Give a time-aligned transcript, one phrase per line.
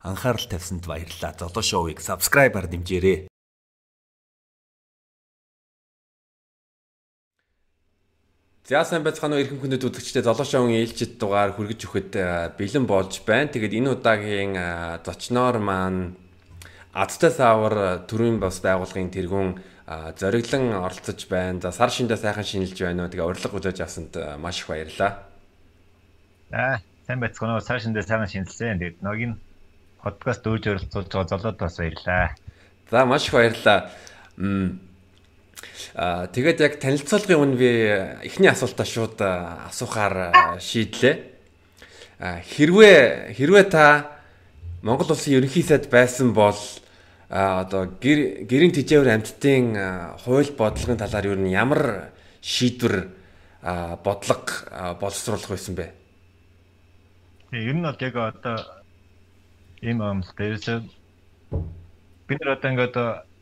[0.00, 1.36] Анхаарал тавьсанд баярлалаа.
[1.36, 3.28] Золоо шоуийг subscribe-аар дэмжээрэй.
[8.64, 12.12] За сайн байцгаана уу эрхэм хүндэт үзэгчдээ Золоо шоугийн ээлжид дугаар хүргэж өгөхөд
[12.56, 13.52] бэлэн болж байна.
[13.52, 14.54] Тэгээд энэ удаагийн
[15.04, 16.16] зочноор маань
[16.96, 19.50] Адтай саавар төрийн бас байгууллагын тэргүүн
[20.16, 21.60] зориглон оролцож байна.
[21.60, 23.12] За сар шиндээ сайхан шинжилж байна уу.
[23.12, 25.28] Тэгээ урилга үзэж авсанд маш их баярлалаа.
[26.54, 28.78] Аа сайн байцгаана уу сар шиндээ сайхан шинжилсэн.
[28.78, 29.34] Тэгээд ногийн
[30.00, 32.32] подкаст дүүж оролцуулж байгаа золоод бас баярлаа.
[32.90, 33.90] За маш их баярлалаа.
[35.94, 37.68] Аа тэгээд яг танилцуулгын үн би
[38.24, 41.14] эхний асуултаа шууд асуухаар шийдлээ.
[42.20, 44.16] Аа хэрвээ хэрвээ та
[44.80, 46.56] Монгол улсын ерөнхий сайд байсан бол
[47.28, 49.76] одоо гэрийн тэжээвэр амьтдын
[50.24, 52.08] хууль бодлогын талаар юу н ямар
[52.40, 53.12] шийдвэр
[54.00, 55.92] бодлого боловсруулах байсан бэ?
[57.52, 58.79] Тэгээ ер нь бол яг одоо
[59.80, 60.52] ийм амлалтай.
[60.52, 60.78] Ерөөсөө
[62.28, 62.96] бид нар одоо ингээд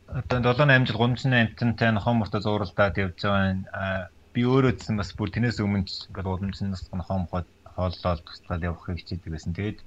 [0.08, 4.08] одоо 7 8 жил гомцны амттай нохон мөртө зууралдаад явж байгаа.
[4.32, 9.30] Би өөрөө гэсэн бас бүр тэрнээс өмнө ингээд гомцноос нохон хоод хооллоод туслаад явахыг хичээдэг
[9.34, 9.52] байсан.
[9.58, 9.78] Тэгээд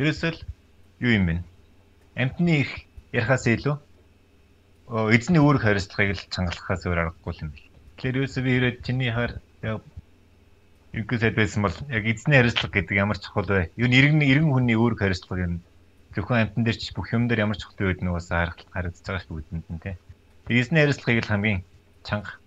[0.00, 0.40] ерөөсөө л
[1.04, 1.34] юу юм бэ?
[2.16, 2.72] Амтны их
[3.12, 3.76] ярахаас илүү
[5.14, 7.68] эзний үүрэг хариуцлагыг л чангалахаас өөр аргагүй юм бэл.
[8.00, 9.84] Тэгэхээр ерөөсөө би ирээд чиний хаар яг
[10.96, 13.70] югсэд байсан бол яг эзний хариуцлага гэдэг ямар чухал вэ?
[13.76, 15.54] Юу нэргэн иргэн хүний үүрэг хариуцлага юм
[16.14, 19.38] зөвхөн амтан дээр ч бүх юм дээр ямар ч хөтөө үед нугас харагдаж байгаа шүү
[19.38, 19.94] үүдэнд нь тий.
[20.50, 21.60] Эзний хариуцлагыг л хамгийн
[22.02, 22.40] чанга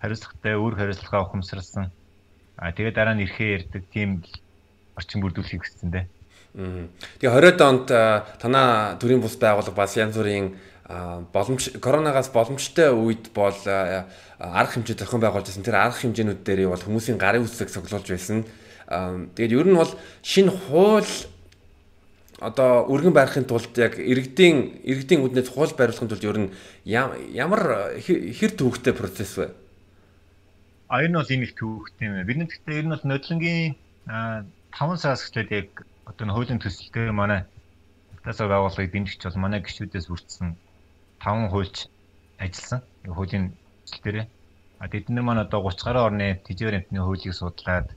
[0.00, 1.90] хариуцлагатай өөр хариуцлага ухамсарласан.
[2.56, 4.22] А тэгээ дараа нь ирэхээ ярддаг тийм
[4.94, 6.06] орчин бүрдүүлэхийг хүссэн дээ.
[7.20, 7.86] Тэгээ 20-д онд
[8.40, 10.56] танаа төрийн бус байгууллага бас янз бүрийн
[11.34, 15.66] боломж коронавигаас боломжтой үед бол арга хэмжээ зохион байгуулж байсан.
[15.66, 18.46] Тэр арга хэмжээнүүд дээр бол хүмүүсийн гарын үсэг цуглуулж байсан.
[18.88, 21.12] Тэгээд ер нь бол шинэ хууль
[22.38, 26.52] одоо өргөн байрахын тулд яг иргэдийн иргэдийн үднээс хууль бариулахын тулд ер нь
[27.32, 29.56] ямар хэр төвөгтэй процесс вэ?
[30.92, 32.20] А энэ бол энэ их төвөгтэй юм.
[32.28, 33.72] Бид нэгтээ ер нь бол нодлонгийн
[34.04, 35.68] 5 сараас эхлээд яг
[36.04, 37.48] одоо хуулийн төсөлтэй манай
[38.20, 40.60] тасаа байгууллагыг дэмжиж бол манай гишүүдээс үрдсэн
[41.24, 41.88] 5 хуульч
[42.36, 42.84] ажилласан.
[43.08, 43.56] Хуулийн
[43.88, 44.18] төсөл дээр.
[44.76, 47.96] А тэднэр маань одоо 30 гаруй орны тэжээр амтны хуулийг судлаад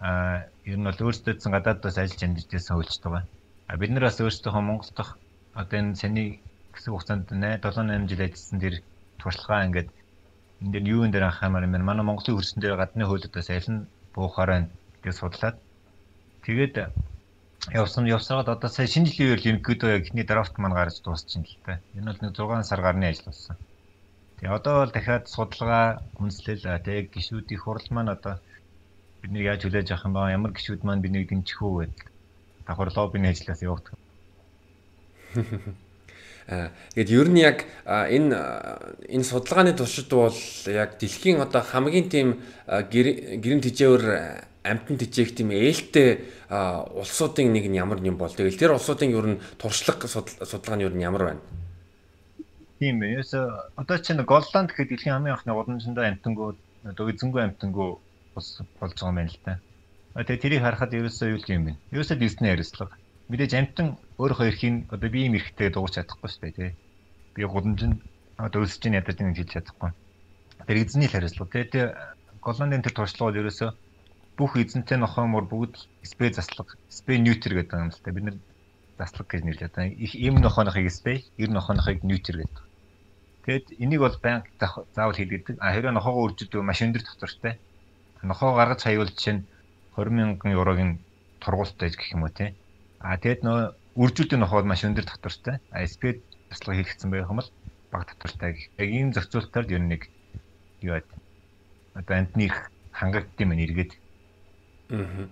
[0.00, 3.28] а ер нь бол өөрсдөөдсөн гадаадаас ажиллаж амьджсэн хуульчтай байна
[3.78, 5.14] бид нар бас өөрсдөө Монгол дахь
[5.54, 6.28] одоо энэ саний
[6.74, 8.74] гэсэн хугацаанд 7 8 жил ажилласан тэр
[9.22, 9.88] туршлагаа ингээд
[10.62, 11.86] энэ дээр юу энэ дээр анхаамаар юм байна.
[11.86, 14.68] Манай Монголын хөрсөн дээр гадны хуулиудаас аль нь буухаар байна
[15.04, 15.56] гэж судлаад
[16.42, 16.74] тэгээд
[17.70, 21.62] явсан явсараад одоо сая шинэ жилийн үеэр ерөнхийдөө яг ихний драфт маань гарч дуусчихин л
[21.62, 21.78] та.
[21.94, 23.56] Энэ бол нэг 6 сар гарны ажил болсон.
[24.40, 28.34] Тэгээ одоо бол дахиад судалгаа үнслэл тэгээ гişүүдийн хурал маань одоо
[29.22, 30.34] бидний яаж хүлээж авах юм бэ?
[30.34, 32.09] Ямар гişүүд маань биднийг дэмжих үү гэдэг
[32.70, 33.98] давхар лоббиний ажлаас явагдах.
[36.46, 38.34] Аа тэгээд ер нь яг энэ
[39.10, 40.34] энэ судалгааны туршид бол
[40.66, 42.28] яг дэлхийн одоо хамгийн тийм
[42.66, 44.04] гэрэн тижээвэр
[44.62, 49.40] амтан тижээх тийм ээлтэй улсуудын нэг нь ямар юм бол тэгэл тэр улсуудын ер нь
[49.58, 51.42] туршлага судалгааны ер нь ямар байна?
[52.78, 53.22] Тийм ээ.
[53.76, 58.00] Одоо чинь Голланд гэхэд дэлхийн хамгийн анхны уламжлалтай амтангууд одоо эзэнгүй амтангуу
[58.34, 58.46] болж
[58.80, 59.60] байгаа юм байна л та.
[60.10, 61.72] Тэгээ тэрийг харахад ерөөсөө юу юм бэ?
[61.94, 62.98] Ерөөсөө Disney арислага.
[63.30, 66.70] Мэдээж амтан өөрийнхөө эрхийн одоо бие мэрэгтэй дууж чадахгүй шүү дээ, тий.
[67.38, 68.02] Би гудамжинд
[68.34, 69.94] одоо өсөж ийн ядаж ийн хэлж чадахгүй.
[70.66, 71.54] Тэр эзний л арислага.
[71.54, 71.94] Тэгээ тэр э,
[72.42, 73.70] Голландын тэр туршлагууд ерөөсөө
[74.34, 78.10] бүх эзэнтэй нохоо мөр бүгд спе заслаг, спе ньютер гэдэг юм л та.
[78.10, 78.36] Бид нэр
[78.98, 79.78] заслаг гэж нэрлэдэг.
[79.78, 82.64] Одоо их эм нохооныхыг спе, эр нохооныхыг ньютер гэдэг.
[83.46, 84.50] Тэгэд энийг бол банк
[84.90, 85.62] заавал хийлгэдэг.
[85.62, 87.62] А хэрвээ нохоогоо үржиж машин дээр дотортой.
[88.26, 89.46] Нохоо гаргаж хаяул чинь
[89.96, 90.98] 20000 еврогийн
[91.40, 92.54] тургуултай гэх юм уу тий.
[93.00, 93.58] А тэгэд нөө
[93.96, 95.58] үржүүлэлтийн ноход маш өндөр татвартай.
[95.72, 96.20] АСП
[96.50, 97.50] таслага хийлгэсэн байх юм бол
[97.90, 98.68] бага татвартай гэх.
[98.78, 100.02] Яг ийм зохицуултаар ер нь нэг
[100.80, 101.08] юу яд.
[101.94, 102.52] Одоо амтны
[102.92, 103.92] хангагдсан юм эргээд.
[104.90, 105.28] Аа.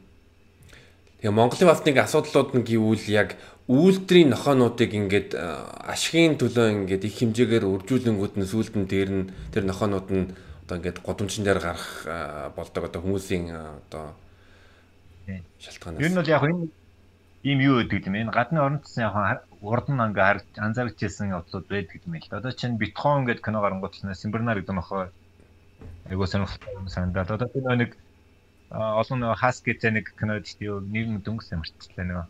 [1.18, 3.34] Тэгээ Монголын бас нэг асуудлууд нь гэвэл яг
[3.66, 5.44] үйлдрийн нохоонуудыг ингээд э,
[5.92, 10.30] ашигын төлөө ингээд их хэмжээгээр үржүүлэнгүүд нь сүүлд нь дээр нь тэр нохоонууд нь
[10.62, 14.14] одоо ингээд годомчин дээр гарах э, болдог одоо хүмүүсийн э, одоо
[15.62, 16.02] шалтгаанаас.
[16.02, 16.68] Ер нь бол яг энэ
[17.44, 18.16] ийм юу гэдэг юм.
[18.16, 19.14] Энэ гадны орнотсон яг
[19.60, 22.38] урд нь ингээ харж анзаарч ирсэн явдлууд байдаг юм л да.
[22.40, 25.02] Одоо чинь биткойн гэдэг кино гарангуутлаа Симбернар гэдэг нөхөө
[26.10, 27.30] айгуу сонирхолтой юм санагдаад.
[27.36, 27.90] Одоо тэр нэг
[28.70, 32.26] олон нэг хас гэдэг нэг кинод юу нэг дөнгөс ямарчлаа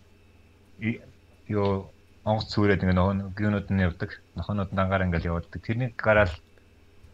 [0.79, 1.03] нэг
[1.49, 1.89] юу
[2.29, 4.11] онгоц сүрээд ингээ нөхөн гинүүд нь явдаг.
[4.37, 5.61] Нөхөнүүд дангаар ингээл явуулдаг.
[5.65, 6.35] Тэрний гараал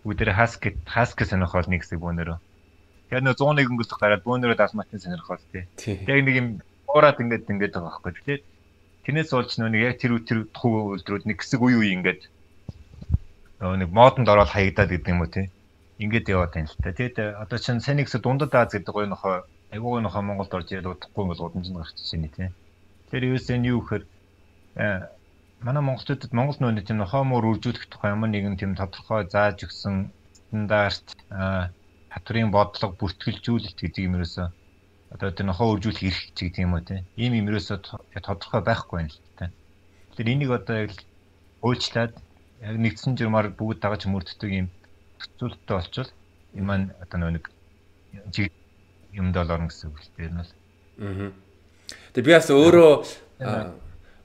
[0.04, 2.38] үүдээр хас гэд хас гэж сонирхол нэг хэсэг бөөнөрөө
[3.14, 5.70] Тэгэхээр нөө 101 өнгөлөх гараад бөөнөрөө дасматын сонирхол тий.
[6.02, 6.48] Яг нэг юм
[6.90, 8.38] уураад ингээд ингээд байгаа байхгүй тий.
[9.06, 12.22] Тэрнээс болж нэг яг тэр тэр тухайн үйлдвэрүүд нэг хэсэг үе үе ингээд
[13.62, 15.46] нэг модонд ороод хаягдаад гэдэг юм уу тий.
[16.02, 16.90] Ингээд яваад байна л та.
[16.90, 20.90] Тэгээд одоо чинь сайн нэгс дундад Аз гэдэг гоё нохоо айгуу нохоо Монголд орж ирээд
[20.90, 22.50] удахгүй бол удамж нь гарч чинь тий.
[23.14, 24.10] Тэр юусэн юу гэхээр
[25.62, 30.10] манай монголчуудад Монгол нөөний тийм нохоо мөр үржүүлэх тухай ямар нэгэн тийм тодорхой зааж өгсөн
[30.34, 31.06] стандарт
[32.14, 34.46] хатврын бодлого бүртгэлжүүлэлт гэдэг юм ерөөсөө
[35.14, 37.78] одоо тэр нохоо үржүүлэх эрх ч гэдэг юм уу тийм ийм юм ерөөсөө
[38.22, 39.50] тодорхой байхгүй байна л та.
[40.14, 40.92] Тэгэхээр энийг одоо яг
[41.62, 42.14] уучлаад
[42.62, 44.68] яг нэгдсэн журмаар бүгд дагаж мөрддөг юм
[45.18, 46.10] төцөлттэй болчвол
[46.54, 47.50] энэ маань одоо нэг
[49.14, 50.50] юмд бол орно гэсэн үг л дээ нь л.
[50.98, 51.30] Аа.
[52.14, 52.92] Тэгээ би бас өөрөө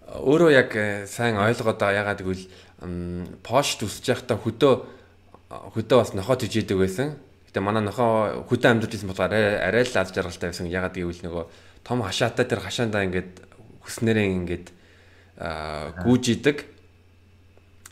[0.09, 2.45] өөрөө яг э, сайн ойлгоод байгаа ягаад гэвэл
[3.45, 4.74] пост үсэж байхдаа хөдөө
[5.77, 7.13] хөдөө бас нохоо тижээдэг байсан.
[7.50, 10.69] Гэтэ манай нохоо хөдөө амьдарч исэн болохоор арай л аз жаргалтай байсан.
[10.69, 11.44] Ягаад гэвэл нөгөө
[11.81, 13.42] том хашаатай тэр хашаандаа ингээд
[13.81, 14.68] хүснэрээ ингээд
[16.06, 16.69] гүүж идэг.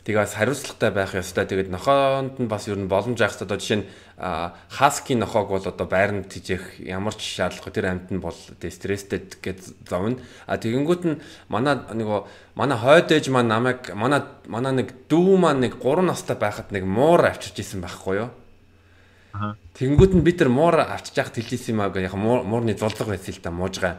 [0.06, 1.44] Тэгээ бас хариуцлагатай байх ёстой.
[1.44, 3.86] Тэгээд нохоонд нь бас ер нь боломж авах одоо жишээ нь
[4.70, 9.26] хаски нохоог бол одоо байранд тижээх ямар ч шаардлагагүй тэр амьд нь бол тэ стресстэй
[9.42, 10.22] гэж зовно.
[10.46, 11.20] А тэгэнгүүт нь
[11.52, 12.24] манай нөгөө
[12.54, 16.88] манай хойд ээж маань намайг манай манай нэг дүү маань нэг 3 настай байхад нэг
[16.88, 18.30] муур авчирч исэн байхгүй юу?
[19.32, 23.44] Тэгэнгүүт нь би тэр муур авчиж яхад хэлжсэн юм аа яг муурны зулдаг байсан л
[23.44, 23.94] да муужгаа.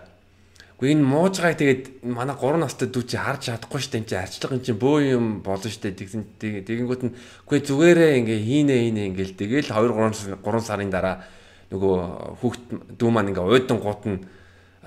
[0.80, 4.56] Гэхдээ энэ муужгааг тэгээд манай 3 настай дүү чи харж чадахгүй штэ энэ чи арчлага
[4.56, 7.16] энэ чи бөө юм болно штэ тэгсэн тэгэнгүүт нь
[7.46, 11.28] үгүй зүгээрээ ингээ хийнэ хийнэ ингээл тэгэл 2 3 3 сарын дараа
[11.68, 11.96] нөгөө
[12.40, 12.64] хүүхд
[12.96, 14.24] дүү маань ингээ уйдан гут нь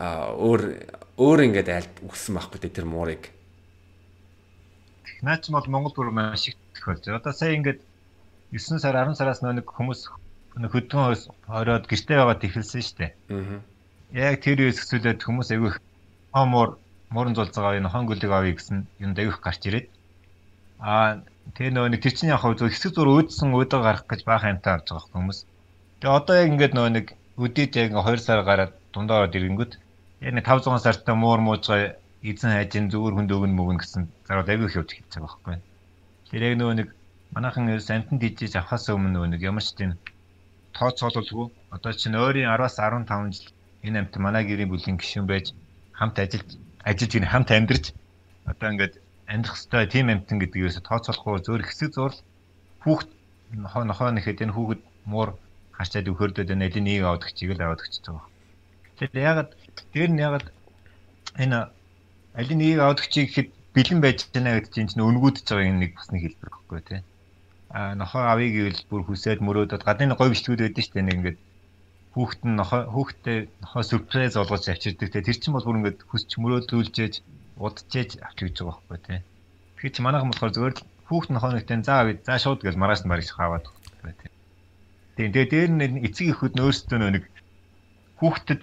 [0.01, 0.63] өөр
[1.21, 3.29] өөр ингээд айлт өгсөн байхгүй тэр муурыг.
[5.21, 7.05] Наач бол Монгол бүр маш их тохиолж.
[7.05, 7.85] Одоо сая ингээд
[8.51, 10.09] 9 сар 10 сараас нэг хүмүүс
[10.57, 11.17] хөдгөн
[11.49, 13.07] ороод гэртээ байгаа тэхэлсэн штэ.
[13.33, 13.63] Аа
[14.13, 15.73] яг тэр үеэс хэсүүлээд хүмүүс айгүй
[16.37, 16.77] хомор
[17.09, 19.89] морон зулцгаа энэ хонгөлөг авъя гэсэн юм дэвих гарч ирээд
[20.85, 21.25] аа
[21.57, 24.73] тэр нөгөө нэг тэр чинь яг зөв хэсэг зур өөдсөн өөдөө гарах гэж баах юмтай
[24.77, 25.39] авч байгаа хүмүүс.
[26.05, 27.07] Тэгээ одоо яг ингээд нөгөө нэг
[27.41, 29.73] өдөөд яг 2 сар гараад дундаа ороод ирэнгүүт
[30.29, 34.69] яг нэг 500 сартаа муур муужгаа эзэн хайжин зүгээр хүнд өгнө мөгн гэсэн зарууд айгүй
[34.69, 35.57] их явж хэлж байгаа байхгүй.
[36.29, 36.89] Тэр яг нөгөө нэг
[37.33, 39.97] манайхан амтнд дижиж авахаас өмнө нөгөө нэг ямар ч тийм
[40.79, 43.51] тооцоололгүй одоо чинь өөрийн 10-аас 15 жил
[43.87, 45.47] энэ амт манай гэрийн бүлийн гишүүн байж
[45.99, 46.51] хамт ажиллаж
[46.89, 47.85] ажиллаж ийн хамт амьдарч
[48.51, 48.95] одоо ингээд
[49.33, 52.13] амьдрах хэвээр тийм амтан гэдгээс тооцоолохгүй зөөр хэсэг зур
[52.85, 53.09] хүүхд
[53.65, 55.31] нохоо нохоо нэхэд энэ хүүхэд муур
[55.77, 58.27] хашаад өгөхөрдөд энэ элийн нэг аваад чиг л аваад өгч байгаа.
[58.99, 59.51] Тэгэхээр ягаад
[59.95, 60.47] дээр нь ягаад
[61.43, 61.59] энэ
[62.39, 66.23] алин нэг аваад чиг гэхэд бэлэн байж байна гэдэг чинь өнгүүдж байгаа нэг бас нэг
[66.27, 67.01] хэлбэр байхгүй тий.
[67.73, 71.09] Нохоо авъя гэвэл бүр хүсээд мөрөөдөд гадны говь бичлгүүд байдаг шүү дээ.
[71.09, 71.39] Нэг ингээд
[72.13, 75.09] хүүхэд нь хүүхдтэй нохоо сюрприз олгож авчирдаг.
[75.09, 77.15] Те тэр чинь бол бүр ингээд хүсч мөрөөдүүлжээж
[77.57, 79.25] удажээж авч гэж байгаа байхгүй те.
[79.81, 83.13] Тэгэхээр чи манайхан болохоор зөвөр л хүүхд нохооногтой заа авъя за шууд гэж мараас нь
[83.13, 84.29] барих хаваад байхгүй те.
[85.17, 87.25] Тэгээ дээр нь эцэг эхүүд нь өөрсдөө нэг
[88.21, 88.63] хүүхдэд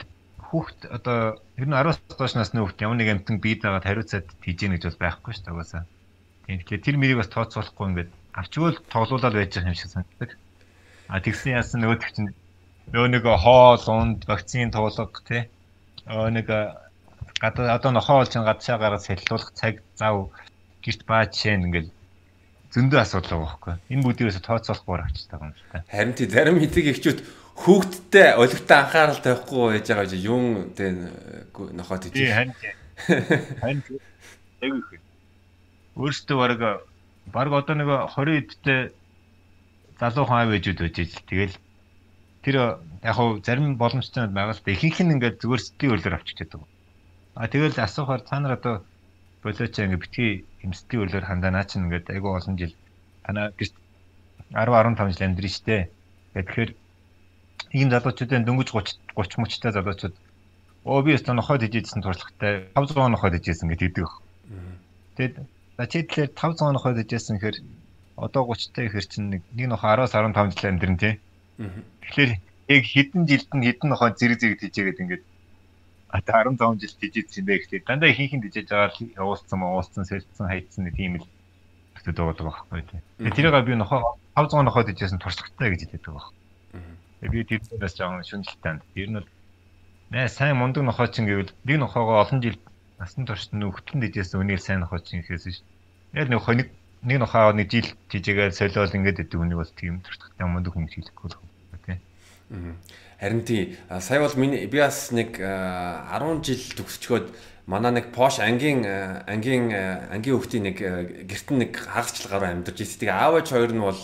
[0.50, 4.58] хүүхд одоо ер нь 10-аас доош насны хүүхд ямар нэг амтан бие дагаад хариуцаад тийж
[4.66, 5.84] гэж бол байхгүй шүү дээ угаасаа.
[6.46, 10.31] Тийм тэгэхээр тэр мэрийг бас тооцоолохгүй ингээд авчгүй л тоглоулаад байж байгаа юм шиг санагддаг.
[11.12, 12.31] А тэгсэн яасан нөгөөдөг чинь
[12.95, 15.44] нөгөө нэг хоол унд вакцины туулга тий
[16.07, 16.47] нөгөө нэг
[17.44, 20.31] гадаа одоо нохоо болж гадшаа гараад сэллуулах цаг зав
[20.84, 21.91] гэрт баа жишээ ингээл
[22.74, 23.75] зөндөө асуудал байгаа байхгүй.
[23.93, 25.84] Энэ бүдгээс тооцоолохгүй авчиж байгаа юм шиг та.
[25.89, 27.19] Харин тий зарим хэдийг ихчүүд
[27.60, 30.46] хүүхдтэй олигтой анхаарал тавихгүй байж байгаа гэж юм
[30.77, 30.89] тий
[31.75, 32.55] нохоо тийж тий харин
[33.60, 33.81] харин
[34.62, 34.89] яг их
[35.98, 36.62] өөртөө баг
[37.28, 38.80] баг одоо нэг 20 эдтэй
[40.00, 40.98] залуу хүн авэжүүд байж
[41.28, 41.56] тэгэл
[42.44, 42.56] тэр
[43.04, 46.62] яг хав зарим боломжтой байгаа л да ихэнх нь ингээд зүгээр сэтгэлийн өрлөөр авчиж байдаг.
[47.36, 48.76] А тэгэл асуухаар та нар одоо
[49.44, 50.32] болооч ингээд битгий
[50.64, 52.74] юм сэтгэлийн өрлөөр хандаа наа чинь ингээд айгүй олон жил
[53.28, 53.76] танаа 10
[54.56, 55.92] 15 жил амьдрын штэ.
[56.34, 56.72] Тэгэхээр
[57.76, 60.16] ийм залуучуудын дөнгөж 30 30 мөчтэй залуучууд
[60.88, 64.08] оо би өстө нохойд ижижсэн туршлагатай 500 нохойд ижижсэн гэдэг.
[65.20, 65.36] Тэгэд
[65.79, 67.63] за чи тэгэхээр 500 нохойд ижижсэн гэхээр
[68.19, 71.13] одоо 30 та ихэр чинь нэг нэг нохоо 10-аас 15 жил амьдрын тий.
[72.03, 72.31] Тэгэхээр
[72.75, 75.24] яг хэдэн жилд нь хэдэн нохоо зэрэг зэрэг тийжээгээд ингээд
[76.12, 78.91] ата 15 жил тийжээдсэн бэ гэхлээр дандаа ихэнх нь тийжээж байгаа
[79.24, 81.31] явуулсан уулцсан сэлцсэн хайцсан нэг тийм л
[82.03, 82.83] төд байгаа байхгүй.
[83.24, 86.12] Тэгээ тэрийг би нохоо 500 нохоо тийжээсэн туршлагатай гэж хэлдэг.
[87.24, 88.83] Тэгээ би тэрнээс жаахан шүнжэлтэй.
[89.00, 89.31] Ер нь бол
[90.12, 92.59] нэ сайн мундаг нохоо чинь гэвэл нэг нохоогоо олон жил
[93.00, 95.63] насан туршид нөхтөн тийжээсэн үнээр сайн нохоо чинь гэхээс ш.
[96.13, 96.70] Яг нэг нэг
[97.06, 101.30] нэг нохоо нэг жил тийжээгээд солиод ингээд идэв үнийг бол тийм туршлагатай мундаг хүн хэлэхгүй
[101.32, 101.38] л
[103.20, 107.28] Харин тий сая бол миний би бас нэг 10 жил төгсчгөөд
[107.70, 108.82] манай нэг Porsche ангийн
[109.28, 109.70] ангийн
[110.10, 110.78] ангийн хүүхдийн нэг
[111.30, 113.06] гэрт нэг хагасчл гараа амьдарч ирсэн.
[113.06, 114.01] Тэгээ аав ээж хоёр нь бол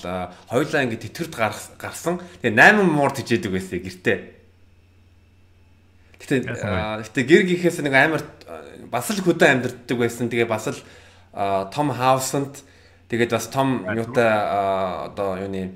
[0.52, 1.34] хоёулаа ингэ тэтгэрд
[1.80, 2.22] гарсан.
[2.46, 4.18] Тэгээ 8 муур тижээдэг байсан гэртээ.
[6.22, 8.22] Гэтэ гэтэ гэр гихээс нэг амар
[8.94, 10.30] бас л хөдөө амьдэрдэг байсан.
[10.30, 10.78] Тэгээ бас л
[11.36, 12.64] том хаусанд
[13.12, 14.32] тэгээд бас том юутай
[15.12, 15.76] одоо юуны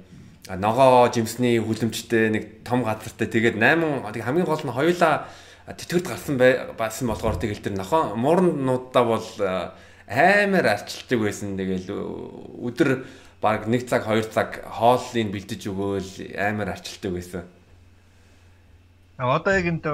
[0.57, 3.27] ногоо жимсний хүлэмжтэй нэг том газартай.
[3.27, 5.29] Тэгээд 8 хамгийн гол нь хоёулаа
[5.69, 6.41] тэтгэрд гарсан
[6.73, 8.15] байсан болохоор тэгэл тэр нохоо.
[8.17, 9.27] Муурнуудаа бол
[10.09, 11.53] амар арчилдаг байсан.
[11.53, 11.85] Тэгэл
[12.65, 13.05] өдөр
[13.41, 17.43] баг 1 цаг 2 цаг хооллыг бэлдэж өгөөл амар арчилдаг байсан.
[19.21, 19.85] Одоо яг энэ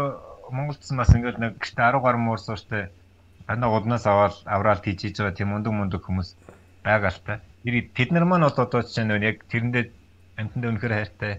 [0.46, 2.94] Монголдсан бас ингээд нэг 10 гаруй муур сууштай
[3.48, 6.30] ана уднаас аваад авраал тийжиж байгаа тийм ундаг мундаг хүмүүс
[6.84, 7.34] байгаа л та.
[7.66, 9.86] Тэд нар маань одоо одоо чинь яг тэрэндээ
[10.38, 11.34] амьтанд өнөхөр хайртай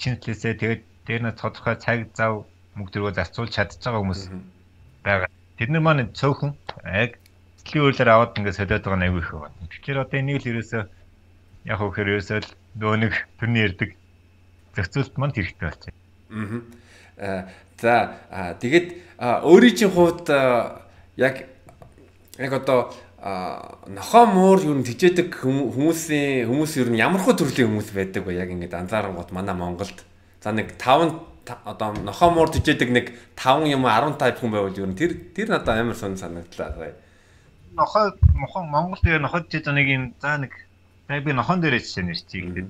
[0.00, 2.44] чинтлээсээ тэгээд дээр нь тодорхой цаг зав
[2.76, 4.22] мөнгө төргөө зарцуулж чадчих байгаа хүмүүс
[5.04, 5.30] байгаа.
[5.56, 6.52] Тэд нар маань цөөхөн
[6.84, 7.16] яг
[7.62, 9.70] сэтгэлийн өөрлөөр аваад ингээд солиод байгаа аягүй их байна.
[9.70, 10.82] Тэгэхээр одоо энийг л ерөөсөө
[11.72, 12.38] яг хөө хэр ерөөсөө
[12.76, 13.90] нөгөө нэг төрний ярддаг
[14.76, 15.94] зохицуулт маань хэрэгтэй болчих.
[17.16, 17.48] Аа.
[17.80, 18.20] За
[18.60, 18.86] тэгээд
[19.20, 20.28] өөрийн чинь хувьд
[21.16, 21.44] яг
[22.38, 22.92] яг одоо
[23.88, 28.76] нохоо муур юу тижээдэг хүмүүсийн хүмүүс ер нь ямархуу төрлийн хүмүүс байдаг вэ яг ингээд
[28.76, 30.04] анзаарангууд манай Монголд
[30.44, 34.86] за нэг 5 одоо нохоо муур тижээдэг нэг 5 юм 10 type хүн байвал ер
[34.86, 36.94] нь тэр тэр надад амар сонь санагдлаа.
[37.72, 40.52] Нохоо нохоо Монгол дээр нохоо тижээд нэг юм за нэг
[41.08, 42.66] би нохон дээрээ жишээ нэрчий гэдэг.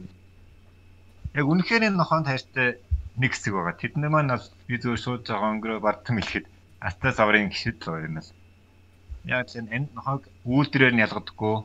[1.37, 2.79] Яг үнэхээр энэ нохоонд хайртай
[3.17, 3.77] нэг хэсэг байгаа.
[3.77, 6.47] Тэдний маань бол би зөв шууд жоо өнгөрөө бардам хэлэхэд
[6.89, 8.31] Астас аврын гişүүд л байна л
[9.27, 11.57] яг л энэ нохойг үйлдвэрээр нь ялгадаггүй.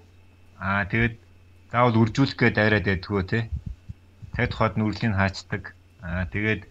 [0.58, 1.16] Аа тэгээд
[1.70, 3.40] заавал үржүүлэх гээд дайраад байдггүй те.
[4.34, 5.64] Тэгэд хоод нүрлийн хаачдаг.
[6.02, 6.66] Аа тэгээд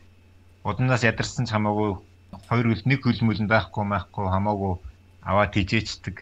[0.66, 1.90] уднаас ядарсан ч хамаагүй
[2.50, 4.74] хоёр үл нэг хөлмөл нь байхгүй байхгүй хамаагүй
[5.22, 6.16] аваад тижээчдэг.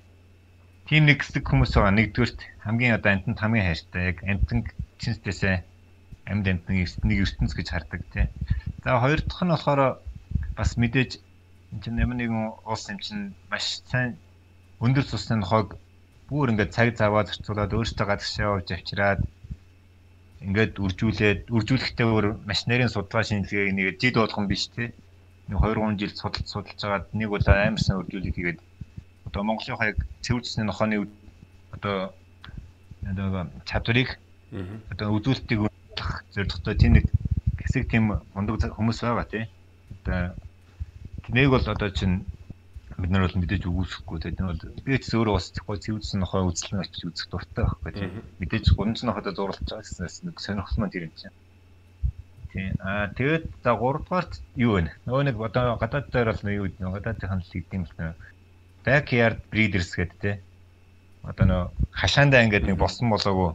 [0.88, 1.96] Тим нэг хэсэг хүмүүс байгаа.
[1.96, 4.60] Нэгдүгürt хамгийн одоо амтнд хамгийн хайртай яг амтэн
[5.00, 5.56] чинстэйсээ
[6.28, 8.28] амьд амтны нэг ертөнц гэж хардаг тий.
[8.84, 9.80] За хоёр дахь нь болохоор
[10.56, 11.24] бас мэдээж
[11.72, 14.16] энэ чинь ямар нэгэн улс юм чинь маш сайн
[14.80, 15.76] өндөр цусны нохойг
[16.28, 19.20] бүр ингээд цаг заваа зарцуулаад өөртөө гадагшаа явж авчираад
[20.44, 24.94] ингээд үржүүлээд үржүүлэхдээ өөр машинерийн судалгаа шинжилгээг нэг жид болгон биш те.
[25.48, 28.60] Нэг 2 3 жил судалж судалж агаад нэг удаа амарсан үржүүлэг хийгээд
[29.26, 30.96] одоо Монголын хаяг цэвэр цусны нохооны
[31.74, 32.14] одоо
[33.02, 34.20] одоо чадварыг
[34.92, 35.60] одоо үзүүлэлтийг
[36.32, 37.06] зорилготой тийм нэг
[37.58, 39.44] хэсэг тийм мундаг хүмүүс байгаа тий.
[40.06, 40.38] Одоо
[41.28, 42.24] нэг бол одоо чинь
[42.96, 46.82] бид нар бол мэдээж үгүйсэхгүй тийм бол би ч өөрөө бас гой цэвэрсэн нохой үзлэн
[46.82, 51.06] очиж үзэх дуртай байхгүй тийм мэдээж гунц нохойдоо зурлаж байгаа гэснээс нэг сонирхол маань тэр
[51.06, 51.36] юм чинь.
[52.50, 54.90] Тийм аа тэгээд за 3 дугаарт юу вэ?
[55.04, 58.06] Нөгөө нэг одоо гадаад дээр бол юу гэдэг гадаадын л хийдэм л нэ
[58.88, 60.36] backyard breeders гэдэг тийм
[61.28, 63.52] одоо нөө хашаандаа ингээд нэг босон болоогүй.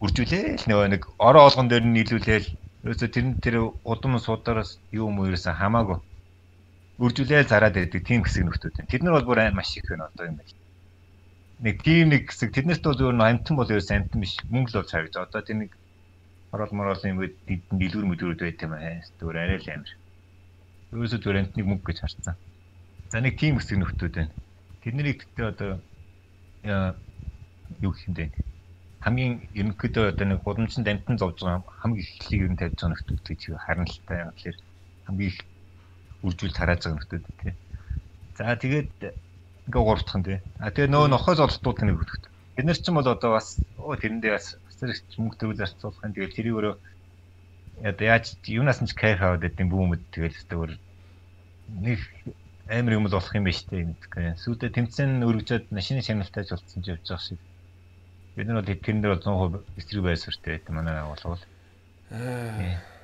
[0.00, 2.48] Үржүүлээл нөгөө нэг ороо олгон дээр нь нийлүүлээл.
[2.82, 6.00] Ерөөсө тэр нь тэр удам судаараас юу юм уу ерөөсө хамаагүй
[7.02, 8.90] үржүүлээл зараад байдаг тийм хэсэг нөхдүүд байна.
[8.90, 10.56] Тэд нар бол бүр маш их байна одоо юм байна.
[11.60, 14.90] Нэг тийм нэг хэсэг тэднэрт бол зөвхөн амтан бол ерөөс амтан биш мөнгө л болж
[14.90, 15.28] харагдаж.
[15.28, 15.72] Одоо тийм нэг
[16.52, 19.04] орол морол юм үед дэлгүр мүдгүрүүд байт юм аа.
[19.20, 19.92] Зүгээр арай л амир.
[20.92, 22.36] Ерөөсөө зүгээр амтныг мөнгө гэж харцсан.
[23.12, 24.32] За нэг тийм хэсэг нөхдүүд байна.
[24.80, 25.70] Тэднийг гэхдээ одоо
[27.84, 28.32] юу гэх юм бэ?
[29.06, 33.22] хамгийн ерөнхийдөө одоо нэг гудамжинд амтан зовж байгаа хамгийн ихлийг ер нь тавьж байгаа нөхдүүд
[33.22, 34.34] гэж харна л та.
[34.34, 34.58] Тэгэхээр
[35.06, 35.38] хамгийн их
[36.24, 37.52] үржүүл тарааж байгаа нөхдөд тий.
[38.36, 38.92] За тэгээд
[39.68, 40.38] ингээ гуравдах нь тий.
[40.62, 42.24] А тэгээ нөө нохой золтууд нэг хөтгөт.
[42.56, 46.14] Бид нар ч юм бол одоо бас оо тэрэндээ бас зэрэг мөнгө төгөл зарцуулах юм.
[46.16, 46.74] Тэгээд тэрийг өөрөө
[47.84, 50.72] яа яаж юунаас нь ч кайф аваад байдэм бүүмэд тэгэл өөр
[51.84, 52.00] нэг
[52.68, 54.40] амар юм л болох юм байна шүү дээ.
[54.40, 57.40] Сүйдээ тэмцэн өргөжөөд машины шагналтайж болцсон ч явж байгаа шиг.
[58.36, 61.44] Бид нар бол тэрэн дээр бол 100% эсрэг байсвартай байт манай байгууллага бол.
[62.10, 62.95] Аа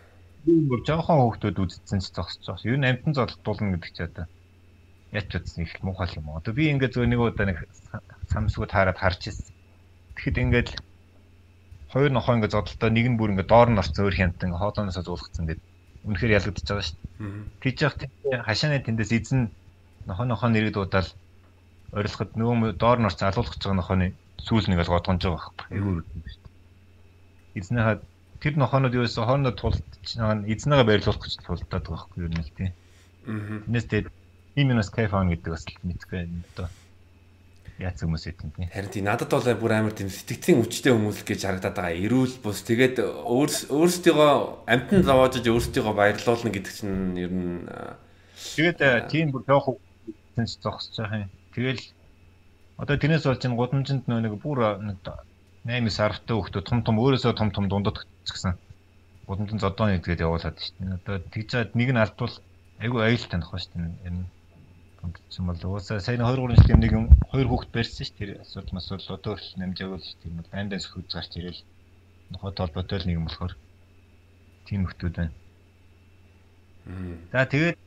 [0.46, 2.76] бүр жоохон хүүхдүүд үзсэн ч зогсож байгаа.
[2.78, 4.26] Нь амтан зодтуулна гэдэг чи одоо
[5.14, 6.34] яч утсан их муухай юм.
[6.34, 7.58] Одоо би ингээд зөв нэг удаа нэг
[8.26, 9.54] самсгуу таарад харж ирсэн.
[10.18, 10.68] Тэгэхэд ингээд
[11.94, 15.46] хоёр нохоо ингээд зодолтой нэг нь бүр ингээд доор нь орсон өөр хянтан хоолооноос зуулгацсан
[15.46, 15.66] гэдэг.
[16.10, 17.62] Үнэхээр ялгагдчихж байгаа шүү дээ.
[17.62, 18.10] Тийч яах тийм
[18.42, 19.40] хашааны тэндээс эзэн
[20.10, 21.06] нохоо нохоо нэрийг дуудаал
[21.94, 24.06] орилоход нөгөө доор нь орсон алуулах гэж байгаа нохооны
[24.42, 25.76] сүүл нэгээл годгонж байгаа байхгүй.
[25.76, 26.50] Эвгүй юм шүү дээ.
[27.60, 27.98] Эзнийхээ
[28.42, 29.86] тэр нохонод юу байсан хоорондоо тулдж
[30.18, 32.70] байгаа эзнээгээ байрлуулах гэж тулдаад байгаа байхгүй юу нэг тийм.
[33.30, 33.62] Аа.
[33.62, 34.08] Тэрнээс тэгээд
[34.58, 36.68] ийм юмас кайф аан гэдэг бас мэдгүй юм доо.
[37.78, 38.68] яац хүмүүс эдэн тийм.
[38.70, 42.02] Харин тийм надад бол бүр амар тийм сэтгцийн өвчтэй хүмүүс гэж харагдаад байгаа.
[42.04, 44.32] Эрүүл бус тэгээд өөрсдийгөө
[44.68, 47.66] амтнд зовоожж өөрсдийгөө баярлуулна гэдэг чинь ер нь
[48.58, 49.78] тэгээд тийм бүр жоох
[50.36, 51.30] хүнс зогсож байгаа юм.
[51.56, 51.82] Тэгэл
[52.76, 54.98] одоо тэрнээс болж энэ гудамжинд нөө нэг бүр нэг
[55.66, 58.52] 8 сартай хөхтө том том өөрөөсөө том том дундад гэсэн
[59.26, 60.96] гудамжинд зодооны гэдгээд явуулаад шүү дээ.
[60.98, 62.34] Одоо тэгж чад нэг нь алдвал
[62.78, 64.06] айгүй аюул таних ба шүү дээ.
[64.08, 64.24] Энэ
[65.02, 68.74] юм бол уусаа сайн 2 3 жилийн нэг юм хоёр хүүхэд барьсан ш тэр асуудал
[68.74, 71.60] мас бол одоо хүртэл намжаагүй ш тийм бол дандаас хөөж гарч ирэл
[72.30, 73.54] нохот толботой л нэг юм болохоор
[74.66, 75.34] тийм хүмүүс байна.
[77.32, 77.78] За тэгээд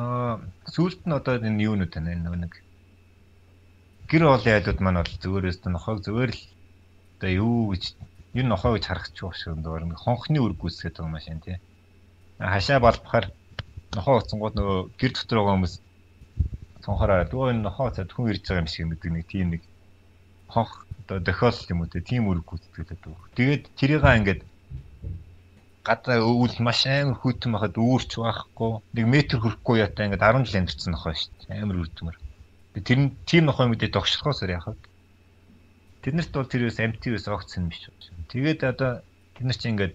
[0.00, 0.40] аа
[0.74, 2.52] сүүлд нь одоо энэ юунууд байна энэ нэг
[4.08, 6.42] гэр олон айлууд маань бол зөөрөөс нь нохойг зөөр л
[7.16, 7.84] одоо юу гэж
[8.34, 11.40] ер нь нохой гэж харах ч биш юм доор нэг хонхны үр гүйсгээд байгаа шиг
[11.44, 11.56] тий.
[12.38, 13.26] Хашаа болбохоор
[13.96, 15.74] нохой уцсангууд нөгөө гэр дотор байгаа хүмүүс
[16.84, 19.62] цонхороо дөө энэ нохоо цад хүн ирж байгаа юм шиг мэддэг нэг тийм нэг
[20.52, 23.28] хонх одоо дохиол юм уу тийм үр гүйцэтгэлээд байгаа.
[23.36, 24.40] Тэгээд тэрийгээ ингээд
[25.88, 30.60] гадаа өвөл маш амар хүйтэн байхад үүрч байхгүй нэг метр хүрэхгүй ятаа ингээд 10 жил
[30.60, 31.62] амьдэрсэн нохоо шүү дээ.
[31.64, 32.16] Амар үрдмэр.
[32.88, 34.76] Тэр нь тийм нохоо мэдээ тогшлохоосоор яхав.
[36.04, 37.88] Тэднэрт бол тэр үс амтивээс огцсон биш.
[38.28, 38.90] Тэгээд одоо
[39.34, 39.94] тэд нар чинь ингээд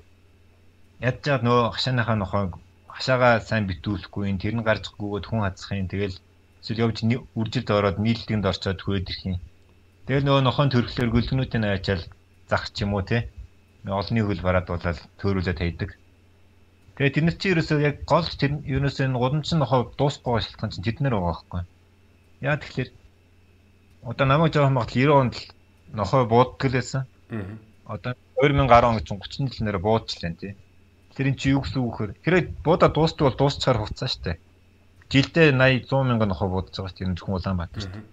[1.08, 2.52] ядж байгаа нөө хашааныхаа нохойг
[2.90, 6.18] хашаага сайн битүүлэхгүй тэр нь гарч гүгээд хүн хацах юм тэгэл
[6.62, 6.98] эсвэл явж
[7.40, 9.40] үржилд ороод нийлдэгэнд орчоод хөөд ирэх юм.
[10.08, 12.04] Тэгэл нөгөө нохон төрхлөөр гөлгнүүдийн ачаал
[12.50, 13.28] зах ч юм уу те.
[13.84, 15.90] Олонний хөл бараад болоод төөрүүлээд hayдаг.
[16.96, 20.86] Тэгээ тэд нар чи ерөөсөө яг гол тэр ерөөсөө энэ гудамжин нохоо дуусахгүй шалтгаан чинь
[20.88, 21.62] тэд нар байгаа байхгүй.
[22.48, 22.90] Яа тэгэхээр
[24.08, 25.36] одоо намайг жоохон багт 90 онд
[25.92, 27.04] нохоо бууддаг л байсан.
[27.90, 30.56] Одоо 2010 он чинь 30 жил нэрэ буудчихлаа тий.
[31.14, 32.12] Тэр ин чи юу гэсэн үг вөхөр.
[32.24, 34.42] Хэрэг буудаа дуустдаг бол дуусчаар хуцаа штэ
[35.14, 38.06] жилдээ 80 100 мянган нохой буудаж байгаа чинь зөвхөн Улаанбаатар дээ.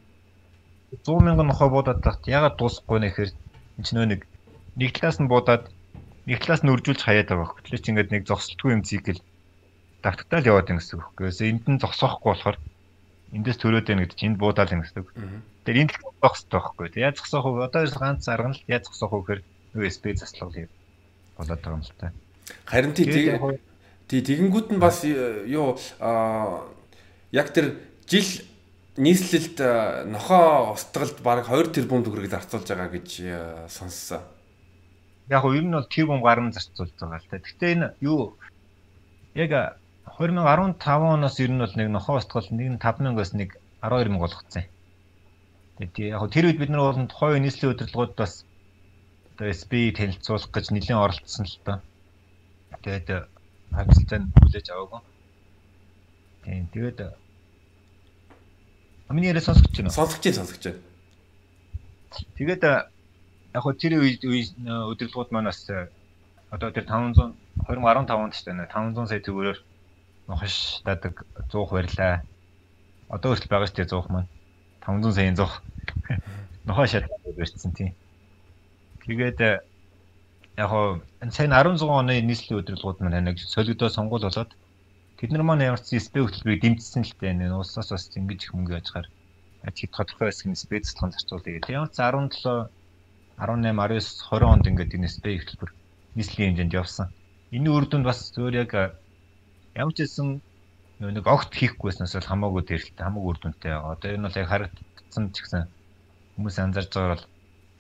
[1.00, 3.33] 100 мянган нохой буудаад тахт ягаад дуусахгүй нэ гэхээр
[3.81, 4.21] энэ ч нөө нэг
[4.77, 5.65] нэг талаас нь буудаад
[6.29, 7.57] нэг талаас нь үржүүлж хаяад байгаа.
[7.65, 9.21] Тэгэхээр чи ингээд нэг зогсолтгүй юм цикл
[10.05, 11.09] давтагтаал яваад байна гэсэн үг.
[11.17, 12.59] Гэхдээ энд нь зогсоохгүй болохоор
[13.33, 15.11] эндээс төрөөд байна гэдэг чинь энд буудаал байна гэсэн үг.
[15.65, 17.00] Тэгэхээр энд л зогсох байхгүй.
[17.00, 17.65] Яаж зогсоох вэ?
[17.65, 19.41] Одоо ганц арга нь яаж зогсоох вэ гэхээр
[19.75, 20.52] USB заслал
[21.37, 22.13] болоод байгаа юм л та.
[22.67, 23.06] Харин тий
[24.09, 26.67] тий тэгэнгүүт нь бас юу аа
[27.30, 27.78] яг тэр
[28.11, 28.26] жил
[28.97, 34.21] нийслэлд э, нохоо устгалд баг 2 тэрбум төгрөг зарцуулж байгаа гэж э, сонссон.
[35.30, 37.39] Яг нь ер нь бол тэрбум гарan зарцуулж байгаа л та.
[37.39, 38.35] Гэхдээ энэ юу
[39.35, 39.78] яг
[40.19, 44.67] 2015 оноос ер нь бол нэг нохоо устгал нэг нь 5000-аас нэг 12000 болгоцсон.
[45.78, 48.45] Тэгээд яг тэр үед бид нар бол тухайн нийслэлийн удирдлагууд бас
[49.41, 51.81] одоо SB танилцуулах гэж нэлийн оролцсон л та.
[52.85, 53.25] Тэгээд
[53.73, 55.00] хариуцлагыг хүлээж аваагүй.
[56.45, 57.17] Тийм тэгээд
[59.09, 59.97] Миний яриа сонсогч байна уу?
[59.97, 60.76] Сонсогч сонсогч.
[62.37, 65.65] Тэгээд яг хөө тэр үед өдөрлгүүд манаас
[66.53, 67.33] одоо тэр 500
[67.65, 69.59] 2015 онд ч байна 500 сая төгрөгөөр
[70.29, 72.21] нохш дадаг 100 барьлаа.
[73.09, 74.29] Одоо хүртэл байгаа шүү дээ 100 маань.
[74.85, 76.69] 500 саяын 100.
[76.69, 77.97] Нохоо шат барьцсан тийм.
[79.04, 79.39] Тэгээд
[80.63, 84.50] яг хоо энэ сайн 16 оны нийслэлийн өдөрлгүүд маань нэг солигдоо сонгуул болоод
[85.21, 87.36] Тэд нар маань ямар ч спэ хөтөлбөрийг дэмжсэн л дээ.
[87.36, 89.04] Энэ улсаас бас ингэж их мөнгө яжгаар
[89.69, 91.76] хэд тодорхой нь спэ цэцлэн зарцуулъя гэдэг.
[91.76, 92.73] Ямар ч 17
[93.36, 94.00] 18 19
[94.32, 95.71] 20 онд ингээд энэ спэ хөтөлбөр
[96.17, 97.13] нийслэлийн хэмжээнд явсан.
[97.52, 98.73] Энэ үр дүнд бас зөөр яг
[99.76, 100.41] ямар ч хэлсэн
[101.04, 103.76] нэг огт хийхгүйснээс бол хамаагүй дээрэлтэй хамаагүй үр дүнтэй.
[103.76, 105.69] Одоо энэ бол яг харагдсан ч гэсэн
[106.41, 107.25] хүмүүс анзаарж байгаа бол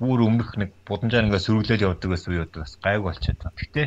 [0.00, 3.58] бүр өмнөх нэг будамжаар ингээд сөрөглөөл явдаг гэсэн үе удаа бас гайг болчиход байна.
[3.60, 3.82] Гэтэ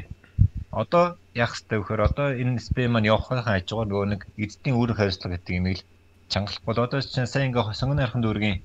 [0.69, 5.38] одоо яах хэрэгтэй вөхөр одоо энэ спэм маань явахын хажуугаар нөгөө нэг эддийн үүрэг хариуцлага
[5.38, 5.82] гэдэг юм ил
[6.30, 8.58] чангалах бол одоо чинь сайн ингээ сонгоны хархан дүүргийн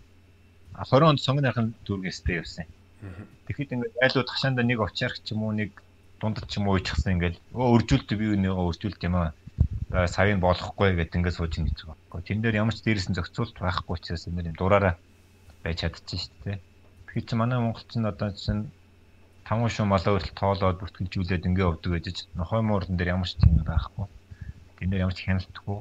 [0.77, 2.67] 20 онд сонгоны хархан дүүргийн спэ явсан.
[3.49, 5.71] Тэгэхэд ингээ айлууд хашаанда нэг овчаарх ч юм уу нэг
[6.21, 9.33] дундад ч юм уу ичсэн ингээл өө өржүүлт би өнөөгөө өржүүлт юм аа.
[9.89, 12.27] За савыг болохгүй гэд ингээ сууж ин гэж байгаа.
[12.27, 14.95] Тэн дээр ямар ч дээрээс нь зохицуулт байхгүй учраас юм дураараа
[15.63, 16.59] байж чадчихжээ шүү дээ.
[17.09, 18.69] Тэгэхээр чи манай монголчин одоо чинь
[19.49, 23.65] таван шуу малаа хүртэл тоолоод бүртгэлжүүлээд ингээ өвдөг гэж нохой муурдан дээр ямар ч тийм
[23.65, 24.05] байхгүй.
[24.77, 25.79] Тэн дээр ямар ч хяналтгүй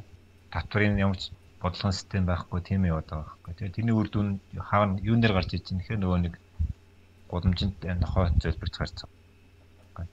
[0.56, 3.54] татврын ямар ч бодлогын систем байхгүй тийм яваад байгаа байхгүй.
[3.60, 6.34] Тэгээ тэрний үр дүн хаана юун дээр гарч иж нэхэ нөгөө нэг
[7.28, 10.08] гудамжинд нохой зөвлөрч гарч байгаа.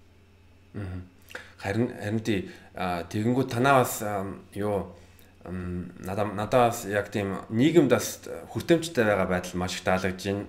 [1.62, 2.50] Харин харин тий
[2.82, 4.02] тэгэнгүүт танаа бас
[4.50, 4.90] юу
[5.46, 10.44] надаа надаас яг тийм нийгэмд бас хүртээмжтэй байгаа байдал маш их таалагдж байна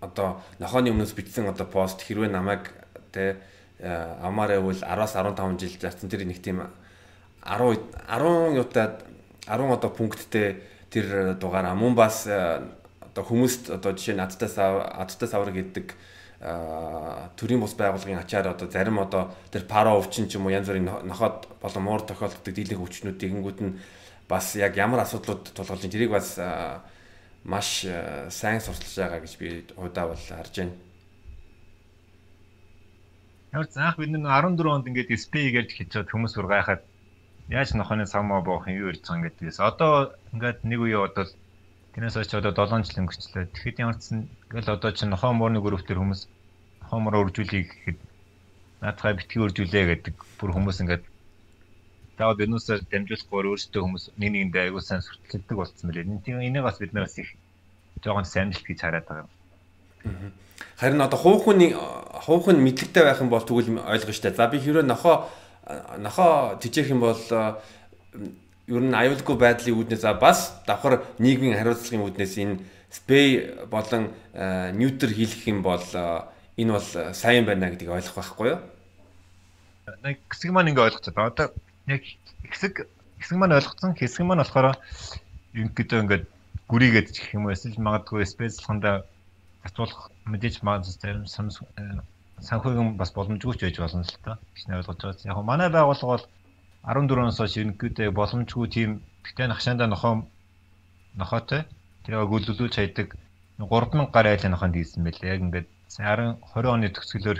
[0.00, 2.72] одоо нохооны өмнөөс бичсэн одоо пост хэрвээ намайг
[3.12, 3.36] тэ
[3.78, 6.66] амаар явал 10-аас 15 жил зарцсан тэр нэг тийм
[7.42, 9.04] 10 10 юутад
[9.46, 12.78] 10 одоо пункттэй тэр дугаар амун бас одоо
[13.18, 15.90] одоо хүмүүст одоо жишээ нь адтай сав адтай савар гэдэг
[17.34, 20.86] төрийн бус байгууллагын ачаар одоо зарим одоо тэр паро өвчин ч юм уу янз бүрийн
[20.86, 23.78] нохоод болон муур тохиолддог дийлэнх өвчнүүдийг ингүүд нь
[24.30, 26.38] бас яг ямар асуудлууд тулгарч байна тэрийг бас
[27.48, 27.68] маш
[28.38, 29.48] сайн сурталж байгаа гэж би
[29.80, 30.76] удаа бол харж байна.
[33.56, 36.82] Яг заах бид нэг 14 онд ингээд SPI гэж хичээд хүмүүс бүр гайхаад
[37.48, 41.32] яаж нохооны самаа боохон юу ирж байгаа гэдгээс одоо ингээд нэг үе бодвол
[41.98, 43.44] Тэрнээс хойш одоо 7 жил өнгөрчлөө.
[43.58, 46.30] Тэгэхэд ямар ч сан ингээл одоо чинь нохоо муурны групп төр хүмүүс
[46.84, 47.98] нохоо муур үржүүлэе гэхэд
[48.84, 51.02] наадхай битгий үржүүлээ гэдэг бүр хүмүүс ингээд
[52.18, 56.02] таавал энүүсээр дамжуулахгүй өөрсдөө хүмүүс нэг нэгэндээ аягүй сайн сурталчилдаг болсон мөлий.
[56.02, 57.30] Энийг бас бид нараас их
[58.02, 60.32] жоохон самжилт гэж хараад байгаа юм.
[60.76, 64.34] Харин одоо хувь хүн мэдлэгтэй байх юм бол тэгвэл ойлгоо штэ.
[64.34, 65.30] За би хэрвээ нохоо
[65.98, 67.22] нохоо тижээх юм бол
[68.68, 72.58] ер нь аюулгүй байдлын үүднээс бас давхар нийгмийн хариуцлагын үүднээс энэ
[72.90, 74.10] спей болон
[74.74, 75.82] ньютер хийх юм бол
[76.58, 78.60] энэ бол сайн байна гэдгийг ойлгох байхгүй юу?
[80.04, 81.12] Нэг хэсэг маань ингээ ойлгоцоо.
[81.16, 81.48] Одоо
[81.88, 82.02] яг
[82.52, 82.74] хэсэг
[83.18, 83.92] хэсэг маань ойлгоцсон.
[83.96, 84.76] Хэсэг маань болохоор
[85.56, 86.24] ингэдөө ингээд
[86.68, 89.08] гүрийгээд гэх юм эсвэл магадгүй спецлхондоо
[89.64, 94.38] татуулах мэдээж маань зарим санхүүгийн бас боломжгүй ч байж болно л та.
[94.54, 95.32] гэж ойлгож байгаа.
[95.32, 96.26] Яг манай байгууллага бол
[96.84, 98.90] 14-оос хойш ерөнхийдөө боломжгүй тийм
[99.26, 100.28] гэтээ нахшаандаа нохоо
[101.18, 101.62] нохоотой
[102.04, 103.08] тэрийг гүйлүүлж хайдаг
[103.58, 105.34] 3000 гар айлын нохоонд хийсэн байлээ.
[105.34, 107.38] Яг ингээд 10 20 оны төгсгөлөөр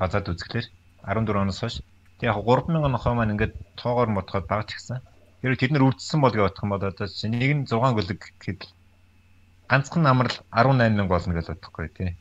[0.00, 0.66] базаад үзэхлээр
[1.04, 1.76] 14 оноос хойш
[2.20, 5.00] тэг яг 3000 нохоо маань ингээд тоогоор модоход багч гисэн.
[5.42, 8.20] Тэр тэр нэр үрдсэн бол гэж бодох юм бол одоо чинь нэг нь 6 гөлөг
[8.40, 8.62] гэхэд
[9.68, 12.16] ганцхан намрал 18000 болно гэж бодохгүй тий.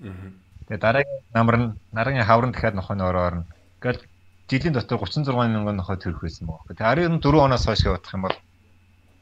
[0.68, 3.48] Тэгээ дараагийн намар нь дараагийн хаврын дахиад нохооны ороор нь.
[3.80, 4.02] Ингээл
[4.50, 6.66] жилийн дотор 36 мянган нохой төрөх байсан баг.
[6.68, 8.38] Тэгээ 14 оноос хойш явах юм бол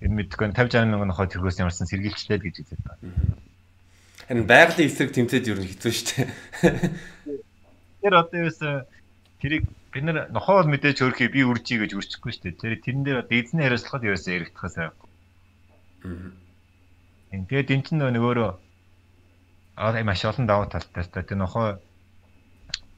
[0.02, 3.04] энэ мэдгүй 50 60 мянган нохой төрөхөөс ямарсан сэргийлчлээ гэж хэлээд байна.
[4.28, 6.28] Харин байгалийн эсрэг тэмцээд юу хэцүү шүү дээ.
[8.04, 8.60] Тэр одоо юус
[9.44, 12.60] тэрийг бид нар нохоо бол мэдээж өөрхий би үржий гэж үрчихгүй шүү дээ.
[12.64, 15.10] Тэр тэрэн дээр одоо эзний хариуцлагад юус яригдахаас айхгүй.
[16.08, 17.44] Аа.
[17.52, 18.52] Тэгээд энэ чинь нэг өөрөө
[19.76, 21.04] аа маш олон давуу талтай.
[21.28, 21.84] Тэр нохоо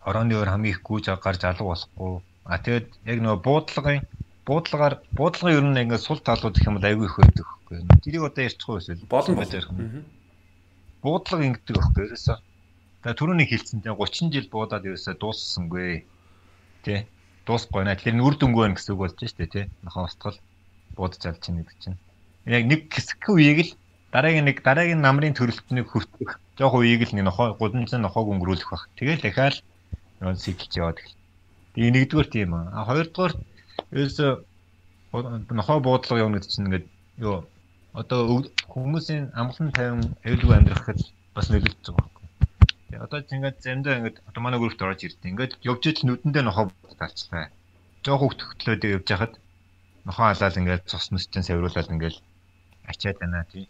[0.05, 2.21] орооны өөр хамгийн их гүйж гарч алга болохгүй.
[2.45, 4.05] А тэгээд яг нөгөө буудлагын
[4.45, 7.77] буудлагаар буудлагын ер нь ингээд сул талууд гэх юм бол айгүй их байдаг хөхгүй.
[8.05, 10.05] Тэрийг одоо ярьчихгүй эсвэл болон байж юм.
[11.01, 12.37] Буудлага ингэдэг хөхгүй ерөөсөө.
[13.01, 16.05] Тэгээ түрүүний хэлсэн тийм 30 жил буудаад ерөөсөө дууссангүй.
[16.85, 17.09] Тэ.
[17.49, 17.97] Дуусахгүй наа.
[17.97, 19.65] Тэр нүр дүнгүй байна гэсэн үг болж штэ тий.
[19.81, 20.37] Нохоо устгал
[20.93, 21.97] буудаж алж чинь гэдэг чинь.
[22.45, 23.71] Яг нэг хэсэг үеийг л
[24.13, 26.37] дараагийн нэг дараагийн намрын төрөлтнийг хүртэх.
[26.61, 28.85] Жохоо үеийг л нэг нохоо гудамжны нохоог өнгөрүүлэх баг.
[29.01, 29.65] Тэгэл дахиад
[30.21, 31.23] нөө сэтэлж яваад эхэллээ.
[31.73, 32.85] Тэгээ нэгдүгээр тийм аа.
[32.85, 33.33] Хоёрдугаар
[33.97, 34.25] ерөөсө
[35.57, 36.85] нохоо буудлага явна гэдэг чинь ингээд
[37.17, 37.49] юу
[37.93, 40.99] одоо хүмүүсийн амгалан тайван аюулгүй амьдрахад
[41.35, 42.14] бас нөлөөлж байгаа
[42.89, 45.31] Тэгээ одоо ингээд заримдаа ингээд одоо манай групт орж ирдээ.
[45.33, 46.69] Ингээд явж ижил нүдэндээ нохоо
[46.99, 47.49] талцлаа.
[48.05, 49.33] Жоо хөвгтөлөө явж хахад
[50.05, 52.17] нохоо халаал ингээд цус нүстэн савруулаад ингээд
[52.85, 53.65] ачаад байна тий.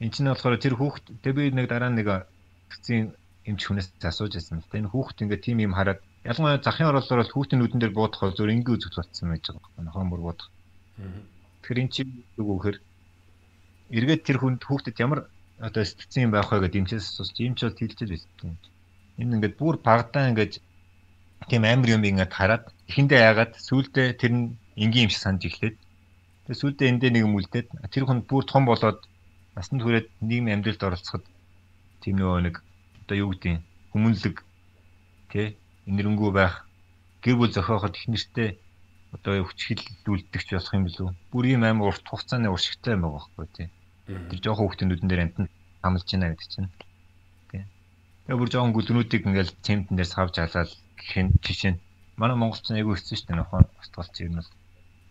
[0.00, 2.28] Энд чинь болохоор тэр хүүхд тэг би нэг дараа нэг
[2.70, 3.16] төцийн
[3.48, 7.24] эмч хүнээс асууж байсан л та энэ хүүхд ингээд тийм юм хараад ялангуяа захын оролцоор
[7.24, 9.84] бол хүүхдийн нүдэн дээр буудах бол зөв ингээ үзэгдэл болсон байж байгаа юм.
[9.88, 10.48] Нохон бүр буудах.
[11.64, 12.78] Тэгэхээр эн чинь үг үхээр
[13.96, 15.20] эргээд тэр хүнд хүүхдэд ямар
[15.66, 18.56] одоо сэтгцэн юм байх вэ гэдэг эмчээс асууж эмч бол тэлжэл байсан.
[19.18, 20.54] Энэ ингээд бүр багадаа ингээд
[21.50, 24.44] тийм амар юм ингээд хараад эхэндээ яагаад сүулдэ тэр нь
[24.78, 25.76] энгийн юм шиг санаж эхлээд
[26.46, 29.00] тэгээ сүулдэ эндээ нэг юм үлдээд тэр хүн бүр том болоод
[29.58, 31.24] насанд хүрээд нийгмийн амьдралд оролцоход
[32.02, 32.56] тийм нөгөө нэг
[33.02, 33.58] одоо юу гэдэг
[33.92, 34.36] хүмүүнлэг
[35.32, 35.46] тий
[35.90, 36.54] энэрэнгүй байх
[37.22, 38.48] гэр бүл зохиоход их нэртэй
[39.16, 41.08] одоо хүчгэлүүлдэгч болох юм билүү?
[41.32, 43.68] Бүр ийм амар урт хугацааны уршигтай юм байгаа байхгүй тий.
[44.08, 45.46] Тэр жоохон хүүхдийн нүдэн дээр амтан
[45.84, 46.72] хамлж байна гэдэг чинь.
[48.24, 51.76] Тэгээ бүр жоохон гүлгнүүдийг ингээл цемтэн дээр савж халаад гэх жишээ
[52.16, 54.50] манай монголч айгүй хэцүү шүү дээ нөхөн устгалч юм бол.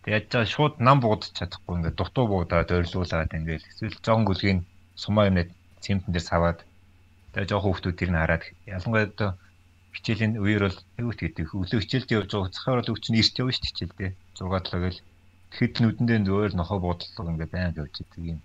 [0.02, 4.60] Тэгээд яаж шууд нам буудаж чадахгүй ингээд дутуу буудаад ойрлуулад ингээд эсвэл жоохон гүлгийн
[4.98, 6.58] сумаа юмнад цемтэн дээр саваад.
[7.38, 9.30] Тэгээ жоохон хүмүүс тэрийг хараад ялангуяа одоо
[9.94, 11.46] хичээлийн үеэр бол аюут гэдэг.
[11.54, 14.10] Өглөө хичээлд явж байгаа цахаар бол өвчин эрт явна шүү дээ хичээлдээ
[14.42, 15.00] 6 7 гэл
[15.54, 18.38] тэгэхэд нүдэндээ зөөр нохоо бодлого ингээ байнг явж идэг юм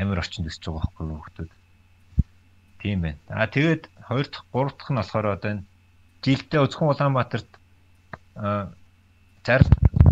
[0.00, 1.50] амар орчинд өсөж байгаа байхгүй хүмүүс
[2.82, 5.66] тийм байна а тэгээд хоёр дахь гурав дахь нь болохоор одоо энэ
[6.24, 7.50] жилдээ Үзхэн Улаанбаатарт
[8.36, 8.72] а
[9.44, 9.68] 60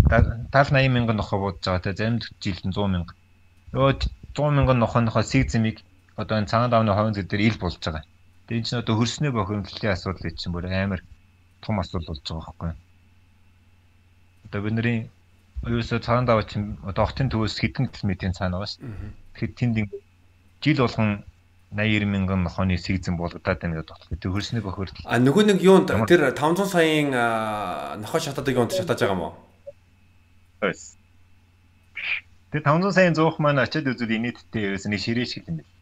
[0.09, 3.15] 70 80 мянган нохоо будж байгаа те зарим жилд 100 мянга
[3.73, 3.93] өө
[4.37, 5.81] 100 мянган нохооныхоо сэг зэмийг
[6.17, 8.05] одоо энэ цагаан давны хойно зэд дээр ил болж байгаа.
[8.47, 11.01] Тэгээ энэ чинь одоо хөрснөө бохирдлын асуудал чинь бүр амар
[11.65, 12.73] том асуудал болж байгаа байхгүй.
[14.47, 14.99] Одоо бидний
[15.65, 18.85] ерөөсө цагаан даваа чинь одоо хотын төвөөс хэдэн километрийн цаана байгаа шүү.
[19.35, 19.77] Тэгэхээр тэнд
[20.63, 21.25] жил болгон
[21.73, 24.21] 80 мянган нохооны сэгзэн болгодаад байна гэдэг бодлоо.
[24.21, 24.93] Тэр хөрсний бохор.
[25.09, 27.11] А нөгөө нэг юунд тэр 500 саяын
[28.05, 29.35] нохоо шатаадаг юунд шатааж байгаа юм уу?
[30.61, 31.01] Yes.
[32.53, 35.73] Тэр 500 саяын зуух маань очиад үзвэл инээдтэй ерөөс нэг ширээ шиг юм байна.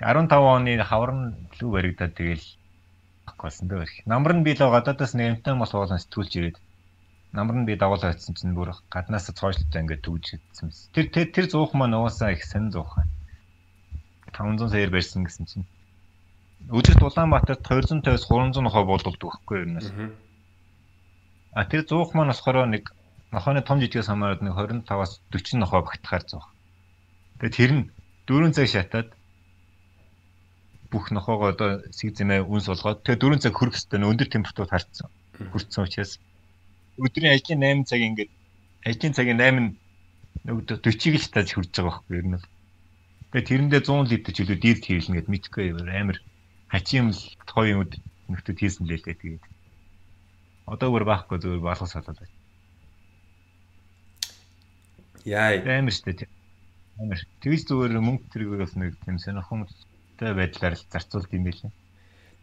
[0.00, 2.44] 15 оны хаврын лүү баригдаад тэгэл
[3.44, 4.08] болсон дээ.
[4.08, 6.56] Намар нь би л гадаадаас нэг амтан мос уулан сэтгүүлж ирээд
[7.34, 10.86] намар нь би дагуулсан очсон чинь бүр гаднаас цоошлолтой ингээд төгж идсэн мэс.
[10.94, 12.94] Тэр тэр тэр зуух маань уусаа их сэн зуух.
[14.30, 15.66] 500 саяар барьсан гэсэн чинь.
[16.70, 20.14] Өдөрт Улаанбаатарт 250-с 300 нохой болдолдог байхгүй юу?
[21.58, 22.94] А тэр зуух маань болохоор нэг
[23.34, 26.46] нохойны том жижигээс хамаарат нэг 25-аас 40 нохой багтахаар зуух.
[27.42, 27.84] Тэгээ тэр нь
[28.30, 29.08] 4 цаг шатаад
[30.94, 35.10] бүх нохоогоо одоо сэгзэмээ үнс болгоод тэгээ 4 цаг хөрөх хэвээр өндөр температурт харцсан.
[35.50, 36.22] Хүрцэн учраас
[36.98, 38.30] өдрийн ажлын 8 цаг ингээд
[38.86, 39.74] ажлын цагийн 8
[40.44, 42.38] нөгдөө 40-ыг л тааж хүрж байгаа байхгүй ер нь.
[43.32, 46.18] Тэгээ тэрэндээ 100 литр ч илүү дилд хийлнэ гэд мэдхгүй амар
[46.70, 47.92] хачим л тооён үд
[48.30, 49.44] нөхдөд хийсэн лээ тэгээд.
[50.70, 52.34] Одоо бүр баахгүй зүгээр балгас салаад байна.
[55.24, 55.56] Яа.
[55.60, 56.28] Амар штэ.
[57.00, 57.20] Амар.
[57.40, 61.72] Тэгээс зүгээр мөнгө тэргийг бас нэг тийм сонирхолтой байдлаар зарцуулд юм байлээ.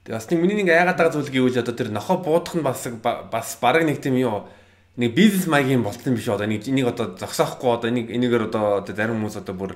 [0.07, 2.89] Бас нэг миний нэг айгаад байгаа зүйл гэвэл одоо тэр нохоо буудах нь бас
[3.29, 4.49] бас бараг нэг тийм юу
[4.97, 9.21] нэг бизнес маягийн болтон биш одоо нэг энийг одоо зогсоохгүй одоо энийг энийгээр одоо зарим
[9.21, 9.71] хүмүүс одоо бүр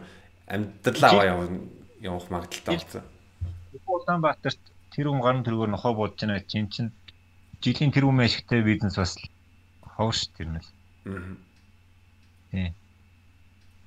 [0.50, 1.50] амьдралаа аваа явах
[2.02, 3.04] явах магадaltaй болсон.
[3.86, 4.62] Улаанбаатарт
[4.92, 6.92] тэр хүн гарын тэргээр нохоо буудаж байна чинь чинь
[7.62, 9.16] жилийн тэр хүн ашигтай бизнес бас
[9.96, 10.68] ховш тэр нь л.
[12.52, 12.74] Тий.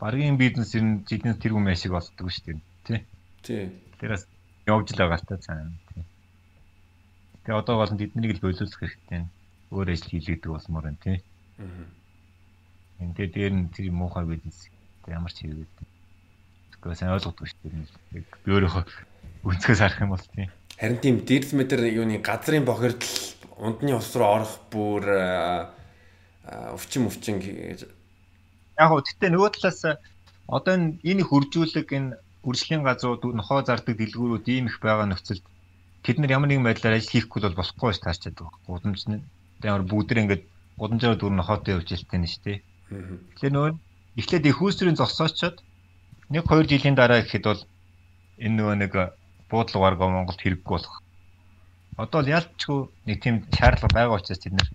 [0.00, 2.62] Баргийн бизнес ер нь жилийн тэр хүн ашиг болдгоо шүү дээ.
[2.86, 3.00] Тий.
[3.44, 3.64] Тий.
[4.00, 4.24] Тэрээс
[4.70, 5.76] явж л байгаа л та цаана.
[5.92, 6.07] Тий.
[7.48, 9.24] Тэгээ одоо бол тэднийг л болиулах хэрэгтэй.
[9.72, 11.24] Өөр ажил хийлэгдэг болмоор байна тий.
[11.56, 11.88] Аа.
[13.00, 14.68] Энд дээр нь тэр муухай бизнес
[15.08, 15.72] ямар ч хийгээд.
[16.76, 18.28] Тэгвэл сайн ойлгохгүй шүү дээ.
[18.44, 18.84] Би өөрийнхөө
[19.48, 20.52] үнцгээс харах юм бол тий.
[20.76, 23.16] Харин тийм дээрс метр юуны газрын бохирдол
[23.56, 25.08] ундны ус руу орох бүр
[26.76, 27.88] өвчин өвчин гэж
[28.76, 29.96] яг гоо тэгтээ нөгөө талаас
[30.52, 35.44] одоо энэ энэ хөржүүлэг энэ үржлийн газрууд нохоо зардаг дэлгүүрүүд ийм их байгаа нөхцөлд
[36.04, 38.60] тэд нар ямар нэгэн байдлаар ажил хийхгүй бол болохгүй ш таарчаад байгаа.
[38.66, 39.22] Гудамж нь
[39.62, 40.42] ямар бүгдэр ингээд
[40.78, 42.56] гудамжаар дүр нохоотой явж илтэй нь ш тий.
[42.88, 43.72] Тэгэхээр нөгөө
[44.20, 45.56] эхлээд их үүсвэрийн зогсоочод
[46.32, 47.62] нэг 2 жилийн дараа гэхэд бол
[48.44, 48.92] энэ нөгөө нэг
[49.50, 50.96] буудлуугаар го Монголд хэрэггүй болох.
[51.98, 54.68] Одоо л ялчгүй нэг тийм шаардлага байгаа учраас тэд нар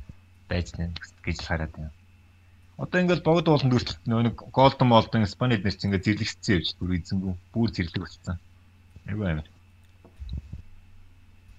[0.50, 0.94] байж байна
[1.26, 1.94] гэж л хараад байна.
[2.84, 6.98] Одоо ингээд богд ууланд хүртэл нөгөө нэг голдон молдон Испанид нэрч ингээд зэрлэгцсэн явж бүр
[6.98, 8.38] эзэнгүү бүр зэрлэг болсон.
[9.08, 9.48] Айгу амар.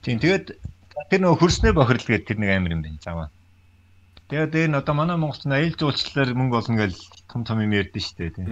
[0.04, 0.46] Тийм тэгээд
[1.08, 3.28] тэр нөгөө хөрснөө бохирл гэдэг тэр нэг амир юм байна заваа.
[4.28, 8.16] Тэгээд нь одоо манай Монголд аялал жуулчлалаар мөнгө олно гэж том том юм ярьдэн шүү
[8.20, 8.48] дээ тийм.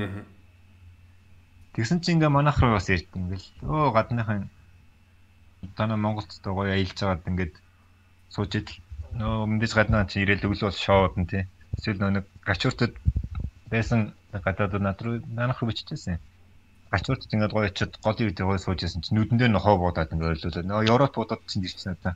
[1.76, 4.48] Тэгсэн чинь ингээ манайх руу бас ярьд ингээл өө гадныхан
[5.76, 7.54] танаа Монголд одоо гоё аялж байгаад ингээд
[8.32, 8.76] сууж идэл
[9.20, 11.44] нөө мэдээж гаднаа чи ирээл өглөө бол шоуд нь тий.
[11.76, 12.96] Эсвэл нэг гачууртад
[13.68, 16.16] байсан гадаад над руу манайх руу биччихсэн
[16.92, 20.44] гачуурд ингээд гоё очиод голын үед гоё сууж ясан чинь нүдэн дээр нохоо буудаад ингээд
[20.44, 22.14] ойлуулаад нөө Европ будад чинь ирчихсэн одоо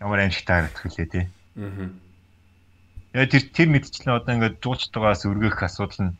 [0.00, 1.24] ямар амжилттай харагдах хэлээ тий.
[1.60, 1.92] Аа.
[3.12, 6.16] Яа тэр тэр мэдчихлээ одоо ингээд жуулчтайгаас өргөх асуудал нь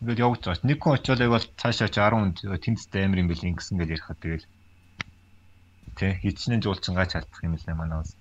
[0.00, 0.62] ингээд явж байгаа.
[0.70, 4.46] Нэг хүн очиод бол цаашаа 10 хүнд тэнцтэй амир юм бэл ингэсэн гэж ярихад тэгэл
[5.98, 8.14] тий хичнээн жуулчин гаач алдах юм лээ манай бас.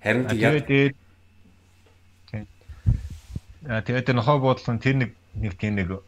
[0.00, 0.96] Харин тэгээд.
[3.62, 6.02] Тэгээд нохоо буудлын тэр нэг нэг тийм нэг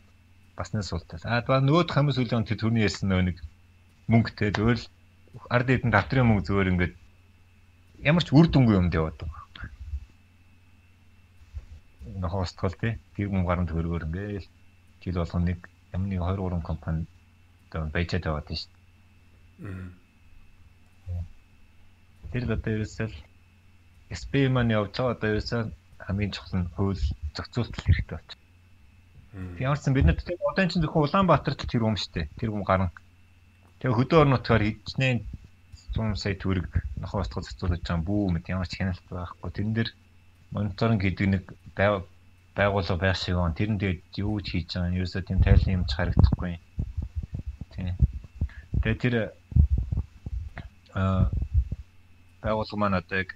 [0.56, 1.24] басны суултаас.
[1.26, 3.36] А нөгөө хамс үлийн тэр төрний ярьсан нөө нэг
[4.10, 4.86] мөнгөтэй зөвөр л
[5.50, 6.94] ард эдэн давтрын мөнгө зөвөр ингээд
[8.06, 9.42] ямар ч үр дүнгүй юмд яваад байгаа.
[12.22, 13.00] Нохоо устгал тий.
[13.16, 14.46] Тэр мөнгө гарan төгрөгөөр ингээд
[15.02, 15.58] жил болгоно нэг
[15.90, 17.06] ямар нэг 2 3 компани
[17.68, 18.70] одоо байжаад яваад тийм шүү.
[22.30, 23.08] Тэр одоо ерөөсөө
[24.14, 25.62] SP маань явж байгаа одоо ерөөсөө
[26.06, 27.02] хамгийн чухал нь хууль
[27.34, 28.43] зохицуулалт хэрэгтэй болчих.
[29.58, 32.30] Ямар ч сан бид нар одоо чинь зөвхөн Улаанбаатарт тэр юм штэ.
[32.38, 32.94] Тэр юм гарan.
[33.82, 35.26] Тэгээ хөдөө орнотоор хичнээн
[35.94, 36.70] 100 сая төгрөг
[37.02, 39.50] нохоо устгал зохицуулж байгаа бүү мэт ямар ч хяналт байхгүй.
[39.50, 39.90] Тэрэн дээр
[40.54, 41.42] мониторинг гэдэг нэг
[41.74, 44.98] байгууллага байх шиг он тэрэн дээр юу ч хийж байгаа юм.
[45.02, 46.54] Ерөөсөө тийм тайлан юмч харагдахгүй.
[47.74, 47.98] Тийм.
[48.86, 49.14] Тэгээ тэр
[50.94, 51.26] аа
[52.38, 53.34] байгууллага маань одоо яг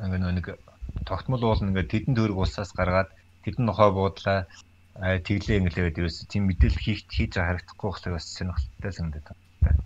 [0.00, 0.46] ингээ нэг
[1.04, 3.12] тогтмол уул ингээ тэдэн төгрөг улсаас гаргаад
[3.44, 4.48] тэдэн нохоо буудлаа
[5.00, 9.80] тэглээ ингэлээд ерөөс тийм мэдээлэл хийх хийж харагдахгүй болохоор бас сонирхолтой санагдаад байна.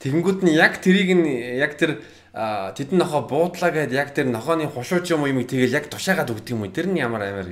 [0.00, 1.28] Тэгэнгүүт нь яг тэрийг нь
[1.60, 2.00] яг тэр
[2.32, 6.64] тэдэн нохоо буудлаа гэд яг тэр нохооны хушууч юм юм тэгэл яг тушаагаад өгдөг юм
[6.64, 6.72] уу?
[6.72, 7.48] Тэр нь ямар амар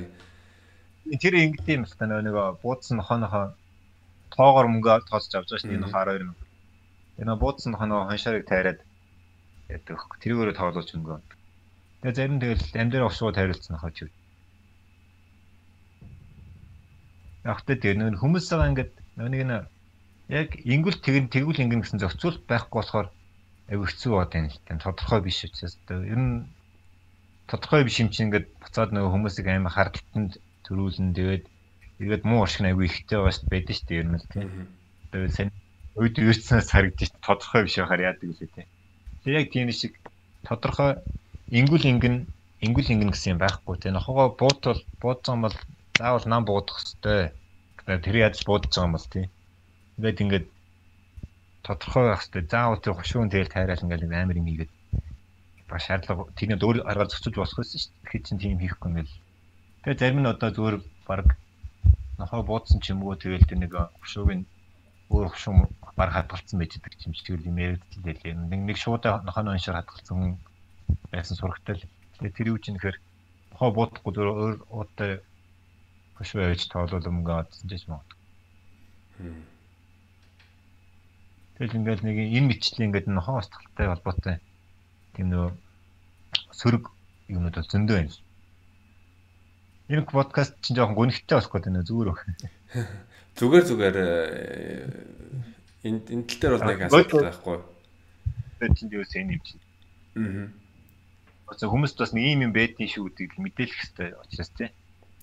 [1.05, 3.53] Тэр ингэдэм юм л та нөгөө буудсан нохоонохоо
[4.33, 5.77] тоогоор мөнгө тооцож авч байгаа дээ.
[5.77, 6.45] Энэ 12 мянга.
[7.21, 8.79] Энэ буудсан нохооноо ханшаарыг тайраад
[9.69, 10.01] яадаг.
[10.17, 11.19] Тэрүүгээр тоглож өнгөө.
[12.01, 14.09] Тэгээ зарим тэгэл амдэр овшуу тайруулсан нохоо ч.
[14.09, 14.24] Яг
[17.45, 19.53] тэ тэр нөр хүмүүс байгаа ингээд нэг нь
[20.33, 23.07] яг ингүүл тэгэн тэгвэл ингэн гэсэн зохицуул байхгүй болохоор
[23.69, 26.49] аяг хэцүү бод юм л тань тодорхой биш учраас ер нь
[27.45, 31.45] тодорхой биш юм чинь ингээд буцаад нөгөө хүмүүсийг амар хардтанд төрүүлэн тэгээд
[32.01, 33.21] тэгээд муу уршиг аягүй ихтэй дээ
[33.53, 34.49] байдаг шүү дээ ер нь л тийм.
[35.13, 35.49] Тэгээд сайн
[35.93, 38.67] үйд үйрцнээс харагдчих тодорхой биш байхаар яадаг үлээ тийм.
[39.21, 39.93] Тэгээд яг тийм шиг
[40.41, 40.91] тодорхой
[41.53, 42.15] ингүүл ингэн
[42.65, 43.93] ингүүл ингэн гэсэн юм байхгүй тийм.
[43.93, 45.55] Нохогоо буутвал буудсан бол
[45.97, 47.31] заавал нам буудах хэвээр.
[48.03, 49.27] Тэр яаж буудаж байгаа юм бол тийм.
[49.95, 50.45] Тэгээд ингээд
[51.63, 54.71] тодорхой байх хэвээр заавал тэр хушуун тэгэл тайраал ингээд амар юм ийгээд
[55.69, 58.01] ба шаардлага тэрний дөр аргаар зөксөж босох байсан шүү дээ.
[58.03, 59.13] Тэгэхээр чинь тийм хийхгүй юм л.
[59.81, 60.77] Тэгээ зарим нь одоо зүгээр
[61.07, 61.27] баг
[62.19, 64.45] нохоо буудсан ч юм уу тэгэл тэр нэг хөшөөг нь
[65.09, 65.53] өөр хөшөө
[65.95, 68.35] баг хадгалсан байж байгаа юм шиг юм яригдчихлээ.
[68.51, 70.37] Нэг нэг шууд нохооны оншоор хадгалсан
[71.13, 71.87] байсан сурагтай л.
[72.19, 72.97] Тэгээ тэр юу ч нэхэр
[73.51, 75.11] нохоо буудахгүй өөр уутай
[76.17, 78.03] хөшөө явж тоолол өмгөө одсон ч юм уу.
[81.55, 84.35] Тэгэл ингээл нэг энэ мэтчлийн ингээд нохоо устгалтай холбоотой
[85.15, 85.55] тийм нөө
[86.51, 86.91] сөрөг
[87.31, 88.15] юмуд бол зөндөө байна.
[89.87, 92.19] Энэ подкаст чинь жоохон гонхтой болох гэдэг нэ зүгээр өх.
[93.39, 93.97] Зүгээр зүгээр
[95.87, 97.57] энэ энэ тал дээр бол нэг асуудал байхгүй.
[98.59, 99.63] Тэгээд чинь юу сэн юм чинь.
[100.19, 100.47] Аа.
[101.53, 104.69] Одоо хүмүүст бас нэг юм юм байдгийн шүү гэдгийг мэдээлэх хэрэгтэй учраас тий.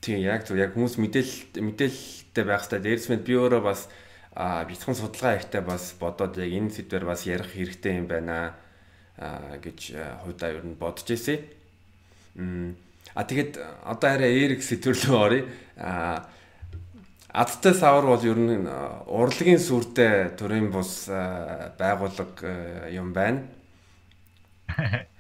[0.03, 2.83] Тийм яг зөв яг хүмүүс мэдээл мэдээлэлтэй байх хэрэгтэй.
[2.83, 3.87] Дээрс мэд би өөрөө бас
[4.35, 8.59] а битгэн судалгаа ихтэй бас бодоод яг энэ сэдвэр бас ярих хэрэгтэй юм байна
[9.63, 9.95] гэж
[10.27, 11.39] хувьдаа ер нь бодож ирсэн.
[13.15, 15.47] А тэгэд одоо арай эрг сэтвэрлөө оръё.
[15.79, 16.27] А
[17.33, 18.67] Адтай савар бол ер нь
[19.07, 21.07] урлагийн сүртэй төрийн бус
[21.79, 23.47] байгууллага юм байна.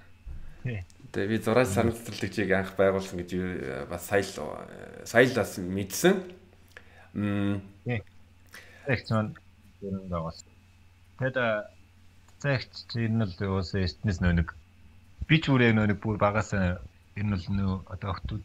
[1.12, 3.30] Тэгээ би 6 сарын цэцэрлэгчийг анх байгуулсан гэж
[3.84, 4.24] бас сая
[5.04, 6.16] сая бас мэдсэн.
[7.12, 7.60] Мм.
[7.84, 9.36] Тэгэх чинь
[9.84, 10.48] ер нь байгуулсан.
[11.20, 11.36] Тэгэд
[12.40, 14.48] цагт энэ нь л уусаа эртнээс нөө нэг
[15.28, 16.80] би ч нөө нэг бүр багасаа
[17.20, 18.44] энэ бол нөө одоо охтууд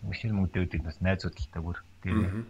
[0.00, 2.48] машин мөдөдүүд бас найзуудтай бүр тийм.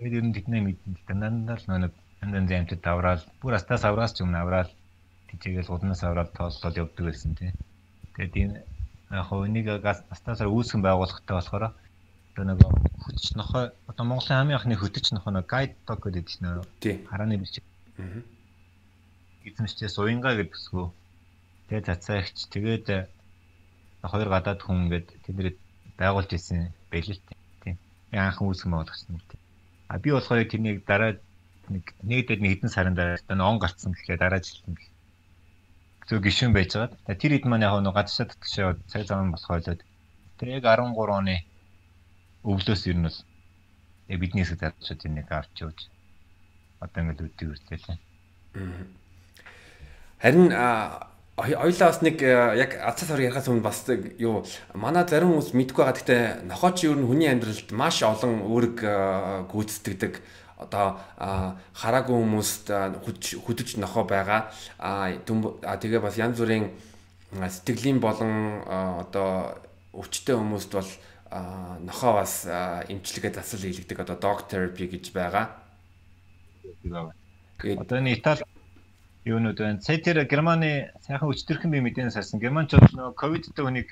[0.00, 1.92] Тэгээд ер нь тэдний мэдэн л дандаа л нэг
[2.24, 4.72] янз янзд давраал бүр астаас авраас ч юм авраал
[5.28, 7.52] тийчээс уднаас авраал тооллол явдаг байсан тийм.
[8.14, 8.58] Тэгээд энэ
[9.14, 11.64] яг хөө энийг астаасаар үүсгэн байгуулахтай болохоор
[12.34, 12.58] одоо нэг
[13.04, 16.46] хөтч нохой одоо Монголын хамгийн анхны хөтч нохой нэг гайд дог гэдэг чинь
[17.10, 17.58] харааны биш.
[17.98, 18.22] Аа
[19.44, 20.88] эзэмшчээс уянгаа гэж бүсгөө.
[21.68, 22.86] Тэгээ цацаагч тэгээд
[24.04, 25.56] хоёр гадаад хүн ингээд тэднийг
[26.00, 26.72] байгуулж ирсэн
[27.12, 27.20] л
[27.62, 27.76] тийм.
[28.12, 28.72] Анхан үүсгэн
[29.12, 29.40] юм тийм.
[29.92, 31.20] А би болохоор тэрнийг дараа
[31.68, 33.20] нэг нэгдэд нэг хэдэн сарын дараа
[33.52, 34.88] он гарцсан гэхлээр дараа жилийн гэх.
[36.08, 37.16] Зөв гişүн байж байгаа.
[37.20, 39.80] Тэр хэд маань яг нэг гадшаа татгшаа цаг зам болохоолоод
[40.38, 41.36] тэр яг 13 оны
[42.44, 43.18] өвлөөс ер нь бол
[44.20, 45.78] бидний хэсэг зарчууд энийг авч явж
[46.84, 47.96] одоо ингээд үдийг үргэлжлээ.
[47.96, 49.04] Аа
[50.24, 50.48] Харин
[51.36, 53.84] ойлаа бас нэг яг ацаас ор ярихаас өмнө бас
[54.16, 54.40] юу
[54.72, 55.96] манай зарим хүмүүс мэдгүй байгаа.
[56.00, 58.80] Гэхдээ нохооч юу нь хүний амьдралд маш олон үүрэг
[59.52, 60.12] гүйцэтгэдэг
[60.58, 61.00] одоо
[61.74, 62.70] хараагүй хүмүүст
[63.44, 64.50] хөдөж нохоо байгаа.
[64.78, 66.70] А тэгээ бас янз бүрийн
[67.34, 69.58] сэтгэлийн болон одоо
[69.92, 70.90] өвчтөе хүмүүст бол
[71.82, 75.58] нохоо бас эмчилгээ засал хийлэгдэг одоо dog therapy гэж байгаа.
[77.82, 78.44] Одоо энэ Итали
[79.24, 79.80] юунууд байна.
[79.80, 82.40] Сая тэр Германы сайхан өчтөрхөн бие мэдээнээс харсан.
[82.40, 83.88] Германчууд нөгөө ковидтэй хүнийг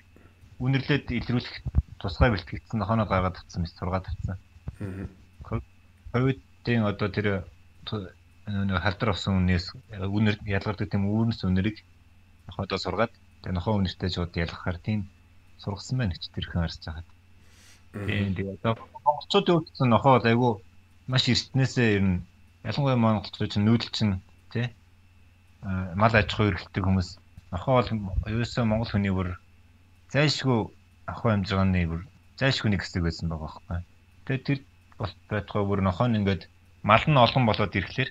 [0.61, 1.57] үнэрлээд илрүүлэх
[1.99, 4.37] тусгай бэлтгэгдсэн нохоноо гаргаад авсан мэт сургаад авсан.
[6.63, 7.27] Ковидын одоо тэр
[8.47, 11.83] нөгөө халдар авсан үнээс үнэр ялгардаг тийм үүрнс үнэрийг
[12.47, 13.11] нохоодоо сургаад
[13.43, 15.11] тэгээ нохоо үнэртэй шууд ялгахаар тийм
[15.59, 17.05] сургасан байна гэж тэрхэн харж байгаа.
[18.07, 20.63] Тийм тэгээ одоо монголчуудын үүдсэн нохоо айгу
[21.11, 22.23] маш эртнээсээ ер нь
[22.63, 24.15] ялангуяа монголчууд чинь нүүдэл чинь
[24.55, 24.71] тий
[25.99, 27.09] мал аж ахуй эрхэлдэг хүмүүс
[27.51, 27.91] нохоо бол
[28.31, 29.35] ерөөсөө монгол хүний бүр
[30.15, 30.71] зайлшгүй
[31.11, 32.07] ахуй амжиргааны бүр
[32.39, 33.79] зайлшгүй нэг хэсэг байсан байгаа байхгүй.
[34.31, 34.59] Тэгээд тэр
[35.03, 36.43] бол байтугай бүр нохоо нь ингээд
[36.83, 38.11] мал нь олон болоод ирэхлээр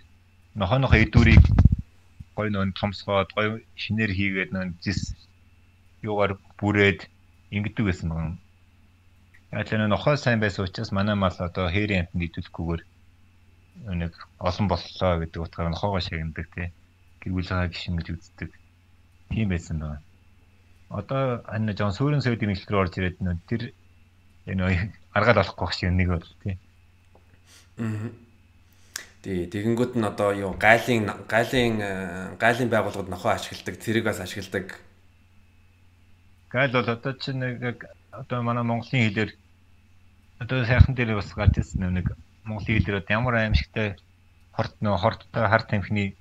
[0.55, 1.43] нохооныхоо эдүүрийг
[2.35, 5.15] гой нön томсгоод гой шинээр хийгээд нön зис
[6.01, 6.99] юугаар бүрээд
[7.55, 8.35] ингэдэг байсан байгаа.
[9.51, 12.81] Яг л нохоо сайн байсан учраас манай мал одоо хээрийн амтнд идэвхгүйгээр
[14.01, 16.67] нэг олон боллоо гэдэг утгаараа нохоогоо шагнадаг тий
[17.21, 18.51] гэр бүл байгаа гişин гэж үздэг.
[19.29, 20.01] Тийм байсан байна.
[20.89, 23.61] Одоо энэ Жон Сүрэн Сойдын мэдлэг орж ирээд нөө тэр
[24.49, 26.55] энэ аргаал болохгүй шиг нэг бол тий.
[27.77, 28.30] Аа.
[29.21, 31.77] Тий, тэгэнгүүт нь одоо юу гайлын гайлын
[32.41, 34.81] гайлын байгууллагууд нохоо ашигладаг, тэрийг бас ашигладаг.
[36.49, 39.31] Гайл бол одоо чинь нэг одоо манай Монголын хэлээр
[40.41, 42.17] одоо сайхан дээр бас гарч ирсэн нэг
[42.49, 43.95] Монголын хэлээр ямар аимшигтай
[44.57, 46.17] хорт нөө хорттой хар тамхины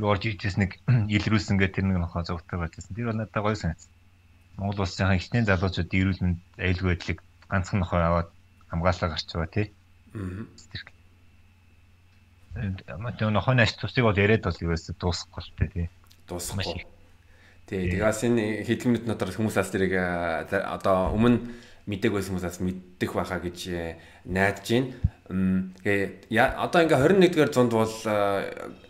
[0.00, 0.80] орж ижсэн нэг
[1.16, 2.96] илрүүлсэн гэдэг тэр нэг нохоо зөвхөн байжсэн.
[2.96, 3.92] Тэр бол надад гоё санагдсан.
[4.56, 7.18] Монгол улс сайхан ихний залуучууд эрүүл мэнд аюулгүй байдлыг
[7.52, 8.28] ганцхан нохоо аваад
[8.72, 9.66] хамгаалаа гарч байгаа тий.
[10.16, 10.48] Аа.
[12.54, 15.86] Тэр нохооны ач тусыг бол яриад бол ерөөсө дуусахгүй л тий.
[16.26, 16.82] Дуусахгүй.
[17.70, 19.94] Тий, тэгээс энэ хэдэн минут дотор хүмүүсээс тэрийг
[20.50, 21.38] одоо өмнө
[21.86, 23.58] мэдээг байсан хүмүүсээс мэддэх байхаа гэж
[24.26, 24.90] найдаж байна.
[25.86, 26.98] Тэгээ одоо ингээ
[27.30, 27.94] 21-р зуунд бол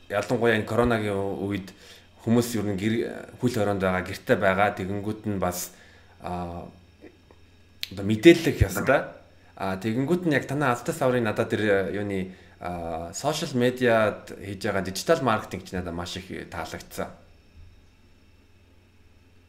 [0.08, 1.76] ялангуяа энэ коронагийн үед
[2.24, 2.80] хүмүүс ер нь
[3.40, 5.76] хөл хороонд байгаа гэрте байгаа тэгэнгүүт нь бас
[6.24, 6.64] а
[7.92, 9.04] одоо мэдээлэл ёстой.
[9.60, 15.22] А тэгэнгүүт нь яг танаа алтай саврын надад тэр юуны сошиал медиад хийж байгаа дижитал
[15.22, 17.08] маркетинг ч надад маш их таалагдсан.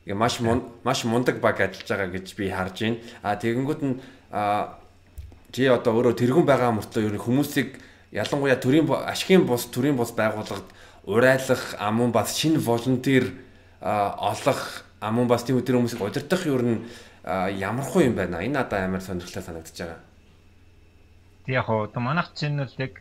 [0.05, 0.39] Ингээ маш
[0.83, 2.97] маш мундаг баг ажиллаж байгаа гэж би харж байна.
[3.21, 3.99] А тэгэнгүүт нь
[5.51, 7.69] чи одоо өөрөө тэргүүн байгаа мөртлөө ер нь хүмүүсийг
[8.15, 10.71] ялангуяа төрийн ашигын бус төрийн бус байгууллагад
[11.03, 13.27] урайлах амун бас шинэ волонтер
[13.81, 16.87] олох амун бас тийм өдөр хүмүүсийг удирдах юу н
[17.27, 18.39] ямархуу юм байна.
[18.39, 19.99] Энэ надад амар сонирхолтой санагдаж байгаа.
[21.47, 22.93] Яг одоо манайх чинь л яг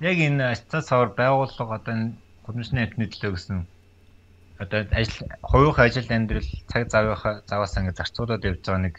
[0.00, 2.14] яг энэ ацаа савар байгууллага одоо энэ
[2.44, 3.58] гудамжны амтны төлөө гэсэн
[4.62, 8.94] одоо ажил хувийн ажил амьдрал цаг завынхаа заваас ингэ зарцуулаад явж байгаа нэг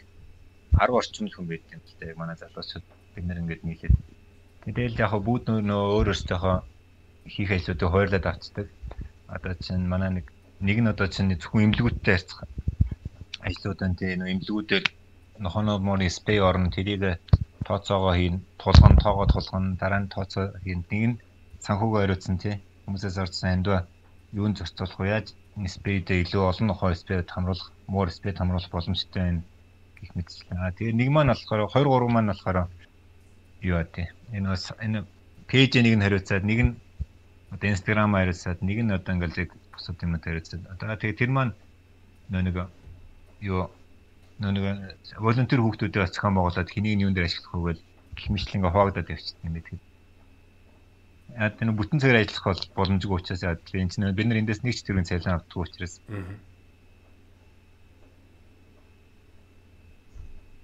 [0.76, 2.18] 10 орчим хүн байт юм л дээ.
[2.20, 3.96] Манай залуучууд бид нэр ингэж нийлээд
[4.66, 6.56] Тэгэл яг бүгд нөө өөр өөртөөхөө
[7.30, 8.66] хийх ажлуудыг хойрлоод авцдаг.
[9.30, 10.26] Одоо чинь манай нэг
[10.58, 12.42] нэг нь одоо чинь зөвхөн имлгүүдтэй харьцах
[13.94, 14.84] тийм нөө имлгүүдээр
[15.38, 17.22] нохоноо морын спей орно тэрийг
[17.66, 20.80] тооцоогоо хийн, тулган тоогоо тулган, дараа нь тооцоо хийн.
[20.90, 21.20] Нэг нь
[21.64, 22.56] санхугаа хариуцсан тий.
[22.86, 23.78] Хүмүүсээс орсон андва
[24.32, 25.06] юунд зохицуулах вэ?
[25.14, 29.42] Яаж энэ спейдээ илүү олон нохоо спейд хамруулах, муур спейд хамруулах боломжтой байна
[29.98, 30.60] гэх мэтчлэн.
[30.60, 32.58] Аа тэгээ нэг маань болохоор 2 3 маань болохоор
[33.62, 34.06] юу аа тий
[34.36, 34.98] энэ бас энэ
[35.48, 36.72] пэйж нэг нь хариуцаад нэг нь
[37.54, 41.52] одоо инстаграм хариуцаад нэг нь одоо ингээл бусад юмнууд хариуцаад одоо тэгээ тэр маань
[42.30, 42.56] нөө нэг
[43.40, 43.70] юу
[44.38, 47.72] нэг волонтер хүүхдүүдээ зохион байгуулад хэнийг юунд дээр ашиглах вэ
[48.16, 49.76] гэх мэтлэн ингээ хуваагдаад явчихсан юм байдаг.
[51.40, 54.76] Яг энэ бүтэн цагаар ажиллах бол боломжгүй учраас яг энэ чинь бид нар эндээс нэг
[54.76, 55.94] ч төрлийн цалин авдаг учраас.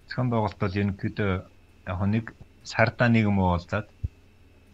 [0.09, 1.33] Зохион байгуулалт бол ерөнхийдөө
[1.89, 2.27] яг нэг
[2.69, 3.89] сардаа нэг юм уулзаад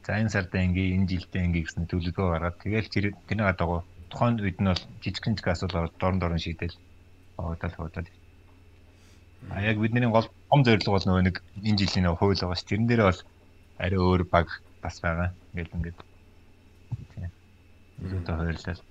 [0.02, 4.42] за энэ сардаа ингээ энэ жилдээ ингээ гэсэн төлөвлөгөө гаргаад тэгэл тэр тэрний дагуу тухайн
[4.42, 6.74] үед нь бол жижигхэн жиг асуудал дорн дорн шийдэл
[7.36, 8.08] боодол боодол
[9.50, 12.64] а яг бидний гол том зорилго бол нөгөө нэг энэ жилийн нөгөө хууль байгаа ш
[12.66, 13.20] тэрэн дээр бол
[13.78, 14.48] арай өөр баг
[14.82, 15.98] бас байгаа ингээл ингээд.
[17.98, 18.82] Зөвхөн хуулиар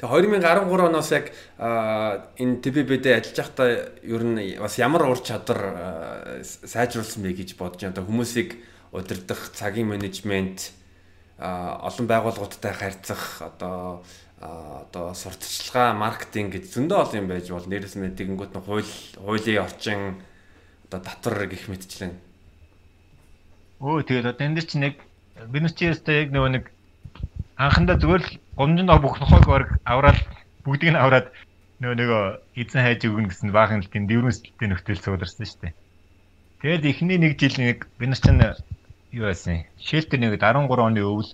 [0.00, 1.28] Тэгээ 2013 оноос яг
[1.60, 3.68] энэ ТББ-д ажиллаж байхдаа
[4.00, 8.00] ер нь бас ямар ур чадвар сайжруулсан бэ гэж бодож байна.
[8.00, 8.56] Хүмүүсийг
[8.96, 10.72] удирдах, цагийн менежмент,
[11.36, 14.00] олон байгууллагуудтай харьцах, одоо
[14.40, 19.60] одоо сурталчилгаа, маркетинг гэж зөндөө олон юм байж бол нэрээс нь тэгэнгүүт нь хууль, хуулийн
[19.60, 20.00] орчин
[20.88, 22.16] одоо татвар гих мэтчлэн.
[23.84, 24.96] Өө тэгээд одоо энэ чинь яг
[25.52, 26.64] бид нар чи ястай яг нөгөө нэг
[27.60, 30.18] анхандаа зүгээр л гомжинд бүх нохойг орг аваад
[30.64, 31.28] бүгдийг нь аваад
[31.84, 32.24] нөгөө нөгөө
[32.60, 35.74] эзэн хайж өгнө гэсэн баахан л тийм дэврэн сэтгэлтэй нөхцөл сууларсан шүү дээ.
[36.60, 38.40] Тэгээд эхний нэг жил нэг бид нар чинь
[39.16, 39.64] юу байсан?
[39.80, 41.32] Шэлтер нэгэд 13 оны өвөл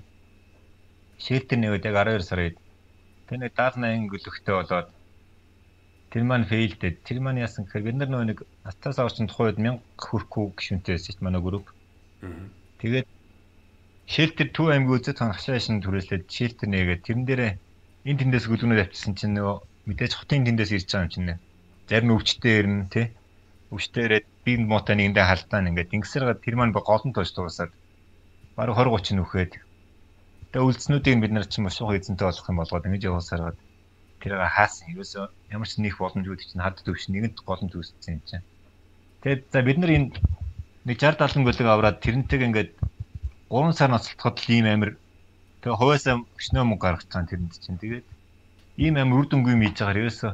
[1.19, 2.57] шэлтер нэгэд яг 12 сар үед
[3.27, 4.89] тэр нэг 78 гөлөгтэй болоод
[6.11, 9.83] тэр маань фейлдэд тэр маань яасан гэхээр бид нар нөгөө нэг астаас авчин тухайд 1000
[9.99, 11.67] хүрэхгүй гişүнтэй байсан шүү дээ манай групп.
[12.81, 13.07] Тэгээд
[14.07, 17.53] шэлтер Төв аймгийн үзэд хан хашаашин түрээслээд шэлтер нээгээд тэрэн дээрээ
[18.07, 19.57] энэ тэндээс гөлгөнөд авчихсан чинь нөгөө
[19.91, 21.35] мэдээж хотын тэндээс ирж байгаа юм чинь нэ.
[21.91, 23.07] Зарим нь өвчтөө ирнэ тий.
[23.75, 27.75] Өвчтөөрээд би муутай нэгэндээ халдаан ингээд ингэсээр тэр маань голон тооч дуусаад
[28.55, 29.53] баг 20 30 нүхэд.
[30.53, 33.59] Тэгээ үлдснүүдийг бид нар чинь маш их эзэнтэй болох юм болгоод ингэж явуулсараад
[34.21, 34.93] тэрийг хаасан.
[34.95, 35.25] Ерөөсөө
[35.55, 38.47] ямар ч нөх боломжууд чинь хад төвш нэгэнт голон төвссөн юм чинь.
[39.23, 40.09] Тэгээд за бид нар энэ
[40.87, 42.71] нэг 60 70 гөлөг аваад тэрнтэйг ингээд
[43.51, 44.91] 3 сар ноцтолоход л ийм амир
[45.63, 48.07] тэгээ хувьяасаа өчнөө мөнгө гаргаж байгаа тэрэнд чинь тэгээд
[48.85, 50.33] ийм амир үр дүнгүй юм хийж байгаа ерөөсөө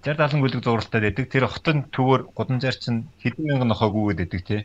[0.00, 1.26] 60 70 гүлэг зуралтай байдаг.
[1.28, 4.62] Тэр хотын төвөр гудамжаар чинь хэдэн мянган нохоо гүгээд байдаг тий.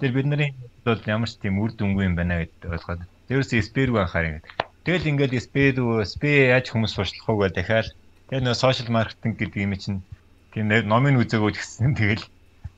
[0.00, 0.52] Тэр бидний
[0.84, 3.00] бол ямар ч тийм үр дүнгүй юм байна гэдээ ойлгоод.
[3.30, 4.42] Тэрээс спэрг анхаар ингэ.
[4.82, 7.88] Тэгэл ингээд спэр спэ яаж хүмүүс сурчлах уу гэдэг дахиад
[8.26, 10.02] тэгээ нөө сошиал маркетинг гэдэг юм чинь
[10.50, 12.26] тийм номын үзээгөө гэсэн тэгэл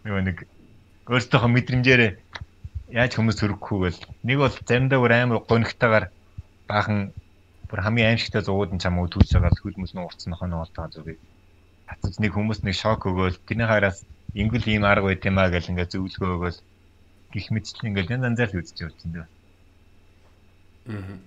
[0.05, 0.37] нөгөө нэг
[1.09, 2.03] өөртөөхөө мэдрэмжээр
[2.93, 6.07] яаж хүмүүс төрөхгүй гэл нэг бол заримдаа бүр амар гонигтайгаар
[6.69, 7.17] баахан
[7.73, 11.17] бүр хамгийн аимшигтай зууд нь чамаа түүж байгаа хөлмөс нь урцсан нохоо нуултаа зүг.
[11.89, 14.05] Хацаж нэг хүмүүс нэг шок өгөөл тэрний хараас
[14.37, 16.59] ингл ийм арга байт юм аа гэл ингээд зөвлөгөө өгөөл
[17.33, 19.33] гих мэтчлэн ингээд янз янзаар л үзэж явж байна.
[20.89, 21.18] Аа.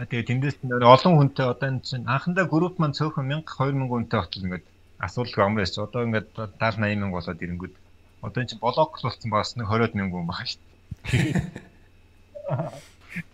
[0.00, 4.20] А тэгээ тэндээс олон хүнтэй одоо энэ чинь анхандаа групп маань цөөхөн 1000 2000 хүнтэй
[4.20, 4.66] хотол ингээд
[5.00, 5.84] асуудал амар байсан.
[5.84, 7.74] Одоо ингээд 70 80 мянга болоод ирэнгүүт
[8.22, 11.32] одоо энэ чинь блок болсон бас нэг 20 мянган хүн байгаа шүү дээ.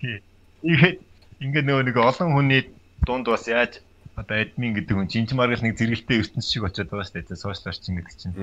[0.01, 0.17] Тий.
[0.63, 0.99] Тэгээд
[1.43, 2.63] ингээд нөгөө нэг олон хүний
[3.07, 3.83] дунд бас яаж
[4.15, 7.37] одоо админ гэдэг хүн жинж маргал нэг зэрэгэлтэй ертөнц шиг очиод байгаа шүү дээ.
[7.37, 8.35] Сошиал орчин гэдэг чинь.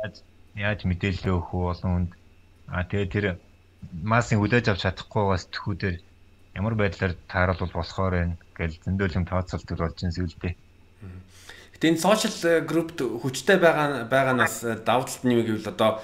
[0.00, 0.14] Яаж
[0.56, 2.12] яаж мэдээлэл өгөх үү олон хүнд.
[2.70, 3.26] А тэгээд тэр
[4.02, 5.96] массын хүлээж авч чадахгүйгаас төхүүдээр
[6.56, 10.54] ямар байдлаар тааруулбал болохоор байна гэж зөндөл юм тооцоолдог болж байна сүүлдээ.
[11.76, 16.00] Гэтэ энэ social group хүчтэй байгаа байгаагаас давуу талт нь юу гэвэл одоо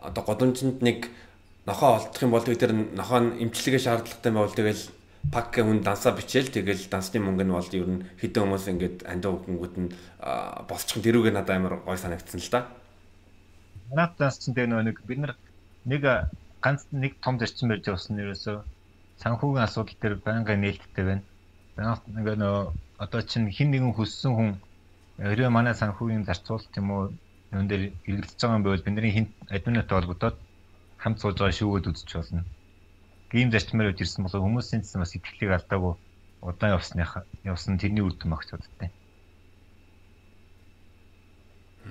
[0.00, 1.12] одоо годомжинд нэг
[1.68, 4.82] нохоо олдох юм бол тэр нохоо нь эмчилгээ шаардлагатай байвал тэгэл
[5.32, 9.40] пак хүн дансаа бичээл тэгэл дансны мөнгө нь бол ер нь хэдэн хүмүүс ингээд андуу
[9.44, 9.88] хөнгүүд нь
[10.68, 12.68] босчих тэрүүгээ надад амар гой санагдсан л да.
[13.88, 15.36] Манайх данс чинь тэр нэг бид нар
[15.84, 16.02] нэг
[16.64, 18.56] ганц нэг том зарчим барьж явсан нэрээсөө
[19.22, 21.24] санхүүгийн асуудал дээр байнгын нээлттэй байна.
[21.76, 22.72] Манайх нэг нөө
[23.04, 24.50] одоо чинь хин нэгэн хүссэн хүн
[25.20, 27.02] хэрвээ манай санхүүгийн зарцуулалт юм уу
[27.52, 30.36] юун дээр эргэлдэж байгаа юм бол бидний хин админтай холбогдоод
[31.02, 32.42] хамт сууж байгаа шүүгүүд үзэж болно.
[33.30, 35.94] Гийм зарчмаар үж ирсэн бол хүмүүсийн цэс бас итгэлийг алдаагүй
[36.48, 37.10] удаан явсных
[37.44, 38.90] явсан тэрний үр дүн багч бодтой.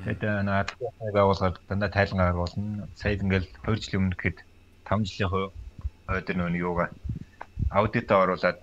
[0.04, 0.70] Тэгээд наад
[1.14, 2.90] байгууллагад дандаа тайлан гаргуулна.
[2.98, 4.38] Сая ингээл 2 жилийн өмнө гэхэд
[4.86, 5.32] 5 жилийн
[6.08, 6.90] хойд нөө юугаа
[7.70, 8.60] аудитаа оруулаад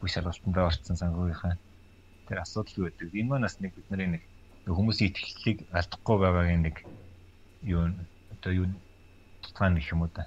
[0.00, 1.54] бүх шалгалтандаа орцсон санхүүгийнхаа
[2.26, 3.14] тэр асуудал юу гэдэг.
[3.14, 4.22] Энэ маань бас нэг бидний нэг
[4.66, 6.76] хүмүүсийн итгэлийг алдахгүй байгаагийн нэг
[7.62, 7.92] юу
[8.34, 8.66] одоо юу
[9.54, 10.26] тань гэх юм уу да.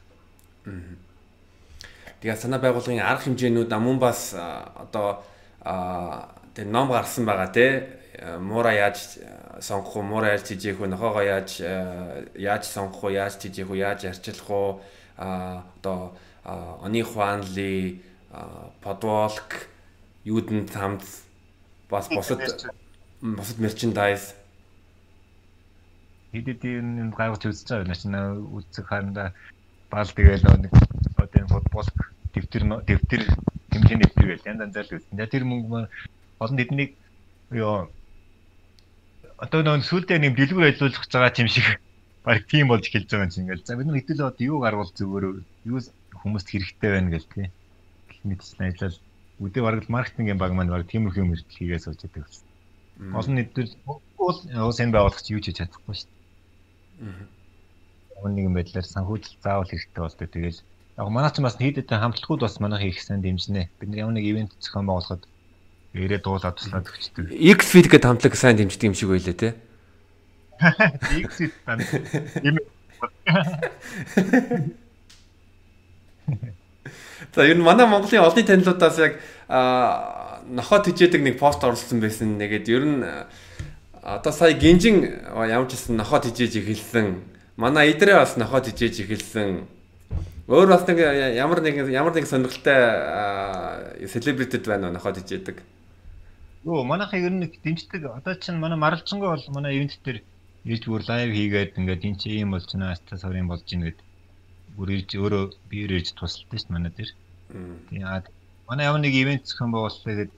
[2.22, 5.26] Тэгээ санаа байгууллагын арга хэмжээнүүд амун бас одоо
[6.56, 8.00] тэр ном гарсан байгаа те.
[8.40, 9.20] Муура яаж
[9.60, 14.06] сонгох уу, муура яаж тижээх үү, нохоогоо яаж яаж сонгох уу, яаж тижээх үү, яаж
[14.08, 14.82] арчлах уу,
[15.18, 18.02] а одоо оны хуанли
[18.82, 19.68] подволк
[20.24, 21.04] юуданд хамт
[21.90, 22.40] бас босод
[23.22, 24.36] босод мерчендайз
[26.32, 28.16] хэд хэдийн юм гаргаж үзэж байгаа юм чинь
[28.56, 29.34] үзэх харанда
[29.90, 30.72] баал тэгэл нэг
[31.16, 31.88] одоо энэ футбол
[32.34, 33.24] дэвтэр дэвтэр
[33.72, 35.32] хэмжээний дэвтэр гэл янз янзаар л үзсэн.
[35.32, 35.90] Тэр мөнгө маань
[36.44, 36.92] олон тэднийг
[37.52, 37.90] ёо
[39.44, 41.68] одоо нөө сүулдэ нэг дэлгүүр ажиллуулах байгаа юм шиг
[42.26, 44.92] баг тийм болж эхэлж байгаа юм чинь ингээл за бид нар хэдүүл одоо юу гаргуул
[44.96, 45.26] зүгээр
[45.72, 45.80] юу
[46.22, 47.48] хүмүүст хэрэгтэй байна гэл тий
[48.26, 48.98] мэдсэн ажиллал
[49.40, 52.48] үдээ бараг маркетингийн баг маань баг тиймэрхүү юм ирдэл хийгээ сууж байдаг гэсэн.
[53.14, 53.74] Олон нийтлэл
[54.18, 57.28] бол сайн байгуулагч юу ч хийж чадахгүй шүү дээ.
[58.24, 58.32] Аа.
[58.32, 60.30] Нэгэн байдлаар санхүүжил заавал хэрэгтэй болдог.
[60.32, 60.60] Тэгэл
[60.98, 63.70] яг манай ч бас хэдэн хамтлагууд бас манайх их сайн дэмжинэ.
[63.80, 65.24] Бид нар ямар нэг ивент зохион байгуулахад
[65.96, 67.32] ирээ дуулаад туслаад өгчдөг.
[67.32, 69.56] Xfeed гэдэг хамтлаг сайн дэмждэг юм шиг байлээ те.
[71.32, 71.84] Xfeed тань.
[72.44, 72.60] Ийм
[77.36, 79.20] За ер нь манай Монголын олонний танилуудаас яг
[80.48, 82.38] нохоо тижээдэг нэг пост оруулсан байсан.
[82.38, 83.04] Нэгэд ер нь
[84.02, 87.24] одоо сая гинжин ямар ч гэсэн нохоо тижээж эхэлсэн.
[87.58, 89.68] Манай идрээ бас нохоо тижээж эхэлсэн.
[90.48, 90.98] Өөр бас нэг
[91.36, 95.58] ямар нэг ямар нэг сонирхолтой селебритэд байна нохоо тижээдэг.
[96.66, 98.02] Юу манайхаа ер нь дэмждэг.
[98.18, 100.20] Одоо чинь манай маралцсангүй бол манай ивент дээр
[100.66, 104.00] ирж бүр лайв хийгээд ингээд энэ чи ийм болж байна, аста сарын болж байна гэд
[104.74, 107.12] бүр ирж өөрөө биеэр ирж тусалдаг шүү манай дээр.
[107.94, 108.02] Тийм.
[108.66, 110.32] Манай ямар нэг ивент зохион байгуулалт гэдэг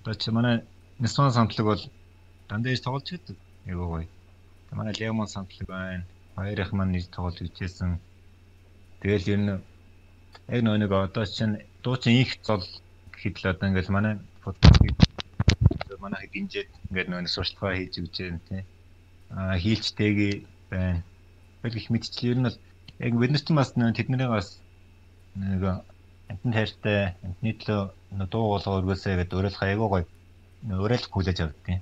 [0.00, 0.56] одоо чи манай
[1.02, 1.82] Нison самтлаг бол
[2.48, 3.36] дандаа иж тоглож байдаг.
[3.68, 4.08] Айгуу гоё.
[4.72, 6.06] Манай Lemon самтлаг байна.
[6.32, 8.00] Хоёрых маань иж тоглож үзсэн.
[9.04, 9.52] Тэгэл ер нь
[10.48, 12.64] яг нэг одоо чинь дуучин их зол
[13.12, 15.03] гэхэд л одоо ингээл манай фотографик
[16.04, 18.62] манайх динжээд ингээд нөө сурталчилгаа хийж өгч байна тий.
[19.32, 20.34] Аа хийлчтэйгээ
[20.70, 21.00] байна.
[21.64, 22.58] Тэгэл их мэдчлээ ер нь бол
[23.00, 24.48] яг бид нар ч бас тэднийг бас
[25.34, 25.62] нэг
[26.28, 30.04] амтны хайртай амтны төлөө дуу болгоо өргөөсэй гэдэг уриалга айгуу гоё
[30.68, 31.80] уриалга хүлээж авдیں۔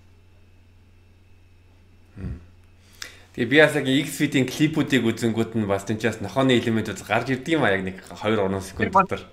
[3.32, 7.64] Тэгээ би бас яг X-Fit-ийн клипүүдийг үзэнгүүт нь бас тэнцээс нохооны элементүүд гарч ирдэг юм
[7.64, 9.24] а яг нэг 2 3 секунд дотор.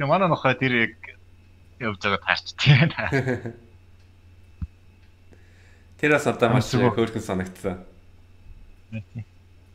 [0.00, 0.94] Тэгээ манай нохоо тэр яг
[1.78, 2.88] явж байгаа таарч тийм.
[5.98, 7.82] Тэр бас одоо маш хөөрхөн санагдсан.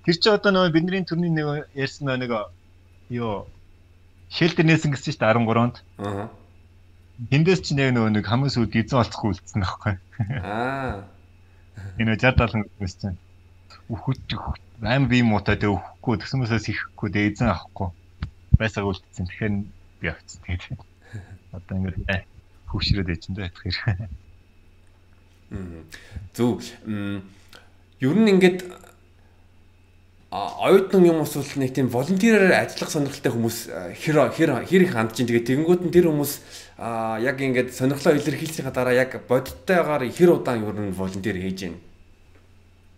[0.04, 2.32] Тэр чи одоо нөгөө бидний төрний нэг ярьсан нэг
[3.12, 3.48] юу
[4.32, 5.76] шэлтер нээсэн гэсэн чинь 13-нд.
[6.00, 6.32] Аа.
[7.30, 9.94] Тэндээс ч нэг нөгөө нэг хамгийн сүүлд эзэн олцохгүй үлдсэн байхгүй.
[10.42, 11.06] Аа.
[12.00, 13.20] Энэ 60 70 гүс чинь.
[13.92, 14.20] Үхэж
[14.82, 17.92] аим би муутай дэ өхгүй төсмөөсөөс ихэхгүй дэ эзэн авахгүй.
[18.58, 19.28] Байсаг үлдсэн.
[19.28, 19.54] Тэгэхээр
[20.02, 20.42] би авчихсан.
[20.48, 20.82] Тэгээд
[21.56, 22.26] одоо ингээд
[22.72, 24.23] хөвшрөөд ээж энэ тэгэхээр.
[26.34, 26.62] Зөв.
[28.02, 28.60] Ер нь ингээд
[30.34, 33.58] оюутан юм уусвал нэг тийм волонтераар ажиллах сонирхолтой хүмүүс
[34.02, 36.34] хэр хэр хэр их хандж ин тэгээ тэгэнгүүт нь тэр хүмүүс
[37.22, 41.78] яг ингээд сонирхлоо илэрхийлсэнийхаа дараа яг бодиттойгоор хэр удаан ер нь волонтер хийж байна.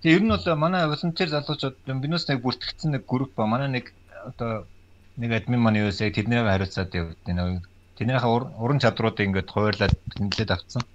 [0.08, 3.92] Ер нь бол манай волонтер залуучууд бинус нэг бүртгэгдсэн нэг групп ба манай нэг
[4.24, 4.64] одоо
[5.20, 7.60] нэг админ маань юу вэ тэднийгээ хариуцаад явагдана.
[8.00, 8.32] Тэднийхээ
[8.64, 10.88] уран чадруудыг ингээд хуваарлаад нэлээд авцсан.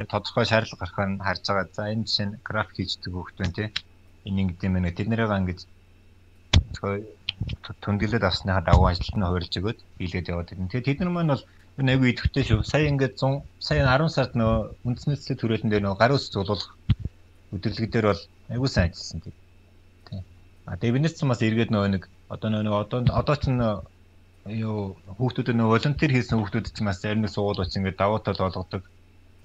[0.00, 1.68] Тэгээ тодорхой шаардлага гарахыг харж байгаа.
[1.76, 3.68] За энэ жишээ нь график хийдэг хөхт байна тий.
[4.24, 4.96] Энэ ингэдэм байна.
[4.96, 5.60] Тэднийгээ ингээд
[7.84, 10.72] төндөглөд авсныхаа дагуу ажилт нь хувирж өгöd хийлгээд яваад байна.
[10.72, 11.44] Тэгээ тэд нар маань бол
[11.92, 12.64] айгүй идэвхтэй шүү.
[12.64, 16.72] Сая ингээд 100 сая 10 сард нөө үндэсний цэцлэг төрөлтөн дээр нөө гарын үс зулуулах
[17.52, 19.20] өдөрлөгдөр бол айгүй сайн ажилласан.
[20.08, 20.24] Тийм.
[20.64, 23.52] А тэгээ биднес ч бас эргээд нөө нэг одоо нөө одоо одоо ч
[24.48, 28.88] юу хүүхдүүдэд нөө волонтер хийсэн хүүхдүүд ч бас зарим нэг суулууч ингээд давуу тал болгодог.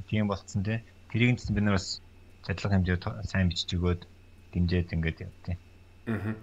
[0.10, 0.82] Тийм болцсон тийм.
[1.12, 2.02] Тэрийг ч бид нар бас
[2.46, 4.02] чадлага хэмжээ сайн бичиж өгөөд
[4.54, 5.58] дэмжээд ингээд яв тийм.
[6.08, 6.36] Аа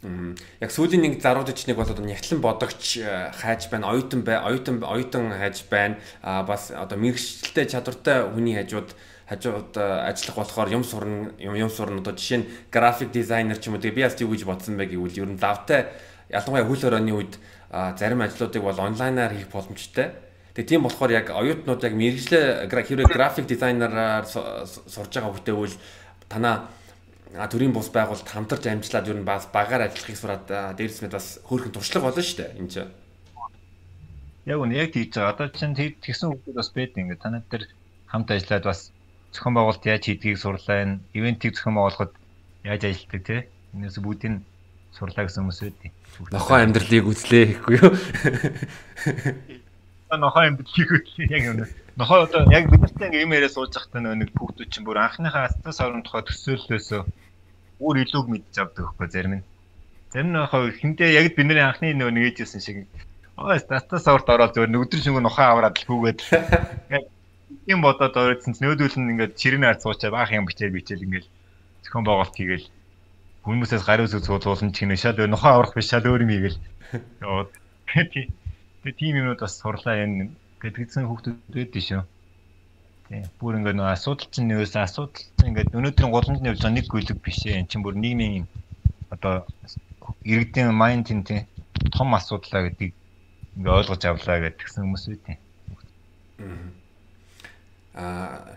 [0.00, 4.40] яг сүүлийн нэг зарууд ч нэг бол одоо нягтлан бодогч э, хайж байна, оюутан бай,
[4.40, 6.00] оюутан оюутан хайж байна.
[6.22, 8.96] А бас одоо мэрэгчлэлтэй чадвартай хүний хажууд
[9.28, 13.76] хажууд э, ажиллах болохоор юм сурна, юм сурна одоо жишээ нь график дизайнер ч юм
[13.76, 15.92] уу тэгээ би бас юу гэж бодсон бэ гэвэл ер нь давтай
[16.32, 17.36] ялангуяа хөл хорооны үед
[17.68, 20.16] зарим ажлуудыг бол онлайнаар хийх боломжтой.
[20.60, 25.72] Тэгээ тийм болохоор яг оюутнууд яг мэрэгчлээ хэрэг график дизайнераар сурж байгаа хүнтэй үл
[26.28, 26.68] танаа
[27.48, 31.72] төрийн бус байгуулалт хамтарч амжилаад ер нь бас багаар ажиллахыг сураад дээрс мэд бас хөөрхөн
[31.72, 32.92] туршлага болно шүү дээ энэ чинь.
[34.52, 35.32] Яг үнэ яг тийж байгаа.
[35.32, 37.64] Одоо чинь тэгсэн хүмүүс бас байд ингээд танад тэр
[38.12, 38.92] хамт ажиллаад бас
[39.32, 42.12] зохион байгуулалт яаж хийдгийг сурлаа энэ ивентийг зохион байгуулахад
[42.68, 43.48] яаж ажилладаг те.
[43.72, 44.44] Энэс бүгдийг
[44.92, 45.92] сурлаа гэсэн хүмүүс байдیں۔
[46.36, 47.96] Нохоо амьдралыг үзлээ гэхгүй юу?
[50.10, 51.66] Нохоо амьдралыг үзлээ яг үнэ.
[51.94, 56.02] Нохоо одоо яг биднэртэй юм яриа сууж захтаа нэг хүүхдүүд чинь бүр анхныхаа астас орон
[56.02, 57.02] тухай төсөөллөөсөө
[57.78, 59.44] өөр илүүг мэдж авдаг байхгүй зарим нь.
[60.10, 62.76] Зарим нь хаа хинтээ яг бидний анхны нөгөө нэг ээжсэн шиг.
[63.38, 66.20] Аа статус орд ороод зөв өдөр шингэн ухаан аваад л хүүгээд.
[67.70, 71.26] Юм бодоод оройдсон ч нөөдөл нь ингээд чирэн ард суучаа баах юм бичээл бичээл ингээд
[71.86, 72.66] зохион байгуулалт хийгээл.
[73.46, 76.58] Хүмүүсээс гариус үзүүлсэн чинь шал нухаа аврах биш шал өөр юм ийгээл
[77.22, 77.50] яваад
[78.80, 82.02] тэгээ тийм юмнууд бас сурлаа энэ гэдгийгсэн хүүхдүүд байдсан шүү.
[83.10, 83.24] Тийм.
[83.40, 87.18] Бүр ингээд нөө асуудал чинь нөөс асуудал чинь ингээд өнөөдрийн голомжны явж байгаа нэг гүйлэг
[87.20, 87.60] биш ээ.
[87.60, 88.46] Эн чинь бүр нийгмийн
[89.10, 89.44] одоо
[90.22, 91.24] иргэдийн майнд тийм
[91.90, 92.94] том асуудлаа гэдгийг
[93.56, 95.38] ингээд ойлгож авлаа гэдгсэн хүмүүс үү тийм.
[97.98, 98.56] Аа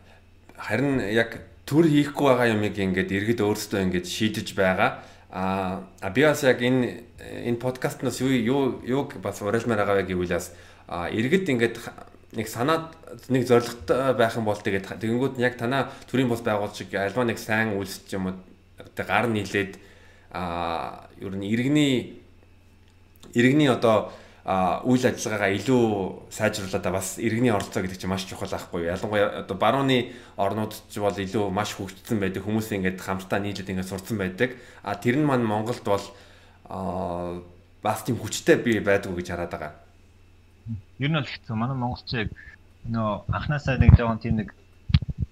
[0.58, 5.02] харин яг төр хийхгүй байгаа юмыг ингээд иргэд өөрсдөө ингээд шийдэж байгаа.
[5.34, 5.82] А
[6.14, 10.54] би бас яг энэ энэ подкастнаас юу юу юуг бас уриалмаар байгаа вэ гэвэл бас
[10.88, 11.76] иргэд ингээд
[12.38, 12.94] нэг санаад
[13.34, 17.26] нэг зоригтой байх юм бол тэгээд тэгэнгүүт нь яг танаа төрийн бус байгуулалт шиг альва
[17.26, 18.36] нэг сайн үйлсч юм уу
[18.94, 19.82] гар нийлээд
[20.30, 22.22] а ер нь иргэний
[23.34, 24.14] иргэний одоо
[24.44, 25.84] үйл ажиллагаагаа илүү
[26.28, 28.92] сайжруулаад бас иргэний оролцоо гэдэг чинь маш чухал байхгүй юу.
[28.92, 32.44] Ялангуяа одоо барууны орнууд ч бол илүү маш хөгжсөн байдаг.
[32.44, 34.60] Хүмүүс ингээд хамтдаа нийлээд ингээд сурцсан байдаг.
[34.84, 36.04] А тэр нь маань Монголд бол
[36.68, 39.72] бас тийм хүчтэй бий байдгүй гэж хараад байгаа.
[41.00, 41.56] Ер нь бол хэцүү.
[41.56, 42.36] Манай монголчууд
[42.92, 44.52] нөө анханасаа нэг жоохон тийм нэг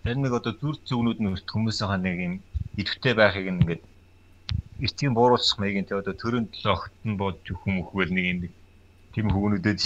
[0.08, 2.34] зарим нэг одоо зүр зүгнүүд нь өрт хүмүүсийнхаа нэг юм
[2.80, 3.84] идэвхтэй байхыг ингээд
[4.80, 8.40] эртгийн бууруулах маягийн тэ одоо төрөнд логт нь бодж хүм өхвөл нэг юм
[9.14, 9.78] тийм дээ.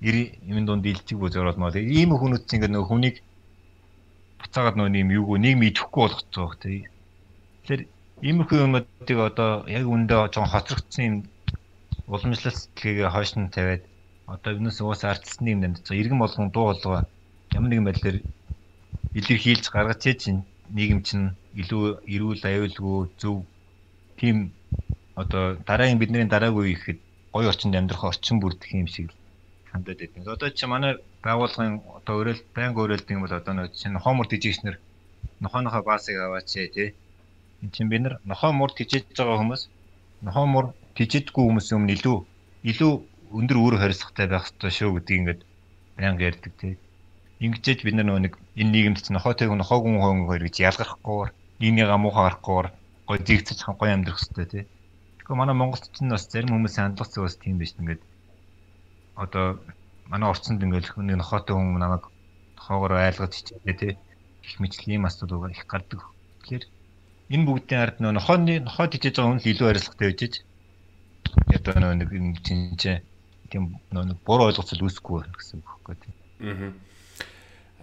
[0.00, 1.74] 90 юм дунд илчиг бөз ороод маа.
[1.74, 3.16] Ийм хүмүүст чинь ингээд нөгөө хүнийг
[4.38, 6.86] буцаагаад нөгөө юм юугүй нэг мэдэхгүй болгоцсон баг тий.
[7.66, 7.82] Тэгэхээр
[8.22, 11.16] иймэрхүү юмнуудыг одоо яг үндэ жоохон хоцрогдсон юм
[12.06, 13.82] уламжлалт сэтгэлгээ хойш нь тавиад
[14.26, 17.04] одоо юунаас уусаа ардсны юм дандаа иргэн болгон дуу хоолой
[17.56, 18.18] ямар нэгэн байдлаар
[19.18, 21.26] илэрхийлж гаргаж чинь нийгэм чинь
[21.60, 23.36] илүү эрүүл аюулгүй зөв
[24.18, 24.36] тийм
[25.14, 26.98] одоо дараагийн бидний дараагүй ихэд
[27.32, 29.08] гоё орчинд амьдрах орчин бүрдэх юм шиг
[29.72, 30.26] хандаад байдаг.
[30.34, 34.76] Одоо чи манай байгууллагын одоо өрөөл байнга өрөөлдөг юм бол одоо нөө чинь нохомор дижигчнэр
[35.40, 36.94] нохооныхоо баасыг аваач тий.
[37.62, 39.62] Энд чинь бид нар нохоо мур тижиж байгаа хүмүүс
[40.26, 40.66] нохоо мур
[40.96, 42.18] тижидгүй хүмүүс өмнө илүү
[42.70, 42.92] илүү
[43.38, 45.40] өндөр өөр хариуцлагатай байх хэрэгтэй шүү гэдгийг ингээд
[45.96, 46.74] байнга ярьдаг тий.
[47.44, 52.24] Ингэжээж бид нар нэг энэ нийгэмд ч нохойтэйг нохоогүй хүн хоёр гэж ялгархгүйгээр нийгмийн муухай
[52.26, 52.68] гарахгүйгээр
[53.06, 54.64] гоё зэгцэж гоё амьдрах хэрэгтэй тий.
[55.28, 58.00] Тэгэхээр манай Монголд ч бас зарим хүмүүсийн хандлага зүгээс тийм биш ингээд
[59.12, 59.60] одоо
[60.08, 62.08] манай орчинд ингээд нэг нохоотой хүн намайг
[62.56, 63.92] нохоогоор айлгаж хичээлээ тий.
[64.40, 66.00] Их мэтлэл ийм асуудал их гардаг.
[66.48, 66.64] Тэгэхээр
[67.28, 70.34] энэ бүгдийн ард нөө нохооны нохоо тижэж байгаа хүн л илүү хариуцлагатай байж
[71.52, 72.96] ядаа нөө нэг юм чинчээ
[73.52, 76.14] тийм нөө нэг буруу ойлголцол үүсэхгүй гэсэн үг байхгүй тийм.
[76.40, 76.72] Аа.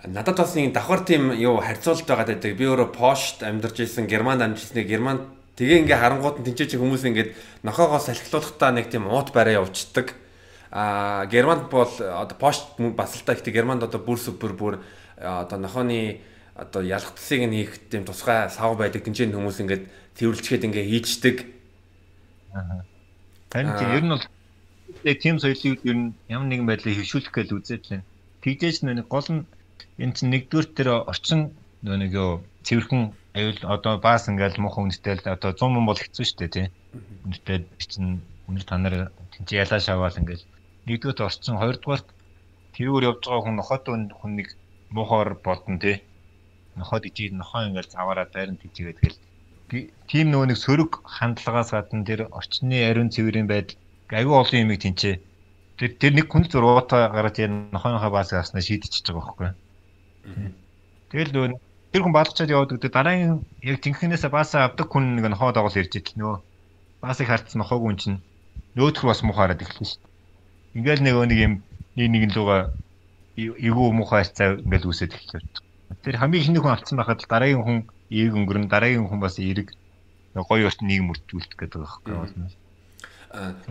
[0.09, 2.57] Надад бас нэг давхар тийм юу харьцуулт байгаа гэдэг.
[2.57, 4.85] Би өөрөө Пошт амьдарч ирсэн, Германд амьдарч ирсэн.
[4.85, 7.31] Германд тэгээ ингээ харангууд нь тэнцээч хүмүүс ингээд
[7.63, 10.15] нохоогоос салхилуулахдаа нэг тийм уут барай явуулцдаг.
[10.71, 14.83] Аа Германд бол одоо Пошт бас л та ихтэй Германд одоо бүр супер бүр
[15.15, 16.19] одоо нохооны
[16.55, 19.83] одоо ялгтсыг нь хийх тийм тусгай сав байдаг тэнцэн хүмүүс ингээд
[20.19, 21.35] тэрвэрлчгээд ингээ хийчдэг.
[22.55, 22.83] Аа.
[23.51, 24.25] Харин тийм ер нь бол
[25.23, 28.07] тийм соёлыг ер нь ямар нэгэн байдлаар хөвшүүлэх гэж үзээд байна.
[28.43, 29.47] Тэгжээч нэг гол нь
[29.99, 35.27] энэ чинь нэгдүгээр тэр орчин нэг юу цэвэрхэн аюул одоо баас ингээл муухай үнэтэй л
[35.35, 36.67] одоо 100 мөн бол хэцүү шүү дээ тий.
[37.27, 40.47] Үнэтэй чинь үнэр та нар тэнцээ ялаа шаваал ингээл
[40.87, 42.07] нэгдүгээр орчин хоёрдугаарт
[42.79, 44.47] тэрүүр явж байгаа хүн нохот хүн нэг
[44.95, 45.99] муухайр бодно тий.
[46.79, 49.19] Нохоод ижид нохоо ингээл заваараа дайран тийжгээд тэгэл
[50.07, 53.75] тийм нөгөө нэг сөрөг хандлагаас гадна тэр орчны ариун цэврийн байдал
[54.15, 55.15] аюу олон юмыг тэнцээ.
[55.75, 59.51] Тэр тэр нэг хүн зургуудаа гараад яа нохооныхоо баас яснаа шийдчихэж байгаа байхгүй.
[61.11, 61.59] Тэгэл нөгөө
[61.95, 65.95] тэр хүн баалгачаад яваад өгдөө дараагийн яг жинхэнээсээ баасаа авдаг хүн нэг нохоо доогоол ирж
[65.95, 66.37] идэл нөгөө
[66.99, 68.19] баасыг харцсан нохоог үн чинь
[68.75, 70.11] нөөтхөр бас муухаараад эхэлсэн шүү дээ.
[70.75, 71.53] Ингээл нэг нэг юм
[71.95, 72.75] нэг нэгэн луга
[73.39, 75.63] эвгүй муухай цаа ингээл үсээд эхэлж
[76.03, 77.79] Тэр хамгийн ихний хүн алдсан байхад дараагийн хүн
[78.11, 79.71] ээг өнгөрн дараагийн хүн бас эерэг
[80.35, 82.51] гоё урт нийгэм үржүүлэх гэдэг байхгүй юу?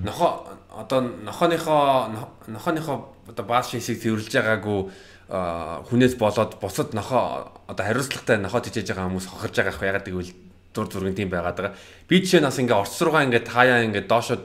[0.00, 2.08] нохо одоо нохооныхоо
[2.48, 2.96] нохооныхоо
[3.28, 4.80] одоо бааш шишийг цэвэрлж байгаагүй
[5.28, 10.32] хүнээс болоод бусад нохоо одоо хариуцлагатай нохоо тижээж байгаа хүмүүс хохирж байгаа ах ягаад гэвэл
[10.74, 11.74] зур зургийн тийм байгаад байгаа.
[12.08, 14.44] Би жишээ нь бас ингээ орц руугаа ингээ таяа ингээ доошод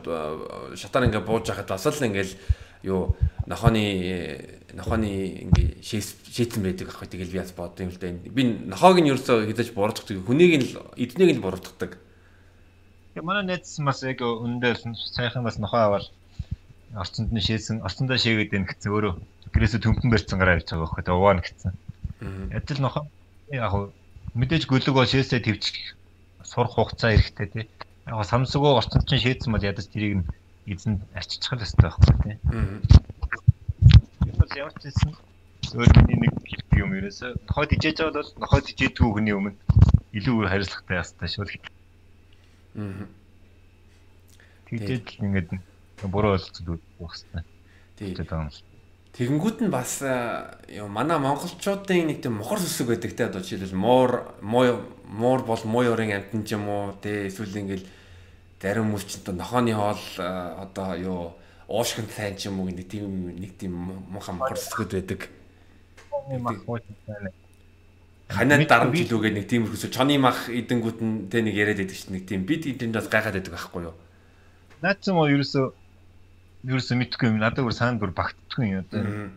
[0.80, 2.34] шатаар ингээ бууж байхад бас л ингээл
[2.88, 3.84] юу нохооны
[4.72, 8.14] нохооны ингээ шийдсэн байдаг ах тэгэл би бас бодсон юм л да.
[8.14, 10.24] Би нохоог нь ерөөсөө хязгаарч буруутгах.
[10.24, 11.98] Хүнийг нь эднийг нь буруутгадаг.
[13.18, 16.08] Тэгээ манай найз бас яг өндөө сайхан бас нохоо аваад
[16.96, 19.14] орцонд нь шийдсэн, орцондоо шийгээд байна гэсэн өөрөө
[19.54, 21.74] гэрээсээ төмпөн барьсан гараа явж байгаа байхгүй тэгээ угаана гэсэн.
[22.54, 23.04] Ядил нохоо
[23.50, 23.74] яг
[24.36, 25.96] мэдээж гөлөг бол шээсээ твчих
[26.44, 27.66] сурах хугацаа эрэхтэй тий.
[28.06, 30.26] Яг самсгоо орцонд чинь шийдсэн бол ядаж тэрийг нь
[30.70, 32.36] эзэн арччих л өстэй байхгүй тий.
[34.38, 35.14] Бол ямар ч хэлсэн
[35.78, 39.58] өөр миний нэг хэлбэг юм ерөөсөө нохойд ижээж байгаа бол нохойд ижээдгүй хүний өмнө
[40.18, 41.54] илүү хариуцлагатай ястай шүү л.
[42.80, 43.06] Аа.
[44.70, 45.50] Тэгжээд ингээд
[46.10, 47.46] буруу ойлголцол үүдэх хэвээр.
[47.98, 48.50] Тийм.
[49.18, 50.00] Тэгэнгүүт нь бас
[50.70, 55.64] юу манай монголчуудын нэг тийм мохор сүсэг байдаг те одоо жишээлбэл муур муу муур бол
[55.66, 57.86] муу ёрын амтан ч юм уу те эсвэл ингээл
[58.62, 61.22] зарим хүмүүс ч нохооны хоол одоо юу
[61.68, 63.74] уушгин сайн ч юм уу нэг тийм нэг тийм
[64.14, 65.22] муухай мохор сэсгэд байдаг.
[68.30, 72.14] Ханаа дарамт жилүүгээ нэг тийм хөсө чоны мах идэнгүүд нь тэ нэг яриад байдаг чинь
[72.14, 73.96] нэг тийм бид энд бас гайхаад байдаг байхгүй юу?
[74.86, 75.66] Наад ч юм уу ерөөсөө
[76.68, 77.40] ерөөсөө мэдхгүй юм.
[77.40, 79.32] Надад бүр саанд бүр багтдаггүй юм одоо.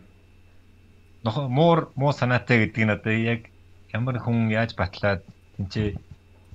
[1.23, 3.47] Нохо муур муу санаатай гэдэг нь одоо яг
[3.95, 5.23] ямар хүн яаж батлаад
[5.55, 5.95] тэнцээ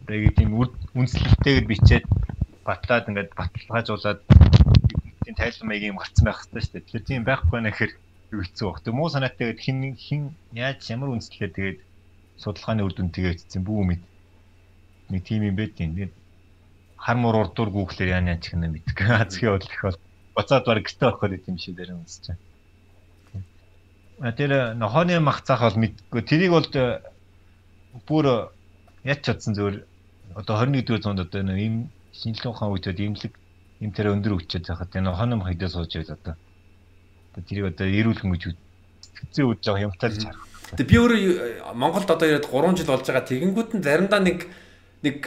[0.04, 0.52] тэгээд тийм
[0.92, 2.04] үнслэлтэйгээр бичээд
[2.68, 4.20] батлаад ингээд баталгаажуулаад
[5.24, 6.84] тийм тайлбар маягийн гарцсан байх хэрэгтэй шүү дээ.
[6.84, 7.92] Тэгэхээр тийм байхгүй нэ гэхээр
[8.36, 8.80] юу хэцүү баг.
[8.84, 11.78] Тэг муу санаатай гээд хин хин яаж ямар үнслэлээ тэгээд
[12.36, 14.02] судалгааны үр дүн тэгээд эцсэн бүү мэд.
[15.08, 15.96] Нэг тийм юм байт юм.
[15.96, 16.14] Тэгээд
[17.00, 19.06] хар муур урдуур гуглээр яа яа чих нэ мэдгүй.
[19.22, 19.98] Азхийн бодлох бол
[20.38, 22.30] буцаад баг гэртээ ороход идэм шиг дээр үнсэж
[24.22, 24.32] байна.
[24.38, 26.22] Тэр нохооны мах цаах бол мэдгүй.
[26.22, 26.68] Тэрийг бол
[28.06, 28.54] бүр
[29.02, 29.82] яч чадсан зөвөр
[30.38, 33.34] одоо 21 дэх зуунд одоо ийм шинжилгээ ухаан үедэд имлэг
[33.82, 36.34] им тэр өндөр өвчөд захад энэ хоног хайдаа сууж байл одоо.
[37.34, 38.42] Тэрийг одоо эрүүлэн гэж
[39.18, 40.46] хэцүү үдж байгаа юмтай л харах.
[40.78, 41.20] Тэгээ би өөрөө
[41.74, 44.38] Монголд одоо ирээд 3 жил болж байгаа тэгэнгүүт нь заримдаа нэг
[45.02, 45.18] нэг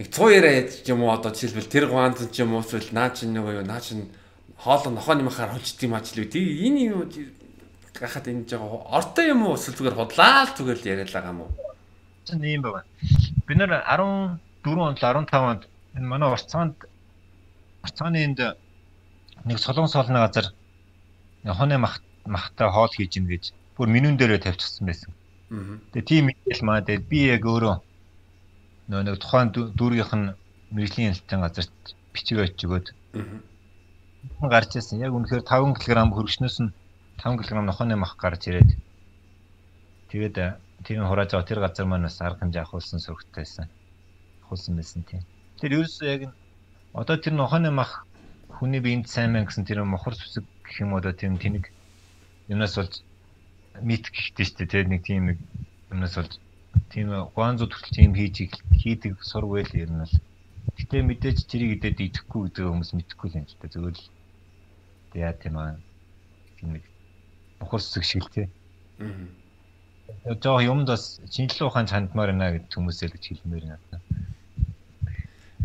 [0.00, 2.88] нэг цуу яриа яд ч юм уу одоо жишээлбэл тэр ганц ч юм уу эсвэл
[2.96, 4.08] наа чин нэг юу наа чин
[4.56, 6.32] хоолой нохооны махаар холжт юм ач л үү.
[6.32, 7.04] Тэгээ энэ юм
[7.92, 11.44] гахад энэ жоо ортой юм уу эсвэл зүгээр худлаа л зүгээр л яриад байгаа юм
[11.44, 11.52] уу?
[12.24, 12.88] Чин ийм байна.
[13.44, 16.76] Бид нэр 14 онд 15 онд энэ манай Орцоонд
[17.84, 18.40] Орцооны энд
[19.44, 20.48] нэг солонгос хоолны газар
[21.44, 25.12] хоны мах махтай хоол хийж ийн гэж бүр менюн дээрээ тавьчихсан байсан.
[25.92, 27.89] Тэгээ тийм мэдээл маа тэгээд би яг өөрөө
[28.90, 30.34] нөө нэг тухайн дүүргийнх нь
[30.74, 31.74] мэрэгжлийн ялтын газарт
[32.10, 32.86] бичиг ойч өгөөд
[34.50, 34.98] гарч ирсэн.
[35.06, 36.74] Яг үнэхээр 5 кг хөргөчнөөс нь
[37.22, 38.70] 5 кг нохооны мах гарч ирээд
[40.10, 40.36] тэгээд
[40.82, 43.70] тийм хурааж байгаа тэр газар маань бас арга хэмжээ авахулсан сөрөгтэйсэн.
[44.42, 45.22] Авахулсан байсан тийм.
[45.62, 46.22] Тэр ерөөсөө яг
[46.92, 48.04] одоо тэр нохооны мах
[48.50, 51.70] хүний биед сайн мэн гэсэн тэр мохор сүсэг гэх юм одоо тийм тэнэг
[52.50, 53.06] юмнаас болж
[53.78, 55.38] мит гэхтэй шүү дээ тийм нэг тийм нэг
[55.94, 56.32] юмнаас болж
[56.90, 58.50] тийм гуанзуу төрөл тийм хийж
[58.82, 60.14] хийдэг сургуйл ер нь бол
[60.76, 64.00] гэтээ мэдээж тэрийг идээд идэхгүй гэдэг хүмүүс мэдэхгүй л юм л та зөвөл
[65.14, 65.78] яа тийм аа
[66.62, 66.82] нэг
[67.60, 68.46] бохор зүг шиг л тий.
[68.98, 70.36] Аа.
[70.42, 74.00] Жоо юмд бас шинжлэх ухаан чандмаар байна гэж хүмүүсээ л хэлмээр байна.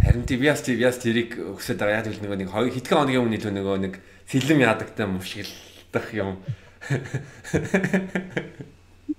[0.03, 3.37] Харин тий биас тий биас тэрийг өксөд байгаа яг л нөгөө нэг хэдхэн хоногийн өмнө
[3.39, 3.93] илүү нөгөө нэг
[4.29, 6.37] сэлэм ядагтай мушгилдах юм.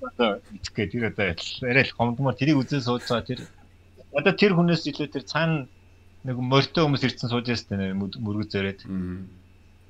[0.03, 1.33] Одоо ичгээ тэр одоо
[1.65, 3.41] арай л гомдмоор тэрийг үзээ сууж байгаа тэр
[4.13, 5.69] одоо тэр хүнээс илүү тэр цаана
[6.27, 8.81] нэг морьтой хүмүүс ирсэн сууж ястай мөргөз зөрөөд.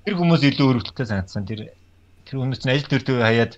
[0.07, 1.49] Тэр хүмүүс илүү өрөвдөлтөй санагдсан.
[1.49, 1.73] Тэр
[2.29, 3.53] тэр хүмүүс чинь ажил төрдөө хаяад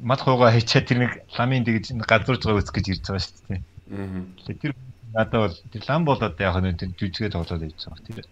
[0.00, 3.62] мал хуугаа хийчаад тэр нэг ламын тэгж газарж байгаа үсгэж ирж байгаа шүү дээ.
[4.62, 4.72] Тэр
[5.12, 8.06] надад бол тэр лам болоод яг нэг тэр жүжигээ тоглоод явж байгаа.
[8.08, 8.26] Тэр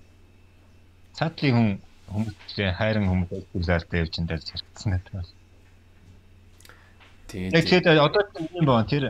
[1.19, 1.69] цаатлын хүн
[2.09, 5.29] хүмүүстэй хайран хүмүүс зүйлээртэй явж энэ дээр харагдсан надад.
[7.29, 7.53] Тийм.
[7.53, 8.23] Тэгээд одоо
[8.57, 9.05] юм байна тэр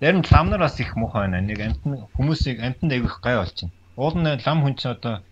[0.00, 1.40] зарим лам нар бас их муухай байна.
[1.40, 3.74] Нэг амтны хүмүүсийг амтанд аявих гай болж байна.
[3.96, 5.22] Уул нь лам хүн чинь одоо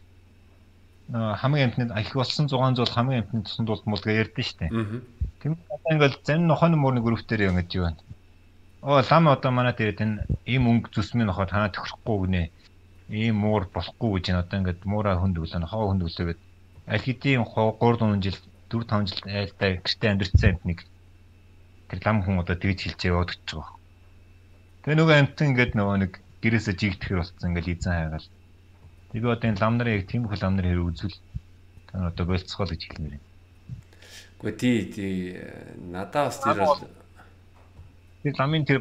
[1.12, 4.66] хамгийн амтнд их болсон 600 бол хамгийн амтнд тусанд бол мул гэж ярьдэн штэ.
[5.42, 8.00] Тийм одоо ингээл зарим нохойн муурны группээр ингэж юу байна.
[8.82, 12.50] Оо лам одоо манай дээд энэ ийм өнгө зүсмийн нохой танаа тохирохгүй гинэ.
[13.10, 16.40] Ийм муур болохгүй гэж энэ одоо ингээд муураа хүнд өглөө нохоо хүнд өглөөгээд
[16.90, 18.38] аль хэдийн 3 4 жил
[18.70, 20.78] 4 5 жил айлдаа гэртээ амьдэрсэн амтныг
[21.92, 23.76] тэр лам хүн одоо тэгж хилж яваад гэж байгаа.
[24.82, 28.28] Тэгээ нөгөө амтан ингээд нөгөө нэг гэрээсээ жигдэхэр болсон ингээд эзэн хайгаал
[29.12, 31.18] Тэгээ одоо энэ лам нарын яг тийм их лам нар хэрэг үзвэл
[31.92, 33.28] та одоо болцгоо гэж хэлмээр байна.
[34.40, 35.14] Гэхдээ тий тий
[35.92, 36.80] надаа бас тэр бол
[38.24, 38.78] тэр ламын тэр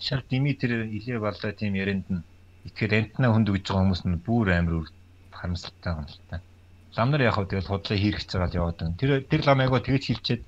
[0.00, 2.24] шал дими тэр илээ балда тийм ярианд нь
[2.64, 4.88] итгэл амтнаа хүнд өгж байгаа хүмүүс нь бүр амар
[5.36, 6.40] харамсалтай юм л та.
[6.96, 8.96] Лам нар яг хөө тэгэл худлаа хийрхэж байгаа л яваад байна.
[8.96, 10.42] Тэр тэр лам айгаа тэгэж хилчээд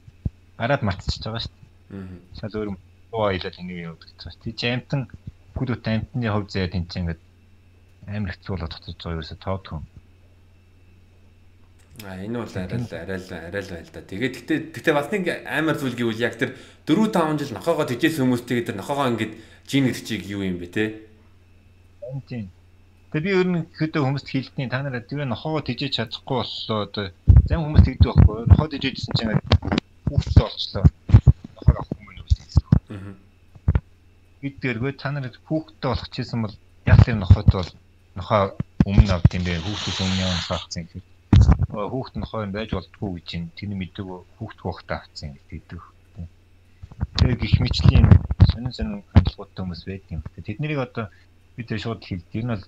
[0.56, 1.63] гараад мартчихж байгаа шүү дээ.
[1.90, 2.06] Аа.
[2.38, 4.40] Шал өөр уу аялал яваад гэж байна.
[4.44, 5.02] Тий амтан
[5.54, 7.22] хүүхдүүд амтны хувь заяа тэнцэн ингээд
[8.08, 9.84] амар хэцүү болоод татаж байгаа ерөөсө тоод хүн.
[12.02, 14.02] А энэ бол арай л арай л арай л байл да.
[14.02, 16.58] Тэгээд гэтээ гэтээ бас нэг амар зүйл гэвэл яг тэр
[16.90, 19.32] 4 5 жил нохоогоо тэжээс хүмүүстэйгээ тэр нохоогоо ингээд
[19.70, 20.84] жин гэдчийг юу юм бэ те?
[22.26, 22.50] Тийм.
[23.14, 27.04] Тэгээ би ер нь хөдөө хүмүүст хэлтний та нараа тэр нохоогоо тэжээж чадахгүй боллоо одоо
[27.46, 28.38] зам хүмүүс тэгдэг байхгүй.
[28.50, 29.38] Нохоо тэжээжсэн чинь
[30.10, 30.84] хүүхдтэй болчлоо.
[31.54, 32.26] Нохоо авах юм уу
[32.94, 33.14] гэсэн.
[33.14, 33.82] Аа.
[34.42, 37.70] Гэдгээргүй та нарыг хүүхдтэй болох чийсэн бол яг тэр нохойд бол
[38.18, 38.42] нохоо
[38.88, 41.04] өмнө авд юм бэ хүүхдээс өмнө авсан гэхээр
[41.92, 44.06] хүүхд нохоо байж болтгүй гэж юм тэр мэддэг
[44.38, 45.80] хүүхд хүүхдээ авсан гэдэг.
[47.18, 48.06] Тэгээ гих мэтлийн
[48.52, 50.22] сонин сонин хандлагуудтай хүмүүс байдаг юм.
[50.46, 51.04] Тэд нарыг одоо
[51.56, 52.34] бид шууд хэлдэг.
[52.38, 52.64] Энэ бол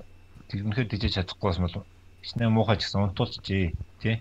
[0.51, 1.87] тэрнхээр дижиж чадахгүй бас бол
[2.22, 3.64] хичнээн муухай ч гэсэн унтуулчихжээ
[4.03, 4.16] тий.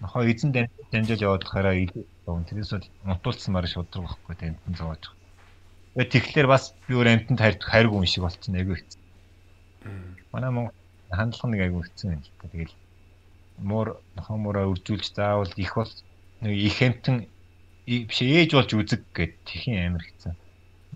[0.00, 2.04] Нохоо эзэн дамжуулж яваад хараа илүү
[2.48, 5.04] тэрээс бол унтуулсан маар шудраг байхгүй амтан зовоож.
[5.94, 9.00] Тэгэхээр бас би өөр амтанд хайргүй юм шиг болчихно айгүй хэцүү.
[10.34, 10.74] Манай Монгол
[11.06, 12.50] хандлага нэг айгүй хэцүү юм л та.
[12.50, 12.74] Тэгэл
[13.62, 13.88] муур
[14.18, 15.92] нохоо муураа үржүүлж заавал их бол
[16.42, 17.16] нэг их хэмтэн
[17.86, 20.34] биш ээж болж үзэг гэд тхийн амир хэцүү.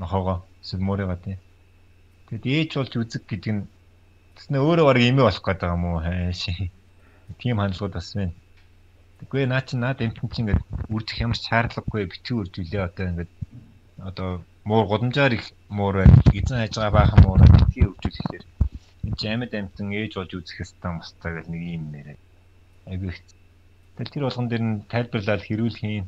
[0.02, 1.38] Нохоогоо эсвэл муурыгаа тий.
[2.26, 3.62] Тэгэд ээж болж үзэг гэдэг нь
[4.34, 6.42] тэснэ өөрөө баг имээ болох байгаа юм уу хайш.
[7.38, 8.34] Тийм хандлагууд бас байна.
[9.22, 13.32] Тэгвэл наа чи наад эмтэн чи ингээд үржих ямар шаардлагагүй битгий үржүүлээ одоо ингээд
[14.02, 14.28] одоо
[14.68, 18.44] муур годамжаар их муур эзэн хайж байгаа баахан муур битгий үржүүлэхээр
[19.08, 22.18] энэ жамд амтан ээж болж үзэх ёстой мостой гэл нэг юм нэрээ.
[22.92, 23.16] Айгүй.
[23.96, 26.06] Тэгэл тэр болгон дэр нь тайлбарлаад хэрүүл хийн.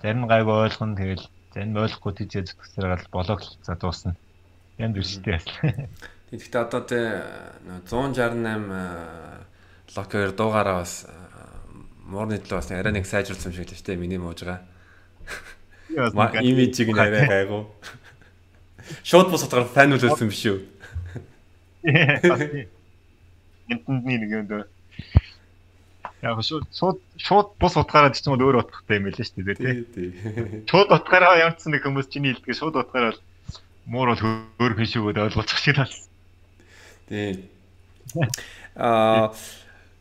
[0.00, 4.16] Зарим гайг ойлгоно тэгэл зарим ойлгохгүй тийж зүтгэсээр гал болоог за дуусна.
[4.80, 5.92] Янд үрстэй ясна.
[6.32, 7.20] Тэгэхдээ одоо тэ
[7.84, 9.44] 168
[9.92, 11.04] локер дуугаараа бас
[12.08, 14.64] муурны төлөө бас арай нэг сайжруулсан юм шиг л шүү дээ миний муужгаа.
[15.94, 17.64] Имижийг арай гайгүй.
[19.02, 20.58] Шууд бус утгаар фан үлээсэн биш үү?
[23.70, 24.64] Энтэндний нэг юм дөө.
[26.22, 29.56] Яг шууд шууд шууд бус утгаараа юм уу өөр утгатай юм байлаа шүү дээ
[29.94, 30.10] тий.
[30.70, 33.18] Шууд утгаараа ямарчсан нэг хүмүүс чиний хэлдэг шууд утгаараа
[33.86, 34.22] муур бол
[34.60, 35.94] өөр хүн шүү гэдээ ойлгуулчих шиг тал.
[37.08, 37.50] Тий.
[38.76, 39.34] Аа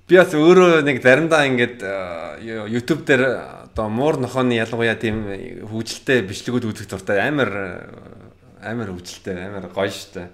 [0.10, 1.86] би бас өөрөө нэг заримдаа ингээд
[2.74, 3.24] YouTube дээр
[3.70, 5.22] одоо муур нохооны ялангуяа тийм
[5.70, 7.94] хөгжилтэй бичлэгүүд үзэх дуртай амар
[8.58, 10.34] амар хөгжилтэй амар гоё штэ.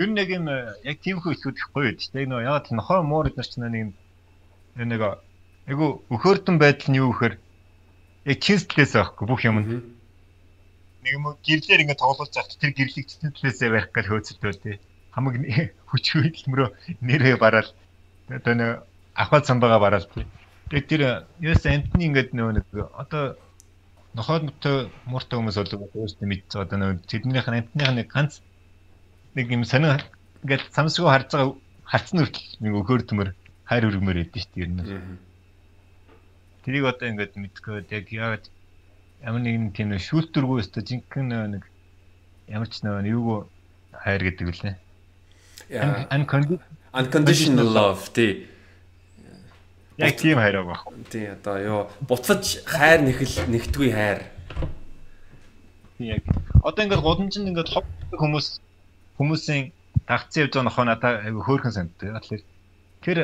[0.00, 2.32] Юу нэг юм яг тиймхүү ихүүд их гоё шүү дээ.
[2.32, 3.92] Нөгөө яг нохоо муур эднэр ч нэг
[4.80, 5.00] нэг
[5.68, 7.36] айгу өхөөртөн байдал нь юу гэхээр
[8.24, 9.84] яг чинслээс байхгүй бүх юм нь.
[11.04, 14.76] Нэг юм гэрлэр ингэ тоглож явах тэр гэрлийг чинслээсээ барих гэж хөөцөлтөө тий.
[15.12, 15.36] Хамаг
[15.92, 16.68] хүчгүй хэлмөрөө
[17.04, 17.68] нэрээ бараал
[18.36, 18.70] одоо нэг
[19.14, 20.26] ахвал самбаага бараал тий.
[20.70, 21.02] Тэгээд тэр
[21.40, 22.66] юус амтны ингэдэг нөгөө нэг
[22.96, 23.36] одоо
[24.16, 28.40] нохойтой мууртай хүмүүс болов өөрсдөө мэдж байгаа даа тэднийх нь амтных нэг ганц
[29.36, 30.00] нэг юм сонин
[30.44, 33.28] ингээд самсгуу харж байгаа хацны хүртэл нэг өгөр төмөр
[33.68, 35.20] хайр өргмөр өгдөө шүү дээ ер нь.
[36.64, 38.42] Тэрийг одоо ингээд мэдгүй яг яг
[39.20, 41.64] ямар нэгэн тийм шүүлтүргүй өстө жинхэнэ нэг
[42.48, 43.48] ямар ч нэг юу
[43.92, 44.76] хайр гэдэг үлээ.
[46.12, 46.81] Unconditional
[47.64, 48.46] love тий.
[49.96, 50.92] Яг тийм хайр байгаа.
[51.08, 54.20] Тий одоо юу буцаж хайр нэхэл нэгтгүй хайр.
[55.98, 56.22] Яг
[56.60, 57.72] одоо ингээд годамжинд ингээд
[58.12, 58.60] хүмүүс
[59.16, 59.72] хүмүүсийн
[60.04, 62.20] тагцсан явж байгаа нохоо надад айгүй хөөрхөн санагддаг.
[62.20, 62.44] Тэгэхээр
[63.00, 63.18] тэр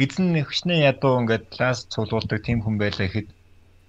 [0.00, 3.28] эзэн хичнээн ядуу ингээд класс цуглуулдаг тийм хүн байлаа гэхэд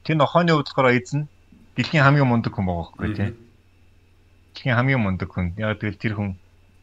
[0.04, 1.32] тэр нохооны хувьд болохоор эзэн
[1.80, 3.34] дэлхийн хамгийн мундаг хүн байгаа байхгүй тийм.
[4.54, 5.56] Дэлхийн хамгийн мундаг хүн.
[5.56, 6.30] Яг тэгэл тэр хүн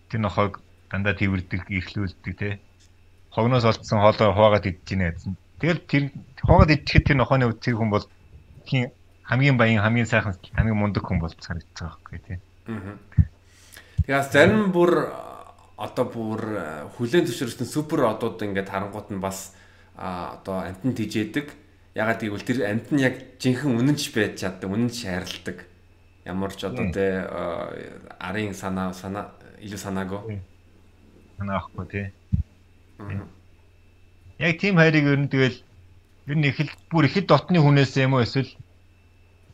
[0.09, 2.61] тэр нохойг дандаа тэрвэрдэг, ихлүүлдэг те.
[3.32, 5.32] Хогноос олдсон хоолоо хуваагаад идэж гинэ гэсэн.
[5.57, 6.03] Тэгэл тэр
[6.45, 8.05] хуваагаад идэхэд тэр нохооны тэр хүн бол
[8.68, 12.34] хамгийн баян, хамгийн сайхан, хамгийн мундаг хүн санагдаж байгаа байхгүй те.
[14.05, 15.09] Тэгээс зарим бүр
[15.80, 16.40] одоо бүр
[17.01, 19.57] хүлэн зөвшөөрсөн супер одууд ингээд харангуут нь бас
[19.97, 21.49] одоо амтнд тижээдэг.
[21.97, 25.59] Ягаад гэвэл тэр амт нь яг жинхэнэ үнэнч байж чаддаг, үнэнч хайрладаг.
[26.28, 27.24] Ямар ч одоо тэ
[28.20, 29.32] арын санаа санаа
[29.62, 30.43] илүү санаагүй
[31.39, 32.07] санаахгүй тий.
[34.39, 35.59] Яг тийм хайрыг ер нь тэгэл
[36.26, 38.51] ер нь их л бүр ихэд дотны хүнээс юм уу эсвэл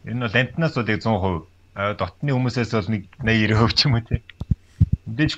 [0.04, 3.94] ер нь бол амтнаас бол яг 100% дотны хүмүүсээс бол нэг 80 90% ч юм
[3.94, 4.20] уу тий.
[5.08, 5.32] Мэдээж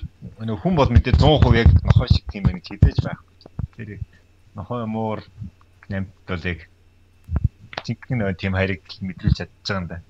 [0.62, 3.34] хүн бол мэдээ 100% яг нохоо шиг тийм байх гэж хэдэж байхгүй.
[3.76, 3.88] Тэр
[4.54, 5.20] нохоо муур
[5.90, 6.66] амт бол яг
[7.84, 10.02] жинхэнэ тийм хайрыг мэдрүүлж чадчих юм да.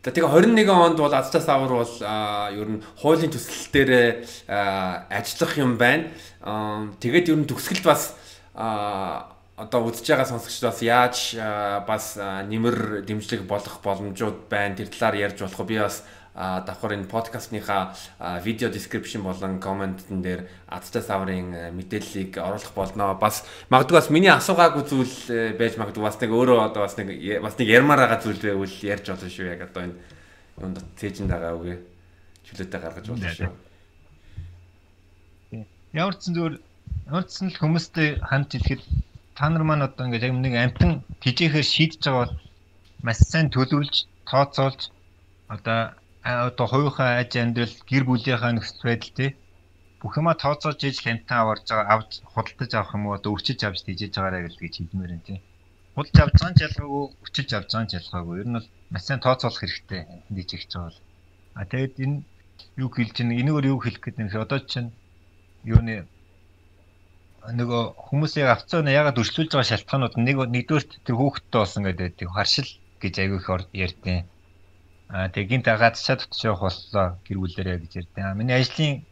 [0.00, 1.94] За тэгээ 21 онд бол Азтас авар бол
[2.56, 6.08] ер нь хуулийн төсөл дээр ажиллах юм байна.
[7.04, 8.16] Тэгээд ер нь төгсгөлд бас
[8.56, 11.16] одоо үзэж байгаа сонсогчд бас яаж
[11.84, 14.72] бас нэмэр дэмжлэг болох боломжууд байна.
[14.80, 16.00] Тэр талаар ярьж болох би бас
[16.34, 17.94] давхар энэ подкастныхаа
[18.44, 23.14] видео description болон комментэн дээр Адтай саврын мэдээллийг оруулах болно.
[23.14, 27.10] Бас магадгүй бас миний асуугаагүй зүйл байж магадгүй бас нэг өөрөө одоо бас нэг
[27.42, 29.96] бас нэг ярмаар байгаа зүйл байвал ярьж болно шүү яг одоо энэ
[30.60, 31.78] юунд цээжинд байгаа үгээ
[32.46, 33.50] чөлөөтэй гаргаж болно шүү.
[35.92, 36.30] Ямар ч
[37.10, 38.82] ямар ч л хүмүүстэй хамт хэлэхэд
[39.34, 40.90] та нар маань одоо ингээд яг нэг амтан
[41.22, 42.34] тижээхээр шийдэж байгаа бол
[43.02, 44.80] маш сайн төлөвлөж тооцоолж
[45.50, 49.30] одоо одоо хувийнхаа аж амьдрал гэр бүлийнхаа нөхцөл байдал тий
[50.00, 53.16] бүх юма тооцоолж иж хямтан аварж байгаа авч худалдаж авах юм уу?
[53.16, 55.38] Одоо өвчиж авч тийжэж байгаарай гэж хэлмээр юм тий
[55.94, 59.20] худалдаж авч байгаа нь ялгаагүй өвчиж авч байгаа нь ялгаагүй ер нь бол маш сайн
[59.24, 60.00] тооцоолох хэрэгтэй
[60.36, 60.98] хийж ихж байгаа бол
[61.58, 62.16] а тэгээд энэ
[62.82, 64.44] юу хэлж чинь энэгээр юу хэлэх гэдэг юм?
[64.44, 64.90] Одоо чинь
[65.74, 65.94] юуны
[67.58, 72.70] нөгөө хүмүүсийг авцаа нэ ягаад өршлүүлж байгаа шалтгаанууд нэг нэгдүгээр тэр хүүхэдтэй болсон гэдэг харшил
[73.02, 73.48] гэж аягүй их
[73.84, 74.20] ярьдیں۔
[75.10, 79.02] А тэгээ гинт гадаачаа дотч явах боллоо гэр бүлээрээ гэж ярьдیں۔ Миний ажлын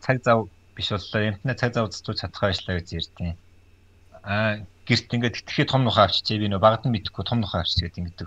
[0.00, 1.20] цаг зав биш боллоо.
[1.28, 3.36] Эмтнэ цаг зав зэтгүүл чадах ажиллаа гэж ярьдیں۔
[4.24, 7.84] А гэрт ингээд тэтгэхий том нухаа авчижээ би нөө багад нь мэдхгүй том нухаа авчиж
[7.84, 8.20] гэдэг ингээд.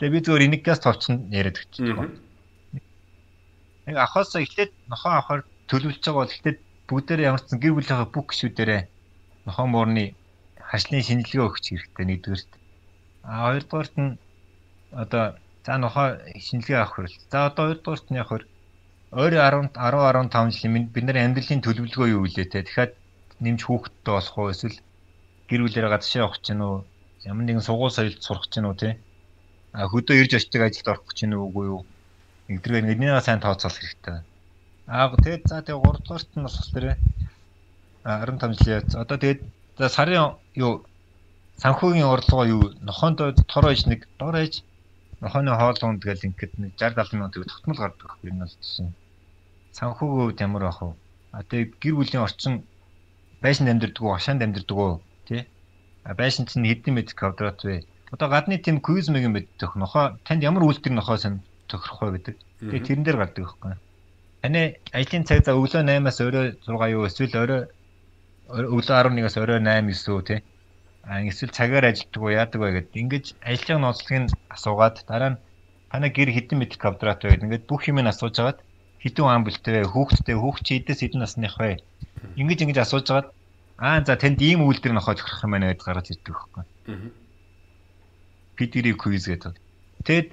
[0.00, 2.08] Тэгээ би зөвөр энийг газ товчсон яриад өгчихлээ.
[3.84, 6.58] Нэг ахаасаа эхлээд нохоо авахаар төлөвлөж байгаа бол эхлээд
[6.88, 8.80] бүгдээрээ ямар ч зэн гэр бүлийнхээ бүх гişүүдэрээ
[9.44, 10.16] нохоо муурны
[10.56, 12.52] хашлын шинжилгээ өгч хэрэгтэй нэгдүгээрт.
[13.28, 14.16] А хоёрдугаарт нь
[14.88, 17.14] одоо За нохоо шинжилгээ авах хэрэг.
[17.32, 18.44] За одоо хоёрдугаарт нь яг хөр
[19.16, 22.60] ойрын 10 10 15 жилийн бид нар амьдралын төлөвлөгөө юу вэ те.
[22.60, 22.90] Тэгэхээр
[23.40, 24.78] нэмж хүүхэдтэй болох уу эсвэл
[25.48, 26.68] гэр бүлэрээ гадшаа явах гэж нү
[27.30, 28.90] ямар нэгэн сургууль соёлд сурах гэж нү те.
[29.72, 31.80] А хөдөө ирж очдаг ажилд орох нү үгүй юу.
[32.52, 34.20] Нэгдэрэг нэгнийгээ сайн тооцоолох хэрэгтэй.
[34.84, 36.86] Аа тэгээд за тэгээд 3 дугаарт нь бас тэр
[38.04, 39.40] 15 жилийн одоо тэгээд
[39.80, 40.84] за сарын юу
[41.62, 44.60] санхүүгийн орлогоо юу нохоонд тор ээж нэг дор ээж
[45.24, 48.92] Нохооны хоол унд гэл ингээд нэг 60 70 минут төгс тогтмол гардаг энэ бол чинь.
[49.72, 50.92] Санхүүгийн хувьд ямар байх вэ?
[51.32, 52.54] А тэгээ гэр бүлийн орчин
[53.40, 55.48] байшин амьдэрдэг уу, хашаанд амьдэрдэг уу, тий?
[56.04, 57.88] А байшин чинь хэдэн метр квадрат вэ?
[58.12, 61.40] Одоо гадны тийм квиз мэгэн мэддэг нохоо танд ямар үйлдэл нохоо сан
[61.72, 62.36] тохирох вэ гэдэг.
[62.60, 63.74] Тэгээ тэрэн дээр гардаг байхгүй.
[64.44, 64.62] Таны
[64.92, 67.60] ажлын цаг за өглөө 8-аас орой 6 юу эсвэл орой
[68.52, 70.40] өглөө 11-аас орой 8 9 үү тий?
[71.04, 72.96] Эсвэл цагаар ажилладаг уу яадаг вэ гэдэг.
[72.96, 75.40] Ингэж ажлын ноцлогийг асуугаад дараа нь
[75.92, 77.44] танай гэр хэдэн метр квадрат вэ гэдэг.
[77.44, 78.58] Ингээд бүх юм нь асууж агаад
[79.04, 79.92] хэдэн ам бэлтэй вэ?
[79.92, 81.84] Хүүхдтэй хүүхд чи эдээс хэдэн насных вэ?
[82.40, 83.28] Ингэж ингэж асууж агаад
[83.76, 86.64] аа за танд ийм үйлдэл нохоо тохирох юм байна гэж гаргаж ирдэг байхгүй.
[88.56, 89.60] Педигри квиз гэдэг.
[90.08, 90.28] Тэгэд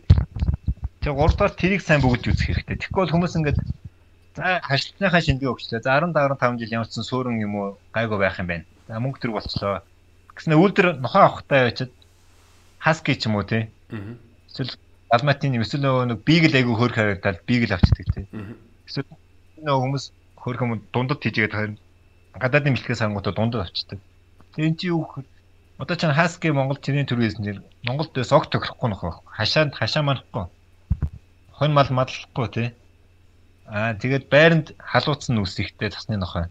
[1.04, 2.80] тэг 3 дахь тэрийг сайн бүгд үзэх хэрэгтэй.
[2.80, 3.60] Тэгэхгүй бол хүмүүс ингээд
[4.40, 5.84] за хашлтныхаа шинжилгээ өгчлээ.
[5.84, 8.66] За 10 15 жил ямарсан суурин юм уу гайгүй байх юм байна.
[8.88, 9.82] За мөнгө төрөг болчлоо
[10.36, 11.92] Гэснээр үлдэр нохоо авахтай байчаад
[12.80, 13.70] хаски ч юм уу тий.
[14.48, 14.74] Эсвэл
[15.12, 18.26] алматын эсвэл нэг бийг л айгүй хөөрх харагдаад бийг л авчдаг тий.
[18.88, 19.12] Эсвэл
[19.60, 20.06] нөгөө хүмүүс
[20.40, 21.78] хөөрх юм дундад тийжгээд харин
[22.34, 24.00] гадаадын бэлтгэс хангуудаа дундад авчдаг.
[24.56, 25.06] Тэгээ эн чинь юу
[25.78, 30.46] одоо ч хаски Монгол чиний төрөөсөн чинь Монголд дэс огт тохирохгүй нөх хашаанд хашаа манахгүй.
[31.58, 32.68] Хон мал мадлахгүй тий.
[33.66, 36.48] Аа тэгээд байранд халууцсан үсэхтэй тасны нохой.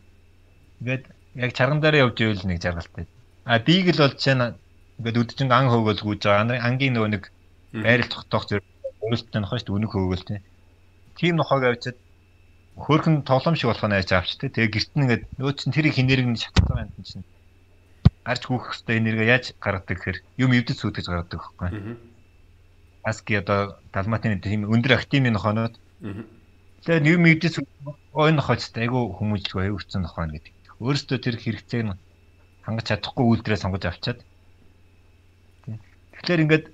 [0.80, 1.04] Ингээд
[1.38, 3.06] яг чарган дээр явж ивэл нэг жаргалтай.
[3.50, 4.54] А бииг л бол чинь
[5.02, 6.62] ингээд үдчин ан хөөгөл гүйж байгаа.
[6.62, 7.24] Ангийн нөгөө нэг
[7.74, 8.66] байрал тогтоох зэрэг
[9.02, 10.40] өөрөлтөө нохой шүү дээ үнэг хөөгөл тий.
[11.18, 11.98] Тим нохойг авчиад
[12.78, 14.54] хөөрхөн тоглоом шиг болох нь яаж авч тий.
[14.54, 17.26] Тэгээ гэрт нь ингээд нөө чин тэрийг хинэрэг нь шатсан байна чинь.
[18.22, 21.68] Арч хүүхэх хэвээр энерги яаж гаргадаг гэхээр юм эвдэц сүйтгэж гаргадаг байхгүй.
[23.02, 25.74] Аски одоо далматын тийм өндөр активны нохоноод
[26.86, 27.58] тэгээд юм эвдэц
[28.14, 30.54] ой нохоочтой айгу хүмүүжлгүй хэцүү нохоо гэдэг.
[30.78, 31.98] Өөрөөсөө тэр хэрэгцээг нь
[32.64, 34.18] хангаж чадахгүй үйлдэлээ сонгож авчаад.
[36.20, 36.64] Тэгэхээр ингээд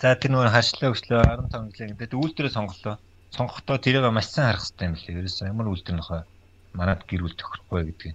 [0.00, 2.96] за тэр нөр хашлаа өглөө 15 жилийн ингээд үйлдэлээ сонголоо
[3.30, 5.18] сонгохдоо тэрийг маш сайн харах хэрэгтэй юм лээ.
[5.20, 6.20] Ерөөсөө ямар үлдэр нөхөө
[6.78, 8.14] манад гэр бүл тохирохгүй гэдэг.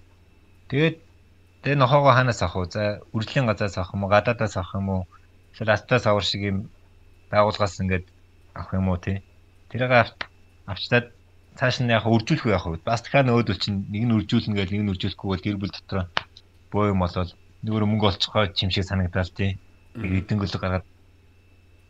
[0.68, 0.96] Тэгээд
[1.62, 2.66] тэгээ нохоогоо ханаас авах уу?
[2.68, 4.12] За үржлийн газраас авах юм уу?
[4.14, 5.02] Гадаадаас авах юм уу?
[5.52, 6.58] Эсвэл астаас авах шиг юм
[7.30, 8.06] байгууллагаас ингээд
[8.58, 9.22] авах юм уу тий?
[9.70, 9.92] Тэрийг
[10.66, 11.06] авчтаад
[11.58, 12.78] цааш нь яг үржүүлэх байх уу?
[12.82, 16.10] Бас дахиад нөөдөл чинь нэг нь үржүүлнэ гэл нэг нь үржүүлэхгүй бол гэр бүл дотор
[16.74, 17.30] боо юм болол
[17.62, 19.56] нүүр мөнгө олцохоо чим шиг санагдал тий.
[19.94, 20.86] Эдэнгөл гаргаад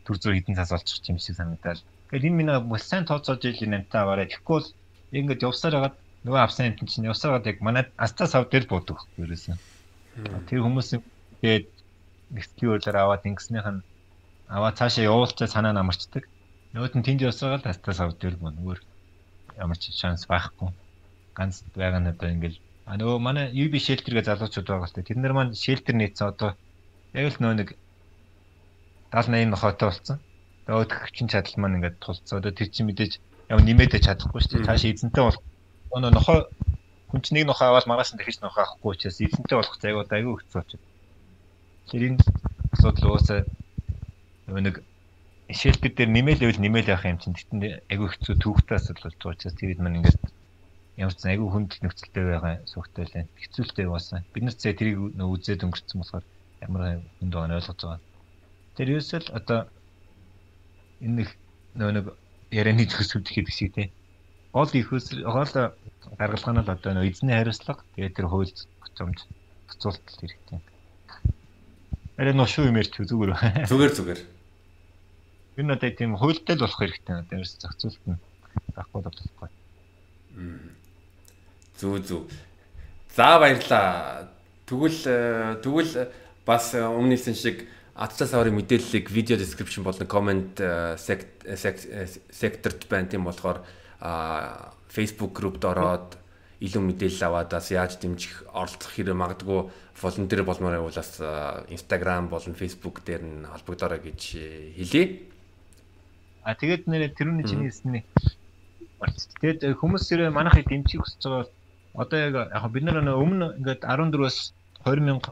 [0.05, 3.65] төр зур хідэн цаас олчих чим шиг санагдал Тэгэхээр энэ минь бас сайн тооцоож ийл
[3.65, 4.29] нэмтэ аваарай.
[4.29, 4.69] Тэгэхгүй бол
[5.09, 9.03] ингээд явсаар хагаад нөгөө авсан юм чинь явсаар хагаад яг манай астас ав дээр буудаг
[9.17, 9.57] ерөөсөн.
[10.45, 11.01] Тэр хүмүүс
[11.41, 11.65] тэгээд
[12.37, 13.81] экскьюрлэр аваад ингэснийх нь
[14.47, 16.29] аваа цаашаа явуулчаа санаа намарчдаг.
[16.77, 18.77] Нөгөөд нь тэнд явсаар л астас ав дээр буу нөгөө
[19.57, 20.69] ямар ч шанс байхгүй.
[21.33, 25.09] Ганц байгаа нь одоо ингээл а нөгөө манай UB shelter гэ залуучууд байгаа л тэ.
[25.09, 26.53] Тэд нар маань shelter нийцсэн одоо
[27.17, 27.69] яг л нөө нэг
[29.09, 30.17] 70 80 нохойтой болсон
[30.65, 32.41] өдөгчийн чадал маань ингээд тулцсан.
[32.41, 33.21] Одоо тэр чинь мэдээж
[33.53, 34.65] яг нэмээд чадахгүй шүү дээ.
[34.65, 35.43] Цааш эзэнтэй болох
[35.93, 36.37] өнөө нохоо
[37.13, 40.33] хүн чинь нэг нохоо аваад маргааш нь дахиж нохоо авахгүй учраас эзэнтэй болох зайгууд айгүй
[40.41, 40.81] хэцүү очив.
[41.85, 42.21] Тэр энэ
[42.73, 43.45] асуудал уусаа
[44.49, 44.81] нэг
[45.53, 49.53] шилдэг дээр нэмэлээвэл нэмэл явах юм чинь тэгтэн айгүй хэцүү төвхтэй асуудал болж байгаа учраас
[49.53, 50.17] тэр маань ингээд
[50.95, 53.25] ямар ч айгүй хүнд нөхцөлтэй байгаа сүхтэй лээ.
[53.35, 54.23] Хэцүүлтэй яваасан.
[54.31, 56.25] Бид нар зэ тэрийг үзээд өнгөрцөн болохоор
[56.63, 58.01] ямар хүнд байгааг ойлгож байгаа.
[58.79, 59.59] Тэр ерөөсөл одоо
[61.03, 61.29] энэ нэг
[61.75, 62.05] нөө нэг
[62.55, 63.91] ярианы төсөвд ихэд шиг тий.
[64.55, 65.51] Гол их өсөл гол
[66.15, 69.19] гаргалгаа нь л одоо нөө эзний хариуцлага тэгээд тэр хууль зохицомж
[69.67, 70.59] зохицуулалт хэрэгтэй.
[72.15, 73.67] Арай шүү юм ярьч зүгээр.
[73.67, 74.21] Зүгээр зүгээр.
[75.59, 78.19] Энэ одоо тийм хуультай л болох хэрэгтэй одоо ерөөс зохицуулалт нь
[78.75, 79.49] байхгүй болохгүй.
[81.79, 82.31] Зүг зүг.
[83.15, 84.29] За баярлаа.
[84.65, 86.09] Тэгвэл э, тэгвэл
[86.45, 90.59] бас өмнөсөн шиг Атчаа саврын мэдээллийг видео description болон comment
[91.47, 93.63] секторт байна тийм болохоор
[94.91, 96.19] Facebook group-д ороод
[96.59, 101.23] илүү мэдээлэл аваад бас яаж дэмжих оролцох хэрэг магадгүй волонтер болмоор байвал бас
[101.71, 104.21] Instagram болон Facebook дээр нь холбогдорой гэж
[104.75, 105.31] хэлье.
[106.43, 108.05] А тэгээд нэрээ тэрүүний чиний хэлсэн нэг
[109.39, 111.47] тэгээд хүмүүс нэрээ манайхыг дэмжих хүсэж байгаа
[112.01, 114.37] одоо яг яг бид нар өмнө ингээд 14-өөс
[114.85, 115.31] 20 мянга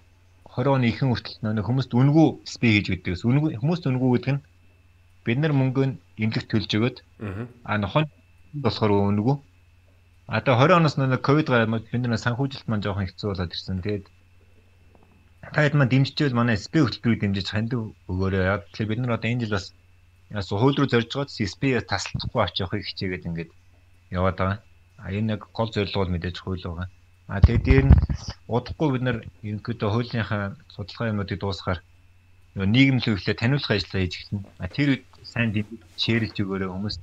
[0.54, 3.26] 20 оны ихэнх хүртэл нөө хүмүүст үнгүү спей хийж өгдөгс.
[3.26, 4.42] Үнгүү хүмүүст үнгүү гэдэг нь
[5.26, 6.98] бид нар мөнгөнд имлэг төлж өгöd.
[7.66, 8.06] Аа нохон
[8.54, 9.36] болохоор үнгүү.
[10.30, 13.82] А тэгээ 20 оноос нөө ковид гараад бид нар санхүүжилт маань жоохон хэцүү болоод ирсэн.
[13.82, 14.06] Тэгээд
[15.54, 18.44] та хэд маань дэмжижвэл манай спей хөтөлбөрийг дэмжиж ханд өгөөрэй.
[18.54, 19.74] Яг тэгэхээр бид нар одоо энэ жил бас
[20.30, 23.52] яас хууль руу зорж байгаа спей таслахгүй явахыг хичээгээд ингээд
[24.14, 24.60] яваад байгаа.
[25.04, 26.88] А энэ яг гол зорилго бол мэдээж хууль байгаа.
[27.28, 27.96] А тэгээд дээр нь
[28.56, 29.18] удахгүй бид нар
[29.48, 30.44] ерөнхийдөө хуулийнхаа
[30.76, 31.80] судалгаа юмнуудыг дуусгаар
[32.56, 34.48] нийгэмлэг хөлөө таниулах ажиллагаа хийж эхэлнэ.
[34.64, 35.50] А тэр үед сайн
[36.02, 37.02] шеэрлж өгөөрэй хүмүүст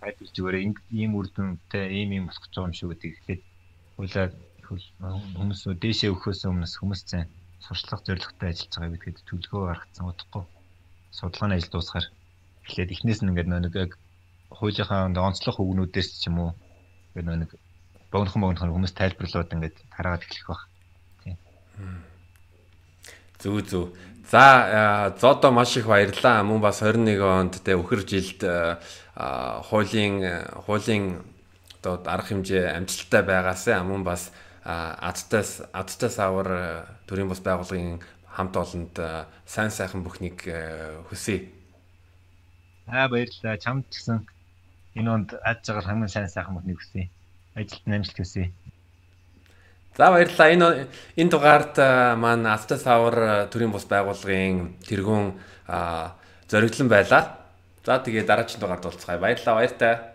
[0.00, 0.62] тайлбарлаж өгөөрэй
[1.00, 3.40] ийм үр дүнтэй ийм ийм болох гэж байгаа юм шүү гэдэг ихэд
[3.96, 4.30] хуулиар
[4.64, 7.28] хүмүүс дээшээ өгөхөөс өмнө хүмүүс сайн
[7.64, 10.44] сурчлах зорилготой ажиллаж байгаа гэдгээд төлөвлөгөө гаргацсан удахгүй
[11.16, 12.06] судалгааны ажил дуусгаар
[12.66, 13.92] эхлээд эхнээс нь ингээд нэг яг
[14.56, 16.50] хуулийнхаа онцлог үгнүүдээс ч юм уу
[17.14, 17.50] ингээд нэг
[18.10, 20.62] богинохон богинохон хүмүүс тайлбарлаад ингээд хараад эхлэх баг.
[21.22, 21.36] Тийм.
[23.38, 23.86] Зүг зүг.
[24.30, 26.42] За зодо маш их баярлаа.
[26.42, 28.40] Мөн бас 21 онд тэ өхөр жилд
[29.14, 31.22] хуулийн хуулийн
[31.78, 34.32] одоо арга хэмжээ амжилттай байгаасаа мөн бас
[34.64, 38.00] адтаас адтаас авар төрийн бус байгууллагын
[38.32, 38.96] хамт олонд
[39.46, 40.40] сайн сайхан бүхнийг
[41.10, 41.52] хүсье.
[42.88, 43.60] Аа баярлалаа.
[43.60, 44.24] Чамд ч гэсэн
[44.94, 47.10] энэ онд аж жагаар хамгийн сайн сайхан бүхнийг хүсье
[47.54, 48.50] ажилд амжилт хүсье.
[49.96, 50.50] За баярлалаа.
[50.50, 51.78] Энэ энэ дугаард
[52.18, 55.38] маань Asta Tower төрийн бус байгууллагын тэргүүн
[56.50, 57.38] зориглон байлаа.
[57.86, 59.18] За тэгээ дараагийн дугаард уулзъя.
[59.22, 59.54] Баярлалаа.
[59.54, 60.13] Баяртай.